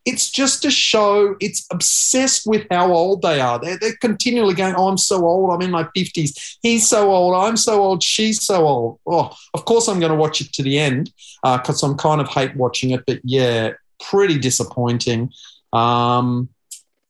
it's 0.06 0.30
just 0.30 0.64
a 0.66 0.72
show. 0.72 1.36
It's 1.40 1.66
obsessed 1.72 2.46
with 2.46 2.68
how 2.70 2.94
old 2.94 3.24
they 3.24 3.42
are. 3.42 3.60
They're, 3.60 3.78
they're 3.80 3.98
continually 4.00 4.54
going, 4.54 4.76
Oh, 4.76 4.88
I'm 4.88 5.00
so 5.00 5.26
old. 5.26 5.52
I'm 5.52 5.62
in 5.62 5.72
my 5.72 5.84
50s. 5.98 6.58
He's 6.62 6.88
so 6.88 7.12
old. 7.12 7.36
I'm 7.36 7.58
so 7.58 7.82
old. 7.82 8.04
She's 8.04 8.46
so 8.46 8.66
old. 8.68 9.00
Oh, 9.08 9.36
of 9.56 9.66
course, 9.66 9.88
I'm 9.88 10.00
going 10.00 10.12
to 10.12 10.18
watch 10.18 10.42
it 10.42 10.54
to 10.54 10.64
the 10.64 10.78
end 10.78 11.12
because 11.44 11.84
uh, 11.84 11.88
I'm 11.88 11.98
kind 11.98 12.22
of 12.22 12.30
hate 12.30 12.56
watching 12.56 12.92
it. 12.92 13.04
But 13.08 13.20
yeah, 13.24 13.72
pretty 14.00 14.38
disappointing. 14.38 15.32
Um, 15.74 16.50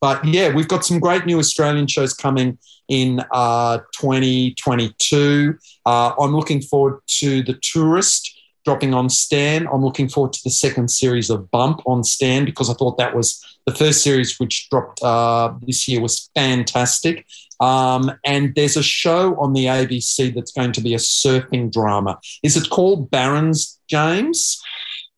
but 0.01 0.23
yeah, 0.25 0.53
we've 0.53 0.67
got 0.67 0.85
some 0.85 0.99
great 0.99 1.25
new 1.25 1.39
Australian 1.39 1.87
shows 1.87 2.13
coming 2.13 2.57
in 2.87 3.21
uh, 3.31 3.79
2022. 3.99 5.57
Uh, 5.85 6.13
I'm 6.19 6.35
looking 6.35 6.61
forward 6.61 6.99
to 7.19 7.43
The 7.43 7.53
Tourist 7.61 8.31
dropping 8.65 8.93
on 8.93 9.09
Stan. 9.09 9.67
I'm 9.67 9.83
looking 9.83 10.09
forward 10.09 10.33
to 10.33 10.43
the 10.43 10.49
second 10.49 10.89
series 10.89 11.29
of 11.29 11.49
Bump 11.51 11.81
on 11.85 12.03
Stan 12.03 12.45
because 12.45 12.69
I 12.69 12.73
thought 12.73 12.97
that 12.97 13.15
was 13.15 13.41
the 13.65 13.73
first 13.73 14.03
series 14.03 14.39
which 14.39 14.69
dropped 14.69 15.01
uh, 15.03 15.53
this 15.61 15.87
year 15.87 16.01
was 16.01 16.29
fantastic. 16.35 17.25
Um, 17.59 18.11
and 18.25 18.53
there's 18.55 18.75
a 18.75 18.83
show 18.83 19.39
on 19.39 19.53
the 19.53 19.65
ABC 19.65 20.33
that's 20.33 20.51
going 20.51 20.71
to 20.73 20.81
be 20.81 20.93
a 20.93 20.97
surfing 20.97 21.71
drama. 21.71 22.19
Is 22.43 22.57
it 22.57 22.69
called 22.69 23.09
Barons, 23.11 23.79
James? 23.87 24.61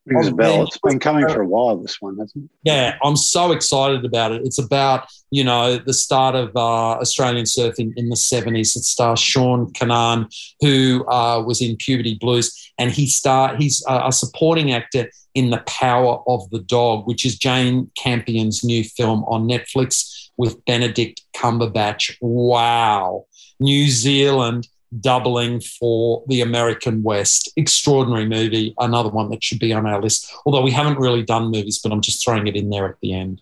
Rings 0.08 0.28
a 0.28 0.32
bell. 0.32 0.64
It's 0.64 0.80
been 0.80 1.00
coming 1.00 1.28
for 1.28 1.42
a 1.42 1.46
while, 1.46 1.76
this 1.78 2.02
one, 2.02 2.18
hasn't 2.18 2.46
it? 2.46 2.50
Yeah, 2.64 2.98
I'm 3.04 3.18
so 3.18 3.52
excited 3.52 4.06
about 4.06 4.32
it. 4.32 4.42
It's 4.46 4.58
about, 4.58 5.08
you 5.32 5.44
know, 5.44 5.78
the 5.78 5.94
start 5.94 6.34
of 6.34 6.56
uh, 6.56 7.00
Australian 7.00 7.46
surfing 7.46 7.92
in 7.98 8.08
the 8.08 8.16
70s. 8.16 8.76
It 8.78 8.84
stars 8.84 9.20
Sean 9.20 9.72
Keenan, 9.74 10.28
who 10.62 11.06
uh, 11.10 11.44
was 11.46 11.62
in 11.62 11.76
Puberty 11.76 12.16
Blues, 12.16 12.72
and 12.78 12.90
he 12.90 13.08
star 13.08 13.56
he's 13.58 13.84
a 13.88 14.12
supporting 14.12 14.72
actor 14.72 15.10
in 15.36 15.50
The 15.50 15.64
Power 15.68 16.24
of 16.28 16.50
the 16.52 16.60
Dog, 16.60 17.06
which 17.06 17.26
is 17.26 17.38
Jane 17.38 17.92
Campion's 17.96 18.64
new 18.64 18.84
film 18.84 19.24
on 19.26 19.48
Netflix 19.48 20.30
with 20.38 20.64
Benedict 20.66 21.22
Cumberbatch. 21.36 22.16
Wow. 22.22 23.26
New 23.60 23.90
Zealand 23.90 24.68
doubling 25.00 25.62
for 25.62 26.24
the 26.28 26.42
American 26.42 27.04
West. 27.04 27.52
Extraordinary 27.56 28.26
movie, 28.26 28.74
another 28.80 29.10
one 29.10 29.30
that 29.30 29.44
should 29.44 29.60
be 29.60 29.74
on 29.74 29.86
our 29.86 30.02
list. 30.02 30.32
Although 30.46 30.62
we 30.62 30.72
haven't 30.72 31.00
really 31.00 31.24
done 31.24 31.52
movies, 31.52 31.80
but 31.80 31.92
I'm 31.92 32.02
just 32.02 32.24
throwing 32.24 32.48
it 32.48 32.56
in 32.56 32.70
there 32.70 32.88
at 32.88 33.00
the 33.02 33.14
end. 33.14 33.42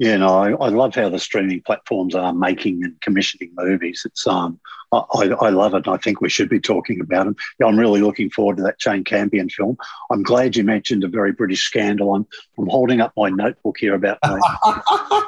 Yeah, 0.00 0.16
no, 0.16 0.28
I, 0.28 0.52
I 0.52 0.68
love 0.70 0.94
how 0.94 1.10
the 1.10 1.18
streaming 1.18 1.60
platforms 1.60 2.14
are 2.14 2.32
making 2.32 2.82
and 2.82 2.98
commissioning 3.02 3.52
movies. 3.54 4.00
It's 4.06 4.26
um, 4.26 4.58
I, 4.92 5.28
I 5.40 5.50
love 5.50 5.74
it. 5.74 5.86
and 5.86 5.94
I 5.94 5.98
think 5.98 6.22
we 6.22 6.30
should 6.30 6.48
be 6.48 6.58
talking 6.58 7.02
about 7.02 7.26
them. 7.26 7.36
Yeah, 7.58 7.66
I'm 7.66 7.78
really 7.78 8.00
looking 8.00 8.30
forward 8.30 8.56
to 8.56 8.62
that 8.62 8.78
Jane 8.78 9.04
Campion 9.04 9.50
film. 9.50 9.76
I'm 10.10 10.22
glad 10.22 10.56
you 10.56 10.64
mentioned 10.64 11.04
a 11.04 11.08
very 11.08 11.32
British 11.32 11.64
scandal. 11.64 12.14
I'm, 12.14 12.26
I'm 12.56 12.68
holding 12.68 13.02
up 13.02 13.12
my 13.14 13.28
notebook 13.28 13.76
here 13.78 13.92
about 13.92 14.16
my, 14.24 14.40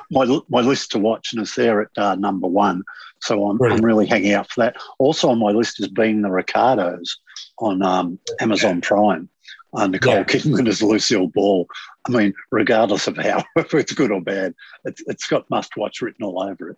my, 0.11 0.41
my 0.49 0.61
list 0.63 0.91
to 0.93 0.99
watch, 0.99 1.35
and 1.35 1.43
it's 1.43 1.55
there 1.55 1.83
at 1.83 1.91
uh, 1.99 2.15
number 2.15 2.49
one. 2.49 2.83
So 3.21 3.51
I'm, 3.51 3.61
I'm 3.63 3.85
really 3.85 4.07
hanging 4.07 4.33
out 4.33 4.51
for 4.51 4.63
that. 4.63 4.77
Also 4.99 5.29
on 5.29 5.39
my 5.39 5.51
list 5.51 5.81
is 5.81 5.89
being 5.89 6.23
the 6.23 6.31
Ricardos 6.31 7.19
on 7.59 7.83
um, 7.83 8.19
Amazon 8.41 8.81
Prime. 8.81 9.29
Uh, 9.75 9.87
Nicole 9.87 10.15
yeah. 10.15 10.25
Kidman 10.25 10.69
as 10.69 10.83
Lucille 10.83 11.29
Ball. 11.29 11.67
I 12.07 12.11
mean, 12.11 12.35
regardless 12.51 13.07
of 13.07 13.17
how 13.17 13.43
if 13.57 13.73
it's 13.75 13.93
good 13.93 14.11
or 14.11 14.21
bad, 14.21 14.55
it's, 14.85 15.03
it's 15.07 15.27
got 15.27 15.49
must 15.51 15.77
watch 15.77 16.03
written 16.03 16.25
all 16.25 16.43
over 16.43 16.71
it. 16.71 16.77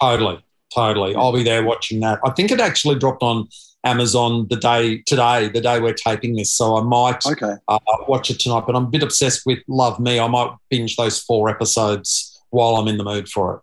Totally, 0.00 0.44
totally. 0.74 1.14
I'll 1.14 1.32
be 1.32 1.42
there 1.42 1.62
watching 1.62 2.00
that. 2.00 2.20
I 2.24 2.30
think 2.30 2.50
it 2.50 2.60
actually 2.60 2.98
dropped 2.98 3.22
on 3.22 3.48
Amazon 3.84 4.46
the 4.48 4.56
day 4.56 5.02
today, 5.06 5.48
the 5.48 5.60
day 5.60 5.80
we're 5.80 5.94
taping 5.94 6.36
this. 6.36 6.52
So 6.52 6.76
I 6.76 6.82
might 6.82 7.24
okay. 7.26 7.54
uh, 7.68 7.78
watch 8.08 8.30
it 8.30 8.40
tonight. 8.40 8.64
But 8.66 8.76
I'm 8.76 8.86
a 8.86 8.90
bit 8.90 9.02
obsessed 9.02 9.42
with 9.46 9.60
Love 9.68 10.00
Me. 10.00 10.18
I 10.18 10.26
might 10.26 10.54
binge 10.70 10.96
those 10.96 11.20
four 11.20 11.48
episodes 11.48 12.42
while 12.50 12.76
I'm 12.76 12.88
in 12.88 12.98
the 12.98 13.04
mood 13.04 13.28
for 13.28 13.56
it. 13.56 13.60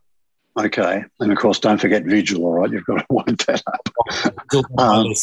Okay, 0.59 1.03
and 1.19 1.31
of 1.31 1.37
course, 1.37 1.59
don't 1.59 1.79
forget 1.79 2.03
Vigil. 2.03 2.43
All 2.43 2.53
right, 2.53 2.69
you've 2.69 2.85
got 2.85 2.97
to 2.99 3.05
wind 3.09 3.43
that 3.47 3.63
up. 3.67 4.65
um, 4.77 5.13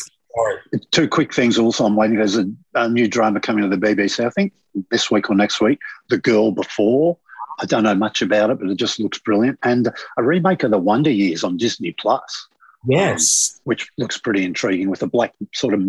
two 0.98 1.08
quick 1.08 1.32
things. 1.32 1.58
Also, 1.58 1.84
I'm 1.84 1.94
waiting. 1.94 2.16
There's 2.16 2.36
a, 2.36 2.50
a, 2.74 2.88
new 2.88 3.06
drama 3.06 3.40
coming 3.40 3.68
to 3.68 3.74
the 3.74 3.86
BBC. 3.86 4.24
I 4.24 4.30
think 4.30 4.52
this 4.90 5.10
week 5.10 5.30
or 5.30 5.36
next 5.36 5.60
week. 5.60 5.78
The 6.08 6.18
Girl 6.18 6.50
Before. 6.50 7.16
I 7.60 7.66
don't 7.66 7.84
know 7.84 7.94
much 7.94 8.20
about 8.20 8.50
it, 8.50 8.58
but 8.58 8.68
it 8.68 8.76
just 8.76 8.98
looks 8.98 9.18
brilliant. 9.18 9.58
And 9.62 9.88
a 10.16 10.22
remake 10.22 10.62
of 10.62 10.70
The 10.70 10.78
Wonder 10.78 11.10
Years 11.10 11.44
on 11.44 11.56
Disney 11.56 11.92
Plus. 11.92 12.48
Yes, 12.86 13.54
um, 13.54 13.60
which 13.64 13.90
looks 13.98 14.18
pretty 14.18 14.44
intriguing 14.44 14.90
with 14.90 15.02
a 15.02 15.08
black 15.08 15.34
sort 15.54 15.74
of 15.74 15.82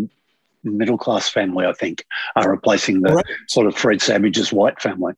middle 0.64 0.98
class 0.98 1.30
family. 1.30 1.66
I 1.66 1.74
think 1.74 2.06
are 2.36 2.50
replacing 2.50 3.02
the 3.02 3.14
right. 3.14 3.26
sort 3.48 3.68
of 3.68 3.76
Fred 3.76 4.02
Savage's 4.02 4.52
white 4.52 4.82
family. 4.82 5.14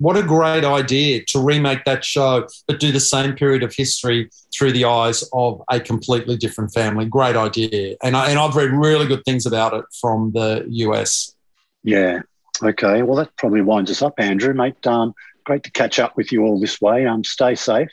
What 0.00 0.16
a 0.16 0.22
great 0.22 0.64
idea 0.64 1.22
to 1.26 1.38
remake 1.38 1.84
that 1.84 2.06
show, 2.06 2.48
but 2.66 2.80
do 2.80 2.90
the 2.90 2.98
same 2.98 3.34
period 3.34 3.62
of 3.62 3.74
history 3.74 4.30
through 4.50 4.72
the 4.72 4.86
eyes 4.86 5.22
of 5.34 5.62
a 5.70 5.78
completely 5.78 6.38
different 6.38 6.72
family. 6.72 7.04
Great 7.04 7.36
idea. 7.36 7.96
And, 8.02 8.16
I, 8.16 8.30
and 8.30 8.38
I've 8.38 8.56
read 8.56 8.70
really 8.70 9.06
good 9.06 9.22
things 9.26 9.44
about 9.44 9.74
it 9.74 9.84
from 10.00 10.32
the 10.32 10.64
US. 10.68 11.34
Yeah. 11.84 12.22
Okay. 12.62 13.02
Well, 13.02 13.16
that 13.16 13.36
probably 13.36 13.60
winds 13.60 13.90
us 13.90 14.00
up, 14.00 14.14
Andrew, 14.16 14.54
mate. 14.54 14.86
Um, 14.86 15.14
great 15.44 15.64
to 15.64 15.70
catch 15.70 15.98
up 15.98 16.16
with 16.16 16.32
you 16.32 16.44
all 16.44 16.58
this 16.58 16.80
way. 16.80 17.04
Um, 17.04 17.22
stay 17.22 17.54
safe. 17.54 17.90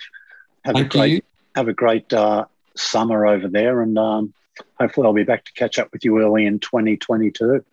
Have 0.63 0.75
Thank 0.75 0.95
a 0.95 0.97
great, 0.97 1.11
you. 1.11 1.21
Have 1.55 1.67
a 1.67 1.73
great 1.73 2.13
uh, 2.13 2.45
summer 2.77 3.27
over 3.27 3.49
there. 3.49 3.81
And 3.81 3.97
um, 3.97 4.33
hopefully 4.79 5.07
I'll 5.07 5.13
be 5.13 5.23
back 5.23 5.43
to 5.43 5.51
catch 5.51 5.77
up 5.77 5.89
with 5.91 6.05
you 6.05 6.17
early 6.21 6.45
in 6.45 6.59
2022. 6.59 7.65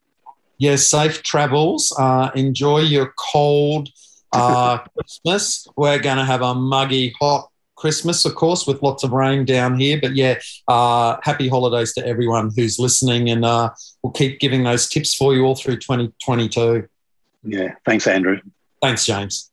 Yeah, 0.59 0.75
safe 0.75 1.23
travels. 1.23 1.95
Uh, 1.97 2.33
enjoy 2.35 2.81
your 2.81 3.15
cold 3.17 3.91
uh, 4.35 4.79
Christmas. 4.79 5.67
We're 5.77 5.99
going 5.99 6.19
to 6.19 6.25
have 6.25 6.43
a 6.43 6.55
muggy, 6.55 7.15
hot 7.21 7.51
Christmas, 7.77 8.25
of 8.25 8.35
course, 8.35 8.67
with 8.67 8.83
lots 8.83 9.05
of 9.05 9.13
rain 9.13 9.45
down 9.45 9.79
here. 9.79 9.99
But 10.01 10.15
yeah, 10.15 10.39
uh, 10.69 11.17
happy 11.23 11.49
holidays 11.49 11.93
to 11.95 12.07
everyone 12.07 12.51
who's 12.55 12.79
listening, 12.79 13.31
and 13.31 13.45
uh, 13.45 13.71
we'll 14.03 14.13
keep 14.13 14.41
giving 14.41 14.65
those 14.65 14.89
tips 14.89 15.15
for 15.15 15.35
you 15.35 15.45
all 15.45 15.55
through 15.55 15.77
2022. 15.77 16.89
Yeah, 17.45 17.75
thanks, 17.85 18.07
Andrew. 18.07 18.41
Thanks, 18.81 19.05
James. 19.07 19.51